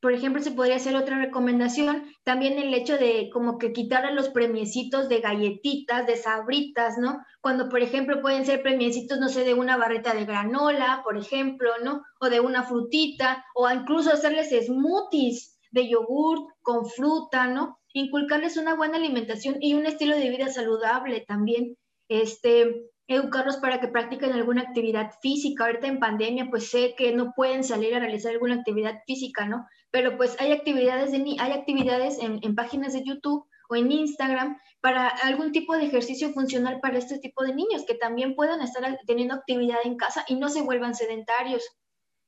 Por 0.00 0.12
ejemplo, 0.12 0.42
se 0.42 0.52
podría 0.52 0.76
hacer 0.76 0.96
otra 0.96 1.18
recomendación, 1.18 2.04
también 2.24 2.58
el 2.58 2.72
hecho 2.72 2.96
de 2.96 3.28
como 3.30 3.58
que 3.58 3.72
quitar 3.74 4.10
los 4.14 4.30
premiecitos 4.30 5.10
de 5.10 5.20
galletitas, 5.20 6.06
de 6.06 6.16
sabritas, 6.16 6.96
¿no? 6.96 7.18
Cuando, 7.42 7.68
por 7.68 7.82
ejemplo, 7.82 8.22
pueden 8.22 8.46
ser 8.46 8.62
premiecitos, 8.62 9.18
no 9.18 9.28
sé, 9.28 9.44
de 9.44 9.52
una 9.52 9.76
barreta 9.76 10.14
de 10.14 10.24
granola, 10.24 11.02
por 11.04 11.18
ejemplo, 11.18 11.70
¿no? 11.84 12.02
O 12.18 12.30
de 12.30 12.40
una 12.40 12.62
frutita, 12.62 13.44
o 13.54 13.70
incluso 13.70 14.10
hacerles 14.10 14.48
smoothies 14.66 15.58
de 15.70 15.88
yogur 15.88 16.46
con 16.62 16.86
fruta, 16.86 17.46
¿no? 17.46 17.78
Inculcarles 17.92 18.56
una 18.56 18.76
buena 18.76 18.96
alimentación 18.96 19.56
y 19.60 19.74
un 19.74 19.84
estilo 19.84 20.16
de 20.16 20.30
vida 20.30 20.48
saludable 20.48 21.24
también. 21.26 21.76
Este, 22.08 22.90
educarlos 23.10 23.56
para 23.56 23.80
que 23.80 23.88
practiquen 23.88 24.32
alguna 24.32 24.62
actividad 24.62 25.12
física. 25.20 25.64
Ahorita 25.64 25.88
en 25.88 25.98
pandemia, 25.98 26.48
pues 26.48 26.70
sé 26.70 26.94
que 26.96 27.12
no 27.12 27.32
pueden 27.34 27.64
salir 27.64 27.94
a 27.94 27.98
realizar 27.98 28.32
alguna 28.32 28.54
actividad 28.54 29.02
física, 29.06 29.46
¿no? 29.46 29.66
Pero 29.90 30.16
pues 30.16 30.36
hay 30.40 30.52
actividades, 30.52 31.10
de, 31.10 31.36
hay 31.38 31.52
actividades 31.52 32.18
en, 32.20 32.38
en 32.42 32.54
páginas 32.54 32.92
de 32.92 33.02
YouTube 33.04 33.46
o 33.68 33.76
en 33.76 33.90
Instagram 33.90 34.58
para 34.80 35.08
algún 35.08 35.52
tipo 35.52 35.76
de 35.76 35.86
ejercicio 35.86 36.30
funcional 36.30 36.80
para 36.80 36.98
este 36.98 37.18
tipo 37.18 37.44
de 37.44 37.54
niños 37.54 37.84
que 37.86 37.94
también 37.94 38.34
puedan 38.34 38.62
estar 38.62 38.98
teniendo 39.06 39.34
actividad 39.34 39.78
en 39.84 39.96
casa 39.96 40.24
y 40.28 40.36
no 40.36 40.48
se 40.48 40.62
vuelvan 40.62 40.94
sedentarios 40.94 41.64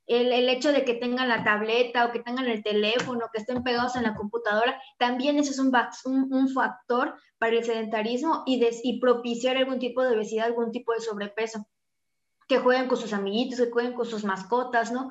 el, 0.07 0.49
hecho 0.49 0.73
de 0.73 0.85
que 0.85 0.95
tengan 0.95 1.29
la 1.29 1.45
tableta 1.45 2.05
o 2.05 2.13
que 2.13 2.21
tengan 2.21 2.47
el 2.47 2.63
teléfono, 2.63 3.31
que 3.33 3.41
estén 3.41 3.63
pegados 3.63 3.97
en 3.97 4.03
la 4.03 4.15
computadora, 4.15 4.81
también 4.99 5.39
eso 5.39 5.53
es 5.53 5.59
un, 5.59 5.73
un, 6.33 6.49
factor 6.49 7.15
para 7.39 7.57
el 7.57 7.65
sedentarismo 7.65 8.43
y, 8.47 8.65
y 8.83 9.01
propiciar 9.01 9.57
algún 9.57 9.79
tipo 9.79 10.03
de 10.03 10.15
obesidad, 10.15 10.47
algún 10.47 10.73
tipo 10.73 10.93
de 10.93 11.01
sobrepeso. 11.01 11.67
Que 12.49 12.59
jueguen 12.59 12.89
con 12.89 12.99
sus 12.99 13.13
amiguitos, 13.13 13.61
que 13.61 13.71
jueguen 13.71 13.95
con 13.95 14.05
sus 14.05 14.25
mascotas, 14.25 14.93
¿no? 14.93 15.11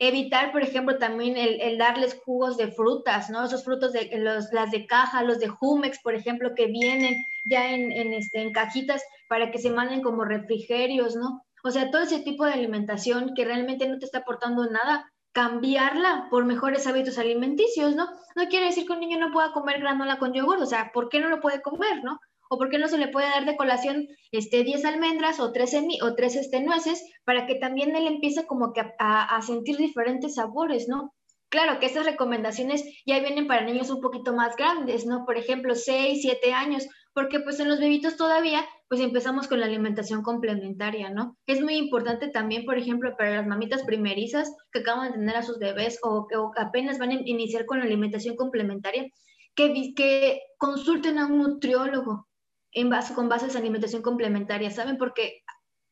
Evitar, 0.00 0.52
por 0.52 0.62
ejemplo, 0.62 0.96
también 0.98 1.36
el, 1.36 1.76
darles 1.76 2.16
jugos 2.24 2.56
de 2.56 2.70
frutas, 2.70 3.30
¿no? 3.30 3.44
Esos 3.44 3.64
frutos 3.64 3.92
de 3.92 4.08
los, 4.18 4.52
las 4.52 4.70
de 4.70 4.86
caja, 4.86 5.24
los 5.24 5.40
de 5.40 5.48
Jumex, 5.48 6.00
por 6.00 6.14
ejemplo, 6.14 6.54
que 6.54 6.66
vienen 6.66 7.16
ya 7.44 7.74
en, 7.74 7.90
en, 7.90 8.12
este, 8.12 8.40
en 8.40 8.52
cajitas 8.52 9.02
para 9.28 9.50
que 9.50 9.58
se 9.58 9.70
manden 9.70 10.00
como 10.00 10.24
refrigerios, 10.24 11.16
¿no? 11.16 11.42
O 11.64 11.70
sea, 11.70 11.90
todo 11.90 12.02
ese 12.02 12.20
tipo 12.20 12.44
de 12.44 12.52
alimentación 12.52 13.32
que 13.34 13.44
realmente 13.44 13.88
no 13.88 13.98
te 13.98 14.04
está 14.04 14.18
aportando 14.18 14.68
nada, 14.70 15.10
cambiarla 15.32 16.28
por 16.30 16.44
mejores 16.44 16.86
hábitos 16.86 17.18
alimenticios, 17.18 17.94
¿no? 17.94 18.08
No 18.34 18.48
quiere 18.48 18.66
decir 18.66 18.86
que 18.86 18.92
un 18.92 19.00
niño 19.00 19.18
no 19.18 19.32
pueda 19.32 19.52
comer 19.52 19.80
granola 19.80 20.18
con 20.18 20.32
yogur, 20.32 20.58
o 20.58 20.66
sea, 20.66 20.90
¿por 20.92 21.08
qué 21.08 21.20
no 21.20 21.28
lo 21.28 21.40
puede 21.40 21.62
comer, 21.62 22.02
no? 22.02 22.18
O 22.50 22.58
por 22.58 22.70
qué 22.70 22.78
no 22.78 22.88
se 22.88 22.98
le 22.98 23.08
puede 23.08 23.28
dar 23.28 23.44
de 23.44 23.56
colación 23.56 24.08
este, 24.32 24.64
10 24.64 24.84
almendras 24.84 25.38
o 25.38 25.52
3, 25.52 25.76
o 26.02 26.14
tres 26.14 26.34
este, 26.34 26.60
nueces 26.60 27.04
para 27.24 27.46
que 27.46 27.56
también 27.56 27.94
él 27.94 28.06
empiece 28.06 28.46
como 28.46 28.72
que 28.72 28.80
a, 28.80 29.36
a 29.36 29.42
sentir 29.42 29.76
diferentes 29.76 30.36
sabores, 30.36 30.88
¿no? 30.88 31.14
Claro 31.50 31.78
que 31.78 31.86
estas 31.86 32.04
recomendaciones 32.04 32.84
ya 33.06 33.20
vienen 33.20 33.46
para 33.46 33.64
niños 33.64 33.90
un 33.90 34.00
poquito 34.00 34.34
más 34.34 34.56
grandes, 34.56 35.06
¿no? 35.06 35.24
Por 35.24 35.38
ejemplo, 35.38 35.74
6, 35.74 36.18
7 36.20 36.52
años, 36.52 36.86
porque 37.18 37.40
pues 37.40 37.58
en 37.58 37.68
los 37.68 37.80
bebitos 37.80 38.16
todavía 38.16 38.64
pues 38.88 39.00
empezamos 39.00 39.48
con 39.48 39.58
la 39.58 39.66
alimentación 39.66 40.22
complementaria, 40.22 41.10
¿no? 41.10 41.36
Es 41.48 41.60
muy 41.60 41.74
importante 41.74 42.28
también, 42.28 42.64
por 42.64 42.78
ejemplo, 42.78 43.16
para 43.16 43.34
las 43.34 43.46
mamitas 43.48 43.82
primerizas 43.82 44.54
que 44.70 44.78
acaban 44.78 45.10
de 45.10 45.18
tener 45.18 45.34
a 45.34 45.42
sus 45.42 45.58
bebés 45.58 45.98
o 46.04 46.28
que 46.28 46.36
apenas 46.62 46.96
van 46.96 47.10
a 47.10 47.14
iniciar 47.14 47.66
con 47.66 47.80
la 47.80 47.86
alimentación 47.86 48.36
complementaria, 48.36 49.08
que, 49.56 49.94
que 49.96 50.42
consulten 50.58 51.18
a 51.18 51.26
un 51.26 51.38
nutriólogo 51.38 52.28
en 52.70 52.88
base, 52.88 53.14
con 53.14 53.28
bases 53.28 53.54
de 53.54 53.58
alimentación 53.58 54.02
complementaria, 54.02 54.70
¿saben? 54.70 54.96
Porque 54.96 55.42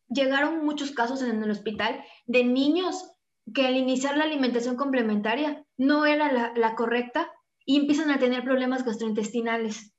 llegaron 0.09 0.65
muchos 0.65 0.93
casos 0.93 1.23
en 1.23 1.43
el 1.43 1.51
hospital 1.51 2.05
de 2.27 2.45
niños 2.45 3.05
que 3.53 3.67
al 3.67 3.75
iniciar 3.75 4.17
la 4.17 4.23
alimentación 4.23 4.77
complementaria 4.77 5.65
no 5.77 6.07
era 6.07 6.31
la, 6.31 6.53
la 6.55 6.77
correcta 6.77 7.29
y 7.65 7.79
empiezan 7.79 8.13
a 8.13 8.21
tener 8.21 8.45
problemas 8.45 8.85
gastrointestinales. 8.85 9.96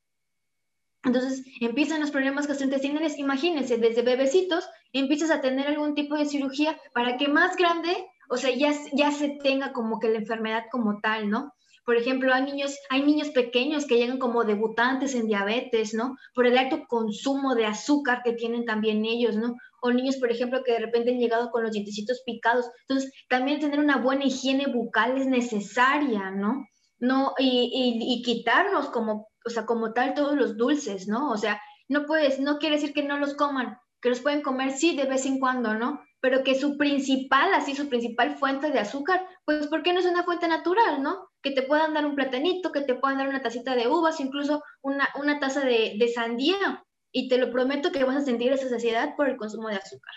Entonces 1.07 1.43
empiezan 1.61 2.01
los 2.01 2.11
problemas 2.11 2.47
gastrointestinales, 2.47 3.17
imagínense, 3.17 3.77
desde 3.77 4.01
bebecitos 4.01 4.69
empiezas 4.93 5.31
a 5.31 5.41
tener 5.41 5.67
algún 5.67 5.95
tipo 5.95 6.15
de 6.15 6.25
cirugía 6.25 6.77
para 6.93 7.17
que 7.17 7.27
más 7.27 7.55
grande, 7.55 7.95
o 8.29 8.37
sea, 8.37 8.53
ya, 8.53 8.73
ya 8.93 9.11
se 9.11 9.37
tenga 9.41 9.73
como 9.73 9.99
que 9.99 10.09
la 10.09 10.19
enfermedad 10.19 10.65
como 10.71 10.99
tal, 10.99 11.29
¿no? 11.29 11.53
Por 11.85 11.95
ejemplo, 11.95 12.33
hay 12.33 12.43
niños, 12.43 12.77
hay 12.89 13.01
niños 13.01 13.29
pequeños 13.29 13.85
que 13.85 13.95
llegan 13.95 14.19
como 14.19 14.43
debutantes 14.43 15.15
en 15.15 15.27
diabetes, 15.27 15.93
¿no? 15.93 16.17
Por 16.35 16.45
el 16.45 16.57
alto 16.57 16.83
consumo 16.85 17.55
de 17.55 17.65
azúcar 17.65 18.23
que 18.25 18.33
tienen 18.33 18.65
también 18.65 19.05
ellos, 19.05 19.37
¿no? 19.37 19.55
O 19.81 19.91
niños, 19.91 20.17
por 20.17 20.29
ejemplo, 20.29 20.63
que 20.65 20.73
de 20.73 20.79
repente 20.79 21.11
han 21.11 21.19
llegado 21.19 21.49
con 21.49 21.63
los 21.63 21.71
dientecitos 21.71 22.21
picados. 22.25 22.65
Entonces, 22.81 23.13
también 23.29 23.61
tener 23.61 23.79
una 23.79 23.99
buena 23.99 24.25
higiene 24.25 24.67
bucal 24.67 25.17
es 25.17 25.27
necesaria, 25.27 26.29
¿no? 26.31 26.67
No, 26.99 27.33
y, 27.37 27.71
y, 27.73 28.13
y 28.13 28.21
quitarnos 28.21 28.89
como 28.89 29.29
o 29.47 29.49
sea, 29.49 29.65
como 29.65 29.93
tal 29.93 30.13
todos 30.13 30.35
los 30.35 30.57
dulces, 30.57 31.07
¿no? 31.07 31.31
O 31.31 31.37
sea, 31.37 31.59
no 31.87 32.05
puedes, 32.05 32.39
no 32.39 32.59
quiere 32.59 32.75
decir 32.75 32.93
que 32.93 33.03
no 33.03 33.17
los 33.17 33.33
coman, 33.33 33.77
que 34.01 34.09
los 34.09 34.19
pueden 34.19 34.41
comer 34.41 34.71
sí 34.71 34.95
de 34.95 35.05
vez 35.05 35.25
en 35.25 35.39
cuando, 35.39 35.73
¿no? 35.73 36.01
Pero 36.19 36.43
que 36.43 36.55
su 36.55 36.77
principal, 36.77 37.53
así 37.53 37.75
su 37.75 37.89
principal 37.89 38.35
fuente 38.35 38.71
de 38.71 38.79
azúcar, 38.79 39.25
pues 39.45 39.67
¿por 39.67 39.83
qué 39.83 39.93
no 39.93 39.99
es 39.99 40.05
una 40.05 40.23
fuente 40.23 40.47
natural, 40.47 41.01
¿no? 41.01 41.29
Que 41.41 41.51
te 41.51 41.63
puedan 41.63 41.93
dar 41.93 42.05
un 42.05 42.15
platanito, 42.15 42.71
que 42.71 42.81
te 42.81 42.95
puedan 42.95 43.17
dar 43.19 43.29
una 43.29 43.41
tacita 43.41 43.75
de 43.75 43.87
uvas, 43.87 44.19
incluso 44.19 44.63
una, 44.81 45.07
una 45.15 45.39
taza 45.39 45.61
de, 45.61 45.95
de 45.97 46.07
sandía, 46.09 46.83
y 47.11 47.29
te 47.29 47.37
lo 47.37 47.51
prometo 47.51 47.91
que 47.91 48.03
vas 48.03 48.17
a 48.17 48.21
sentir 48.21 48.51
esa 48.51 48.69
saciedad 48.69 49.15
por 49.15 49.29
el 49.29 49.37
consumo 49.37 49.69
de 49.69 49.77
azúcar. 49.77 50.13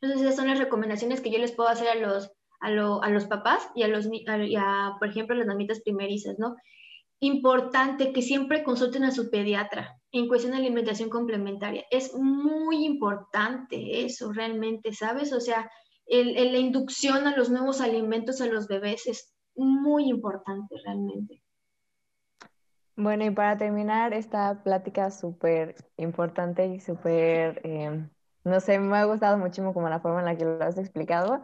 Entonces 0.00 0.26
esas 0.26 0.36
son 0.36 0.48
las 0.48 0.58
recomendaciones 0.58 1.20
que 1.20 1.30
yo 1.30 1.38
les 1.38 1.52
puedo 1.52 1.68
hacer 1.68 1.88
a 1.88 1.94
los, 1.94 2.30
a, 2.60 2.68
a 2.68 3.10
los 3.10 3.24
papás 3.26 3.68
y 3.74 3.82
a 3.82 3.88
los, 3.88 4.06
a, 4.58 4.96
por 4.98 5.08
ejemplo, 5.08 5.34
a 5.34 5.38
las 5.38 5.46
mamitas 5.46 5.80
primerizas, 5.80 6.38
¿no? 6.38 6.56
Importante 7.20 8.12
que 8.12 8.22
siempre 8.22 8.62
consulten 8.62 9.04
a 9.04 9.10
su 9.10 9.30
pediatra 9.30 9.98
en 10.12 10.28
cuestión 10.28 10.52
de 10.52 10.58
alimentación 10.58 11.08
complementaria. 11.08 11.84
Es 11.90 12.14
muy 12.14 12.84
importante 12.84 14.04
eso 14.04 14.32
realmente, 14.32 14.92
¿sabes? 14.92 15.32
O 15.32 15.40
sea, 15.40 15.70
el, 16.06 16.34
la 16.52 16.58
inducción 16.58 17.26
a 17.26 17.36
los 17.36 17.50
nuevos 17.50 17.80
alimentos 17.80 18.40
a 18.40 18.46
los 18.46 18.68
bebés 18.68 19.06
es 19.06 19.34
muy 19.54 20.08
importante 20.08 20.76
realmente. 20.84 21.42
Bueno, 22.96 23.24
y 23.26 23.30
para 23.30 23.58
terminar 23.58 24.14
esta 24.14 24.62
plática 24.62 25.10
súper 25.10 25.74
importante 25.98 26.66
y 26.66 26.80
súper, 26.80 27.60
eh, 27.62 28.08
no 28.44 28.60
sé, 28.60 28.78
me 28.78 28.96
ha 28.96 29.04
gustado 29.04 29.36
muchísimo 29.36 29.74
como 29.74 29.90
la 29.90 30.00
forma 30.00 30.20
en 30.20 30.24
la 30.24 30.36
que 30.36 30.44
lo 30.46 30.62
has 30.62 30.78
explicado. 30.78 31.42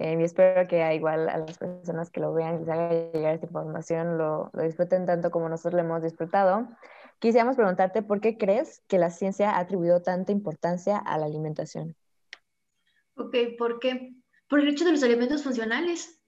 Eh, 0.00 0.16
y 0.18 0.24
espero 0.24 0.66
que 0.66 0.94
igual 0.94 1.28
a 1.28 1.36
las 1.36 1.58
personas 1.58 2.10
que 2.10 2.20
lo 2.20 2.32
vean, 2.32 2.60
les 2.60 2.68
haga 2.70 2.88
llegar 3.12 3.34
esta 3.34 3.44
información, 3.44 4.16
lo, 4.16 4.48
lo, 4.54 4.62
disfruten 4.62 5.04
tanto 5.04 5.30
como 5.30 5.46
nosotros 5.50 5.74
lo 5.74 5.80
hemos 5.86 6.02
disfrutado. 6.02 6.68
Quisiéramos 7.18 7.56
preguntarte 7.56 8.00
por 8.00 8.22
qué 8.22 8.38
crees 8.38 8.82
que 8.88 8.96
la 8.96 9.10
ciencia 9.10 9.50
ha 9.50 9.58
atribuido 9.58 10.00
tanta 10.00 10.32
importancia 10.32 10.96
a 10.96 11.18
la 11.18 11.26
alimentación. 11.26 11.94
Ok, 13.14 13.36
¿por 13.58 13.78
qué? 13.78 14.14
Por 14.48 14.60
el 14.60 14.68
hecho 14.68 14.86
de 14.86 14.92
los 14.92 15.02
alimentos 15.02 15.42
funcionales. 15.42 16.18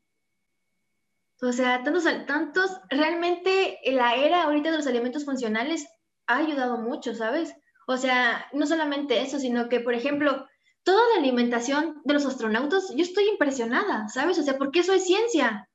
O 1.40 1.50
sea, 1.50 1.82
tantos, 1.82 2.04
tantos, 2.26 2.78
realmente 2.90 3.78
la 3.86 4.16
era 4.16 4.42
ahorita 4.42 4.70
de 4.70 4.76
los 4.76 4.86
alimentos 4.86 5.24
funcionales 5.24 5.88
ha 6.26 6.36
ayudado 6.36 6.76
mucho, 6.76 7.14
¿sabes? 7.14 7.54
O 7.86 7.96
sea, 7.96 8.44
no 8.52 8.66
solamente 8.66 9.22
eso, 9.22 9.38
sino 9.38 9.70
que, 9.70 9.80
por 9.80 9.94
ejemplo, 9.94 10.46
toda 10.84 11.02
la 11.14 11.20
alimentación 11.20 12.00
de 12.04 12.14
los 12.14 12.26
astronautas, 12.26 12.92
yo 12.94 13.02
estoy 13.02 13.28
impresionada, 13.28 14.08
¿sabes? 14.08 14.38
O 14.38 14.42
sea, 14.42 14.58
porque 14.58 14.80
eso 14.80 14.92
es 14.92 15.04
ciencia. 15.04 15.68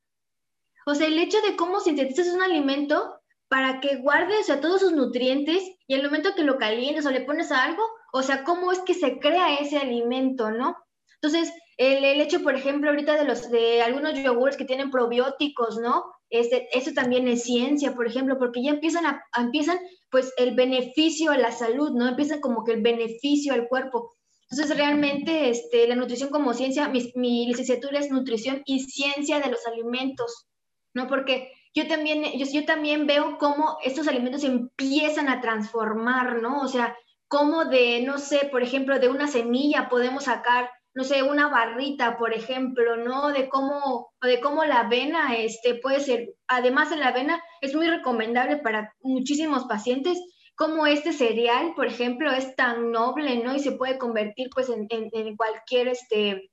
O 0.85 0.95
sea, 0.95 1.07
el 1.07 1.19
hecho 1.19 1.41
de 1.41 1.55
cómo 1.55 1.79
sintetizas 1.79 2.33
un 2.33 2.41
alimento 2.41 3.19
para 3.49 3.79
que 3.79 3.97
guarde, 3.97 4.37
o 4.39 4.43
sea, 4.43 4.61
todos 4.61 4.81
sus 4.81 4.93
nutrientes 4.93 5.63
y 5.87 5.93
el 5.93 6.03
momento 6.03 6.35
que 6.35 6.43
lo 6.43 6.57
calientes 6.57 7.05
o 7.05 7.11
le 7.11 7.21
pones 7.21 7.51
a 7.51 7.63
algo, 7.63 7.83
o 8.11 8.21
sea, 8.21 8.43
cómo 8.43 8.71
es 8.71 8.79
que 8.79 8.93
se 8.93 9.19
crea 9.19 9.55
ese 9.55 9.77
alimento, 9.77 10.51
¿no? 10.51 10.75
Entonces, 11.21 11.51
el, 11.77 12.03
el, 12.03 12.21
hecho, 12.21 12.43
por 12.43 12.55
ejemplo, 12.55 12.89
ahorita 12.89 13.15
de 13.15 13.25
los 13.25 13.49
de 13.49 13.81
algunos 13.81 14.13
yogures 14.21 14.57
que 14.57 14.65
tienen 14.65 14.91
probióticos, 14.91 15.77
¿no? 15.77 16.05
Este, 16.29 16.67
eso 16.77 16.91
también 16.93 17.27
es 17.27 17.43
ciencia, 17.43 17.95
por 17.95 18.07
ejemplo, 18.07 18.37
porque 18.37 18.61
ya 18.61 18.71
empiezan 18.71 19.05
a, 19.05 19.23
empiezan 19.37 19.79
pues 20.09 20.33
el 20.37 20.55
beneficio 20.55 21.31
a 21.31 21.37
la 21.37 21.51
salud, 21.51 21.91
¿no? 21.91 22.07
Empiezan 22.07 22.41
como 22.41 22.63
que 22.63 22.73
el 22.73 22.81
beneficio 22.81 23.53
al 23.53 23.67
cuerpo. 23.67 24.13
Entonces, 24.49 24.77
realmente, 24.77 25.49
este, 25.49 25.87
la 25.87 25.95
nutrición 25.95 26.29
como 26.29 26.53
ciencia, 26.53 26.89
mi, 26.89 27.45
licenciatura 27.47 27.99
es 27.99 28.09
nutrición 28.09 28.61
y 28.65 28.79
ciencia 28.81 29.39
de 29.39 29.49
los 29.49 29.65
alimentos, 29.67 30.47
¿no? 30.93 31.07
Porque 31.07 31.51
yo 31.73 31.87
también, 31.87 32.23
yo, 32.37 32.45
yo 32.51 32.65
también 32.65 33.07
veo 33.07 33.37
cómo 33.37 33.77
estos 33.83 34.07
alimentos 34.07 34.43
empiezan 34.43 35.29
a 35.29 35.41
transformar, 35.41 36.41
¿no? 36.41 36.61
O 36.61 36.67
sea, 36.67 36.95
cómo 37.27 37.65
de, 37.65 38.01
no 38.01 38.17
sé, 38.17 38.47
por 38.51 38.63
ejemplo, 38.63 38.99
de 38.99 39.09
una 39.09 39.27
semilla 39.27 39.89
podemos 39.89 40.25
sacar 40.25 40.69
no 40.97 41.03
sé, 41.03 41.21
una 41.21 41.47
barrita, 41.47 42.17
por 42.17 42.33
ejemplo, 42.33 42.97
¿no? 42.97 43.27
De 43.27 43.49
cómo, 43.49 44.09
de 44.19 44.41
cómo 44.41 44.65
la 44.65 44.79
avena 44.79 45.35
este, 45.35 45.75
puede 45.75 45.99
ser, 45.99 46.29
además 46.47 46.89
de 46.89 46.97
la 46.97 47.09
avena, 47.09 47.39
es 47.61 47.75
muy 47.75 47.87
recomendable 47.87 48.57
para 48.57 48.95
muchísimos 49.01 49.65
pacientes, 49.65 50.19
como 50.57 50.87
este 50.87 51.13
cereal, 51.13 51.73
por 51.75 51.85
ejemplo, 51.85 52.31
es 52.31 52.55
tan 52.55 52.91
noble, 52.91 53.43
¿no? 53.43 53.55
Y 53.55 53.59
se 53.59 53.73
puede 53.73 53.99
convertir, 53.99 54.49
pues, 54.51 54.69
en, 54.69 54.87
en, 54.89 55.37
cualquier, 55.37 55.87
este, 55.87 56.49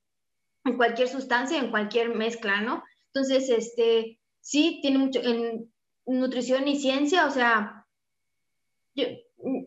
en 0.64 0.76
cualquier 0.76 1.08
sustancia, 1.08 1.58
en 1.58 1.70
cualquier 1.70 2.14
mezcla, 2.14 2.60
¿no? 2.60 2.84
Entonces, 3.06 3.48
este, 3.48 4.20
sí, 4.40 4.80
tiene 4.82 4.98
mucho, 4.98 5.22
en 5.22 5.72
nutrición 6.04 6.68
y 6.68 6.78
ciencia, 6.78 7.24
o 7.24 7.30
sea, 7.30 7.86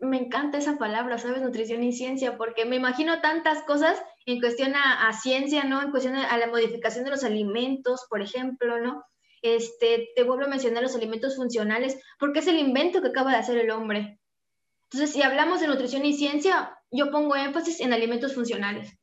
me 0.02 0.18
encanta 0.18 0.58
esa 0.58 0.78
palabra, 0.78 1.18
¿sabes? 1.18 1.42
Nutrición 1.42 1.82
y 1.82 1.92
ciencia, 1.92 2.36
porque 2.36 2.64
me 2.64 2.76
imagino 2.76 3.20
tantas 3.20 3.64
cosas 3.64 4.00
en 4.24 4.38
cuestión 4.38 4.74
a, 4.76 5.12
ciencia, 5.20 5.64
¿no? 5.64 5.82
En 5.82 5.90
cuestión 5.90 6.14
a, 6.14 6.38
la 6.38 6.46
modificación 6.46 7.04
de 7.04 7.10
los 7.10 7.24
alimentos, 7.24 8.06
por 8.08 8.22
ejemplo, 8.22 8.78
¿no? 8.78 9.04
Este, 9.42 10.10
te 10.14 10.22
vuelvo 10.22 10.44
a 10.44 10.48
mencionar 10.48 10.84
los 10.84 10.94
alimentos 10.94 11.34
funcionales, 11.34 12.00
porque 12.20 12.38
es 12.38 12.46
el 12.46 12.60
invento 12.60 13.02
que 13.02 13.08
acaba 13.08 13.32
de 13.32 13.38
hacer 13.38 13.58
el 13.58 13.70
hombre. 13.70 14.17
Entonces, 14.90 15.14
si 15.14 15.22
hablamos 15.22 15.60
de 15.60 15.66
nutrición 15.66 16.04
y 16.06 16.14
ciencia, 16.14 16.78
yo 16.90 17.10
pongo 17.10 17.36
énfasis 17.36 17.80
en 17.80 17.92
alimentos 17.92 18.34
funcionales. 18.34 18.98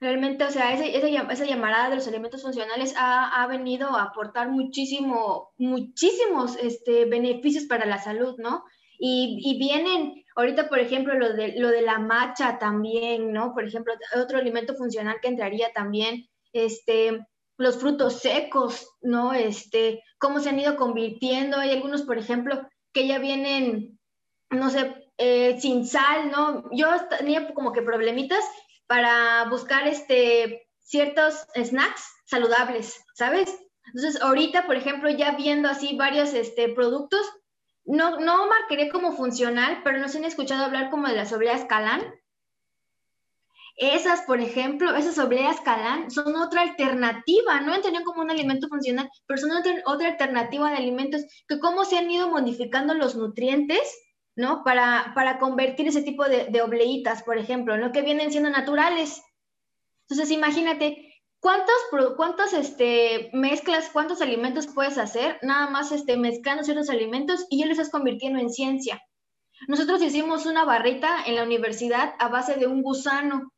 Realmente, 0.00 0.44
o 0.44 0.50
sea, 0.50 0.72
esa, 0.74 0.84
esa, 0.84 1.44
llamarada 1.44 1.88
de 1.88 1.96
los 1.96 2.06
alimentos 2.06 2.42
funcionales 2.42 2.94
ha, 2.96 3.42
ha, 3.42 3.46
venido 3.46 3.88
a 3.88 4.02
aportar 4.02 4.50
muchísimo, 4.50 5.52
muchísimos 5.56 6.56
este, 6.56 7.06
beneficios 7.06 7.64
para 7.64 7.86
la 7.86 7.98
salud, 7.98 8.36
¿no? 8.38 8.64
Y, 8.98 9.40
y, 9.42 9.58
vienen, 9.58 10.24
ahorita, 10.36 10.68
por 10.68 10.78
ejemplo, 10.78 11.14
lo 11.14 11.32
de, 11.32 11.54
lo 11.58 11.68
de 11.68 11.82
la 11.82 11.98
macha 11.98 12.58
también, 12.58 13.32
¿no? 13.32 13.54
Por 13.54 13.64
ejemplo, 13.64 13.94
otro 14.16 14.38
alimento 14.38 14.74
funcional 14.74 15.16
que 15.20 15.28
entraría 15.28 15.72
también, 15.72 16.28
este, 16.52 17.26
los 17.56 17.78
frutos 17.78 18.20
secos, 18.20 18.88
¿no? 19.00 19.32
Este, 19.32 20.02
cómo 20.18 20.40
se 20.40 20.50
han 20.50 20.60
ido 20.60 20.76
convirtiendo. 20.76 21.56
Hay 21.56 21.70
algunos, 21.70 22.02
por 22.02 22.18
ejemplo, 22.18 22.68
que 22.94 23.06
ya 23.06 23.18
vienen, 23.18 23.98
no 24.50 24.70
sé, 24.70 24.94
eh, 25.18 25.60
sin 25.60 25.86
sal, 25.86 26.30
¿no? 26.30 26.70
Yo 26.72 26.88
tenía 27.18 27.52
como 27.52 27.72
que 27.72 27.82
problemitas 27.82 28.44
para 28.86 29.44
buscar 29.50 29.86
este, 29.86 30.68
ciertos 30.78 31.46
snacks 31.54 32.08
saludables, 32.24 33.04
¿sabes? 33.14 33.54
Entonces, 33.86 34.22
ahorita, 34.22 34.66
por 34.66 34.76
ejemplo, 34.76 35.10
ya 35.10 35.32
viendo 35.32 35.68
así 35.68 35.96
varios 35.96 36.32
este, 36.32 36.68
productos, 36.70 37.30
no, 37.84 38.18
no 38.18 38.46
marcaré 38.46 38.88
como 38.88 39.12
funcional, 39.12 39.82
pero 39.84 39.98
no 39.98 40.08
se 40.08 40.18
han 40.18 40.24
escuchado 40.24 40.64
hablar 40.64 40.90
como 40.90 41.08
de 41.08 41.16
las 41.16 41.32
obleas 41.32 41.66
Calán. 41.66 42.02
Esas, 43.76 44.22
por 44.22 44.40
ejemplo, 44.40 44.94
esas 44.94 45.18
obleas 45.18 45.60
Calán 45.60 46.10
son 46.10 46.36
otra 46.36 46.62
alternativa, 46.62 47.60
no 47.60 47.74
entendido 47.74 48.04
como 48.04 48.22
un 48.22 48.30
alimento 48.30 48.68
funcional, 48.68 49.10
pero 49.26 49.40
son 49.40 49.50
otra, 49.50 49.74
otra 49.86 50.08
alternativa 50.08 50.70
de 50.70 50.76
alimentos 50.76 51.22
que 51.48 51.58
cómo 51.58 51.84
se 51.84 51.98
han 51.98 52.10
ido 52.10 52.28
modificando 52.28 52.94
los 52.94 53.16
nutrientes 53.16 53.80
¿no? 54.36 54.64
Para, 54.64 55.12
para 55.14 55.38
convertir 55.38 55.88
ese 55.88 56.02
tipo 56.02 56.24
de, 56.24 56.46
de, 56.46 56.62
obleitas, 56.62 57.22
por 57.22 57.38
ejemplo, 57.38 57.76
¿no? 57.76 57.92
Que 57.92 58.02
vienen 58.02 58.32
siendo 58.32 58.50
naturales. 58.50 59.22
Entonces, 60.02 60.30
imagínate, 60.30 61.22
¿cuántos, 61.40 61.74
cuántos 62.16 62.52
este, 62.52 63.30
mezclas, 63.32 63.90
cuántos 63.92 64.20
alimentos 64.20 64.66
puedes 64.66 64.98
hacer 64.98 65.38
nada 65.42 65.70
más 65.70 65.92
este, 65.92 66.16
mezclando 66.16 66.64
ciertos 66.64 66.90
alimentos 66.90 67.46
y 67.48 67.60
ya 67.60 67.66
los 67.66 67.78
estás 67.78 67.92
convirtiendo 67.92 68.40
en 68.40 68.50
ciencia? 68.50 69.00
Nosotros 69.68 70.02
hicimos 70.02 70.46
una 70.46 70.64
barrita 70.64 71.24
en 71.26 71.36
la 71.36 71.44
universidad 71.44 72.14
a 72.18 72.28
base 72.28 72.56
de 72.56 72.66
un 72.66 72.82
gusano. 72.82 73.52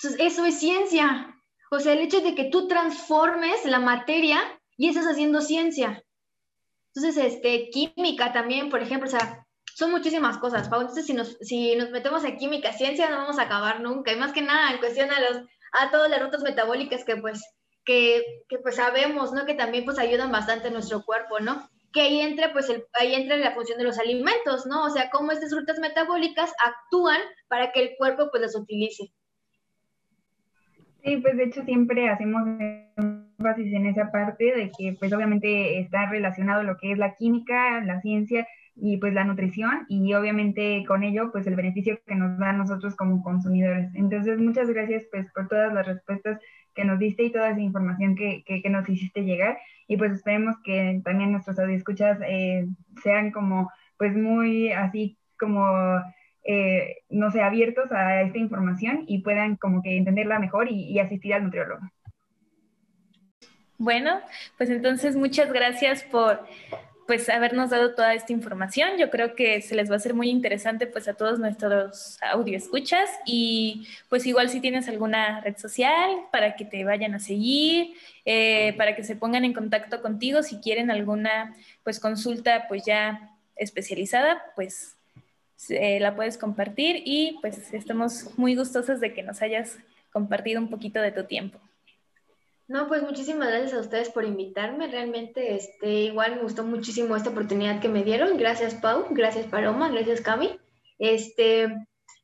Entonces, 0.00 0.20
eso 0.20 0.44
es 0.44 0.58
ciencia. 0.58 1.34
O 1.70 1.80
sea, 1.80 1.92
el 1.92 2.00
hecho 2.00 2.20
de 2.20 2.34
que 2.34 2.44
tú 2.44 2.68
transformes 2.68 3.64
la 3.64 3.80
materia 3.80 4.40
y 4.76 4.88
estás 4.88 5.06
haciendo 5.06 5.40
ciencia. 5.40 6.02
Entonces, 6.94 7.32
este, 7.32 7.68
química 7.70 8.32
también, 8.32 8.70
por 8.70 8.80
ejemplo, 8.80 9.08
o 9.08 9.10
sea, 9.10 9.44
son 9.74 9.90
muchísimas 9.90 10.38
cosas, 10.38 10.68
Pau. 10.68 10.80
Entonces, 10.80 11.06
si 11.06 11.74
nos, 11.76 11.90
metemos 11.90 12.24
en 12.24 12.36
química, 12.36 12.72
ciencia, 12.72 13.10
no 13.10 13.16
vamos 13.16 13.38
a 13.38 13.42
acabar 13.42 13.80
nunca. 13.80 14.12
Y 14.12 14.16
más 14.16 14.32
que 14.32 14.42
nada, 14.42 14.72
en 14.72 14.78
cuestión 14.78 15.10
a, 15.10 15.20
los, 15.20 15.42
a 15.72 15.90
todas 15.90 16.10
las 16.10 16.22
rutas 16.22 16.42
metabólicas 16.42 17.04
que 17.04 17.16
pues, 17.16 17.42
que, 17.84 18.22
pues 18.62 18.76
sabemos, 18.76 19.32
¿no? 19.32 19.46
Que 19.46 19.54
también 19.54 19.84
pues 19.84 19.98
ayudan 19.98 20.30
bastante 20.30 20.68
a 20.68 20.70
nuestro 20.70 21.04
cuerpo, 21.04 21.40
¿no? 21.40 21.68
Que 21.92 22.02
ahí 22.02 22.20
entra, 22.20 22.52
pues, 22.52 22.70
ahí 22.92 23.14
entra 23.14 23.36
la 23.36 23.54
función 23.54 23.78
de 23.78 23.84
los 23.84 23.98
alimentos, 23.98 24.66
¿no? 24.66 24.84
O 24.84 24.90
sea, 24.90 25.10
cómo 25.10 25.32
estas 25.32 25.52
rutas 25.52 25.78
metabólicas 25.78 26.52
actúan 26.64 27.20
para 27.48 27.72
que 27.72 27.80
el 27.80 27.96
cuerpo 27.96 28.28
pues 28.30 28.42
las 28.42 28.56
utilice. 28.56 29.12
Sí, 31.08 31.16
pues 31.16 31.38
de 31.38 31.44
hecho 31.44 31.64
siempre 31.64 32.10
hacemos 32.10 32.42
énfasis 32.98 33.72
en 33.72 33.86
esa 33.86 34.10
parte 34.12 34.44
de 34.54 34.70
que 34.76 34.94
pues 34.98 35.10
obviamente 35.14 35.78
está 35.80 36.04
relacionado 36.10 36.62
lo 36.64 36.76
que 36.76 36.92
es 36.92 36.98
la 36.98 37.14
química, 37.14 37.80
la 37.80 38.02
ciencia 38.02 38.46
y 38.76 38.98
pues 38.98 39.14
la 39.14 39.24
nutrición 39.24 39.86
y 39.88 40.12
obviamente 40.12 40.84
con 40.86 41.02
ello 41.02 41.32
pues 41.32 41.46
el 41.46 41.56
beneficio 41.56 41.98
que 42.06 42.14
nos 42.14 42.38
da 42.38 42.50
a 42.50 42.52
nosotros 42.52 42.94
como 42.94 43.22
consumidores. 43.22 43.90
Entonces 43.94 44.38
muchas 44.38 44.68
gracias 44.68 45.04
pues 45.10 45.32
por 45.32 45.48
todas 45.48 45.72
las 45.72 45.86
respuestas 45.86 46.40
que 46.74 46.84
nos 46.84 46.98
diste 46.98 47.22
y 47.24 47.32
toda 47.32 47.52
esa 47.52 47.60
información 47.60 48.14
que, 48.14 48.44
que, 48.44 48.68
nos 48.68 48.86
hiciste 48.86 49.24
llegar 49.24 49.56
y 49.86 49.96
pues 49.96 50.12
esperemos 50.12 50.56
que 50.62 51.00
también 51.06 51.32
nuestros 51.32 51.58
audioscuchas 51.58 52.18
eh, 52.28 52.66
sean 53.02 53.30
como 53.30 53.70
pues 53.96 54.14
muy 54.14 54.72
así 54.72 55.16
como 55.38 56.02
eh, 56.50 57.02
no 57.10 57.30
sé 57.30 57.42
abiertos 57.42 57.92
a 57.92 58.22
esta 58.22 58.38
información 58.38 59.04
y 59.06 59.20
puedan 59.20 59.56
como 59.56 59.82
que 59.82 59.98
entenderla 59.98 60.38
mejor 60.38 60.72
y, 60.72 60.84
y 60.84 60.98
asistir 60.98 61.34
al 61.34 61.44
nutriólogo. 61.44 61.82
Bueno, 63.76 64.20
pues 64.56 64.70
entonces 64.70 65.14
muchas 65.14 65.52
gracias 65.52 66.02
por 66.04 66.40
pues 67.06 67.28
habernos 67.30 67.70
dado 67.70 67.94
toda 67.94 68.12
esta 68.12 68.32
información. 68.32 68.98
Yo 68.98 69.08
creo 69.08 69.34
que 69.34 69.62
se 69.62 69.74
les 69.74 69.90
va 69.90 69.96
a 69.96 69.98
ser 69.98 70.12
muy 70.12 70.28
interesante 70.28 70.86
pues 70.86 71.06
a 71.06 71.14
todos 71.14 71.38
nuestros 71.38 72.18
escuchas 72.54 73.08
y 73.24 73.86
pues 74.10 74.26
igual 74.26 74.50
si 74.50 74.60
tienes 74.60 74.88
alguna 74.88 75.40
red 75.40 75.56
social 75.56 76.10
para 76.30 76.54
que 76.54 76.66
te 76.66 76.84
vayan 76.84 77.14
a 77.14 77.18
seguir, 77.18 77.94
eh, 78.26 78.74
para 78.76 78.94
que 78.94 79.04
se 79.04 79.16
pongan 79.16 79.46
en 79.46 79.54
contacto 79.54 80.02
contigo 80.02 80.42
si 80.42 80.60
quieren 80.60 80.90
alguna 80.90 81.54
pues 81.82 82.00
consulta 82.00 82.66
pues 82.68 82.84
ya 82.84 83.30
especializada, 83.56 84.42
pues 84.54 84.97
la 85.68 86.14
puedes 86.14 86.38
compartir 86.38 87.02
y 87.04 87.38
pues 87.40 87.72
estamos 87.74 88.38
muy 88.38 88.54
gustosos 88.54 89.00
de 89.00 89.12
que 89.12 89.22
nos 89.22 89.42
hayas 89.42 89.78
compartido 90.12 90.60
un 90.60 90.70
poquito 90.70 91.00
de 91.00 91.12
tu 91.12 91.24
tiempo. 91.24 91.58
No, 92.68 92.86
pues 92.86 93.02
muchísimas 93.02 93.48
gracias 93.48 93.72
a 93.72 93.80
ustedes 93.80 94.10
por 94.10 94.26
invitarme. 94.26 94.88
Realmente, 94.88 95.54
este, 95.54 95.88
igual 95.88 96.36
me 96.36 96.42
gustó 96.42 96.64
muchísimo 96.64 97.16
esta 97.16 97.30
oportunidad 97.30 97.80
que 97.80 97.88
me 97.88 98.04
dieron. 98.04 98.36
Gracias, 98.36 98.74
Pau. 98.74 99.06
Gracias, 99.10 99.46
Paloma. 99.46 99.88
Gracias, 99.88 100.20
Cami. 100.20 100.58
Este, 100.98 101.68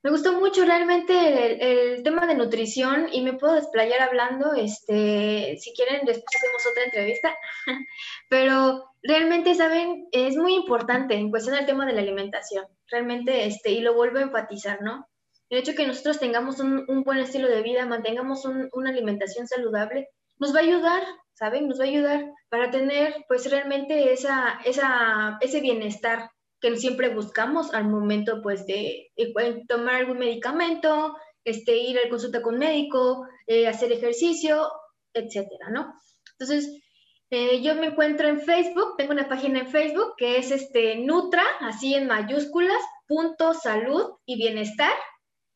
me 0.02 0.10
gustó 0.10 0.34
mucho 0.34 0.66
realmente 0.66 1.94
el, 1.94 2.02
tema 2.02 2.26
de 2.26 2.34
nutrición 2.34 3.08
y 3.10 3.22
me 3.22 3.32
puedo 3.32 3.54
desplayar 3.54 4.02
hablando. 4.02 4.52
Este, 4.52 5.56
si 5.58 5.72
quieren, 5.72 6.04
después 6.04 6.36
hacemos 6.36 6.66
otra 6.70 6.84
entrevista. 6.84 7.34
Pero 8.28 8.93
realmente, 9.04 9.54
saben, 9.54 10.08
es 10.10 10.36
muy 10.36 10.54
importante 10.54 11.14
en 11.14 11.30
cuestión 11.30 11.54
del 11.54 11.66
tema 11.66 11.86
de 11.86 11.92
la 11.92 12.00
alimentación. 12.00 12.66
Realmente, 12.90 13.46
este, 13.46 13.70
y 13.70 13.80
lo 13.80 13.94
vuelvo 13.94 14.18
a 14.18 14.22
enfatizar, 14.22 14.82
¿no? 14.82 15.06
El 15.50 15.58
hecho 15.58 15.72
de 15.72 15.76
que 15.76 15.86
nosotros 15.86 16.18
tengamos 16.18 16.58
un, 16.58 17.04
buen 17.04 17.18
estilo 17.18 17.48
de 17.48 17.62
vida, 17.62 17.86
mantengamos 17.86 18.44
una 18.44 18.90
alimentación 18.90 19.46
saludable, 19.46 20.08
nos 20.38 20.54
va 20.54 20.60
a 20.60 20.62
ayudar, 20.62 21.02
¿saben? 21.34 21.68
Nos 21.68 21.78
va 21.78 21.84
a 21.84 21.88
ayudar 21.88 22.32
para 22.48 22.70
tener 22.70 23.14
pues 23.28 23.48
realmente 23.50 24.12
esa, 24.12 24.58
esa, 24.64 25.38
ese 25.40 25.60
bienestar 25.60 26.30
que 26.60 26.76
siempre 26.76 27.14
buscamos 27.14 27.74
al 27.74 27.88
momento 27.88 28.40
pues 28.42 28.66
de, 28.66 29.12
tomar 29.68 29.96
algún 29.96 30.18
medicamento, 30.18 31.14
este, 31.44 31.76
ir 31.76 31.98
a 31.98 32.08
consulta 32.08 32.40
con 32.40 32.58
médico, 32.58 33.28
eh, 33.46 33.68
hacer 33.68 33.92
ejercicio, 33.92 34.72
etcétera, 35.12 35.68
¿no? 35.70 35.94
Entonces, 36.32 36.83
eh, 37.30 37.62
yo 37.62 37.74
me 37.74 37.86
encuentro 37.86 38.28
en 38.28 38.40
Facebook, 38.40 38.96
tengo 38.96 39.12
una 39.12 39.28
página 39.28 39.60
en 39.60 39.68
Facebook 39.68 40.14
que 40.16 40.38
es 40.38 40.50
este 40.50 40.96
Nutra, 40.96 41.44
así 41.60 41.94
en 41.94 42.06
mayúsculas, 42.06 42.82
punto 43.06 43.52
salud 43.54 44.16
y 44.26 44.36
bienestar. 44.36 44.92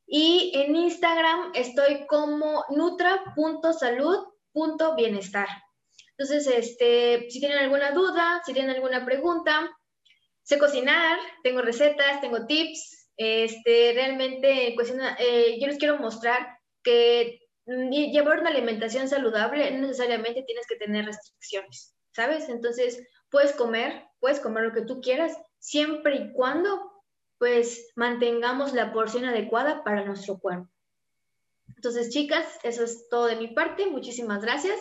Y 0.06 0.52
en 0.54 0.74
Instagram 0.74 1.50
estoy 1.54 2.06
como 2.06 2.64
nutra.salud.bienestar. 2.70 5.48
Entonces, 6.16 6.46
este, 6.46 7.28
si 7.30 7.40
tienen 7.40 7.58
alguna 7.58 7.90
duda, 7.92 8.40
si 8.44 8.54
tienen 8.54 8.74
alguna 8.74 9.04
pregunta, 9.04 9.70
sé 10.42 10.58
cocinar, 10.58 11.18
tengo 11.42 11.60
recetas, 11.60 12.20
tengo 12.20 12.46
tips. 12.46 13.10
Este, 13.16 13.92
realmente, 13.94 14.76
eh, 15.18 15.58
yo 15.60 15.66
les 15.66 15.78
quiero 15.78 15.98
mostrar 15.98 16.56
que 16.82 17.40
mm, 17.68 17.90
llevar 17.90 18.40
una 18.40 18.50
alimentación 18.50 19.08
saludable 19.08 19.70
no 19.72 19.86
necesariamente 19.86 20.42
tienes 20.42 20.66
que 20.66 20.76
tener 20.76 21.04
restricciones, 21.04 21.94
¿sabes? 22.12 22.48
Entonces, 22.48 23.02
puedes 23.30 23.52
comer, 23.52 24.04
puedes 24.20 24.40
comer 24.40 24.64
lo 24.64 24.72
que 24.72 24.82
tú 24.82 25.00
quieras, 25.00 25.36
siempre 25.58 26.16
y 26.16 26.32
cuando 26.32 26.92
pues 27.38 27.92
mantengamos 27.94 28.72
la 28.72 28.92
porción 28.92 29.24
adecuada 29.24 29.84
para 29.84 30.04
nuestro 30.04 30.38
cuerpo. 30.38 30.68
Entonces, 31.76 32.10
chicas, 32.10 32.58
eso 32.64 32.82
es 32.82 33.08
todo 33.08 33.26
de 33.26 33.36
mi 33.36 33.48
parte. 33.48 33.86
Muchísimas 33.86 34.42
gracias. 34.42 34.80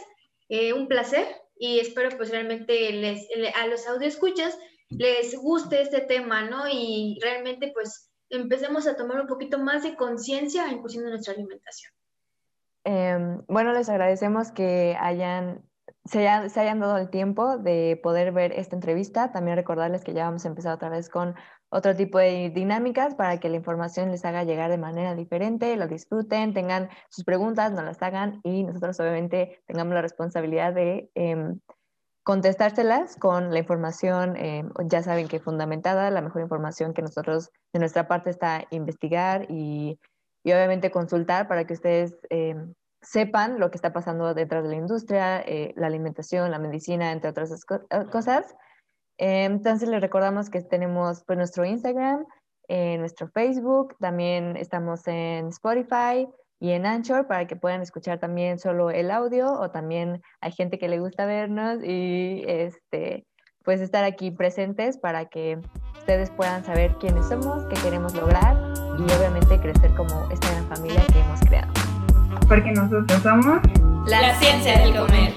Eh, 0.49 0.73
un 0.73 0.87
placer 0.87 1.27
y 1.59 1.79
espero 1.79 2.09
pues 2.17 2.31
realmente 2.31 2.91
les, 2.93 3.27
a 3.55 3.67
los 3.67 3.85
escuchas 4.01 4.57
les 4.89 5.35
guste 5.35 5.81
este 5.81 6.01
tema, 6.01 6.43
¿no? 6.49 6.63
Y 6.71 7.19
realmente 7.21 7.71
pues 7.73 8.09
empecemos 8.29 8.87
a 8.87 8.95
tomar 8.95 9.21
un 9.21 9.27
poquito 9.27 9.59
más 9.59 9.83
de 9.83 9.95
conciencia 9.95 10.69
en 10.69 10.79
cuestión 10.79 11.05
nuestra 11.05 11.33
alimentación. 11.33 11.91
Em, 12.89 13.41
bueno, 13.49 13.73
les 13.73 13.89
agradecemos 13.89 14.53
que 14.53 14.95
hayan 14.97 15.61
se, 16.05 16.25
hayan 16.29 16.79
dado 16.79 16.95
el 16.95 17.09
tiempo 17.09 17.57
de 17.57 17.99
poder 18.01 18.31
ver 18.31 18.53
esta 18.53 18.77
entrevista. 18.77 19.33
También 19.33 19.57
recordarles 19.57 20.05
que 20.05 20.13
ya 20.13 20.23
vamos 20.23 20.45
a 20.45 20.47
empezar 20.47 20.73
otra 20.73 20.87
vez 20.87 21.09
con 21.09 21.35
otro 21.67 21.97
tipo 21.97 22.17
de 22.17 22.49
dinámicas 22.49 23.13
para 23.15 23.41
que 23.41 23.49
la 23.49 23.57
información 23.57 24.09
les 24.09 24.23
haga 24.23 24.45
llegar 24.45 24.71
de 24.71 24.77
manera 24.77 25.15
diferente, 25.15 25.75
lo 25.75 25.89
disfruten, 25.89 26.53
tengan 26.53 26.87
sus 27.09 27.25
preguntas, 27.25 27.73
no 27.73 27.81
las 27.81 28.01
hagan 28.01 28.39
y 28.45 28.63
nosotros 28.63 28.97
obviamente 29.01 29.61
tengamos 29.65 29.93
la 29.93 30.01
responsabilidad 30.01 30.73
de 30.73 31.11
em, 31.13 31.59
contestárselas 32.23 33.17
con 33.17 33.51
la 33.51 33.59
información, 33.59 34.37
em, 34.37 34.71
ya 34.85 35.03
saben 35.03 35.27
que 35.27 35.41
fundamentada, 35.41 36.09
la 36.09 36.21
mejor 36.21 36.41
información 36.41 36.93
que 36.93 37.01
nosotros 37.01 37.51
de 37.73 37.79
nuestra 37.79 38.07
parte 38.07 38.29
está 38.29 38.63
investigar 38.71 39.47
y, 39.49 39.99
y 40.47 40.53
obviamente 40.53 40.91
consultar 40.91 41.49
para 41.49 41.67
que 41.67 41.73
ustedes 41.73 42.17
em, 42.29 42.73
sepan 43.01 43.59
lo 43.59 43.69
que 43.69 43.75
está 43.75 43.91
pasando 43.91 44.33
detrás 44.33 44.63
de 44.63 44.69
la 44.69 44.77
industria, 44.77 45.41
eh, 45.41 45.73
la 45.75 45.87
alimentación, 45.87 46.51
la 46.51 46.57
medicina, 46.57 47.11
entre 47.11 47.31
otras 47.31 47.51
eh, 47.51 48.05
cosas. 48.09 48.55
Eh, 49.17 49.43
entonces 49.43 49.89
les 49.89 49.99
recordamos 49.99 50.49
que 50.49 50.61
tenemos 50.61 51.21
pues, 51.27 51.37
nuestro 51.37 51.65
Instagram, 51.65 52.25
nuestro 52.69 53.27
Facebook, 53.27 53.97
también 53.99 54.55
estamos 54.55 55.05
en 55.07 55.47
Spotify 55.47 56.29
y 56.61 56.71
en 56.71 56.85
Anchor 56.85 57.27
para 57.27 57.45
que 57.45 57.57
puedan 57.57 57.81
escuchar 57.81 58.19
también 58.19 58.57
solo 58.57 58.89
el 58.89 59.11
audio 59.11 59.51
o 59.51 59.69
también 59.71 60.21
hay 60.39 60.53
gente 60.53 60.79
que 60.79 60.87
le 60.87 60.99
gusta 60.99 61.25
vernos 61.25 61.83
y 61.83 62.43
este, 62.47 63.25
pues 63.67 63.81
estar 63.81 64.03
aquí 64.03 64.31
presentes 64.31 64.97
para 64.97 65.25
que 65.25 65.59
ustedes 65.99 66.31
puedan 66.31 66.63
saber 66.63 66.95
quiénes 67.01 67.27
somos, 67.27 67.65
qué 67.65 67.75
queremos 67.81 68.15
lograr 68.15 68.55
y 68.97 69.03
obviamente 69.03 69.59
crecer 69.59 69.93
como 69.93 70.27
esta 70.31 70.49
gran 70.51 70.65
familia 70.69 71.05
que 71.11 71.19
hemos 71.19 71.39
creado 71.41 71.73
porque 72.47 72.71
nosotros 72.71 73.21
somos 73.21 73.59
la 74.07 74.33
ciencia 74.35 74.79
del 74.79 74.95
comer. 74.95 75.33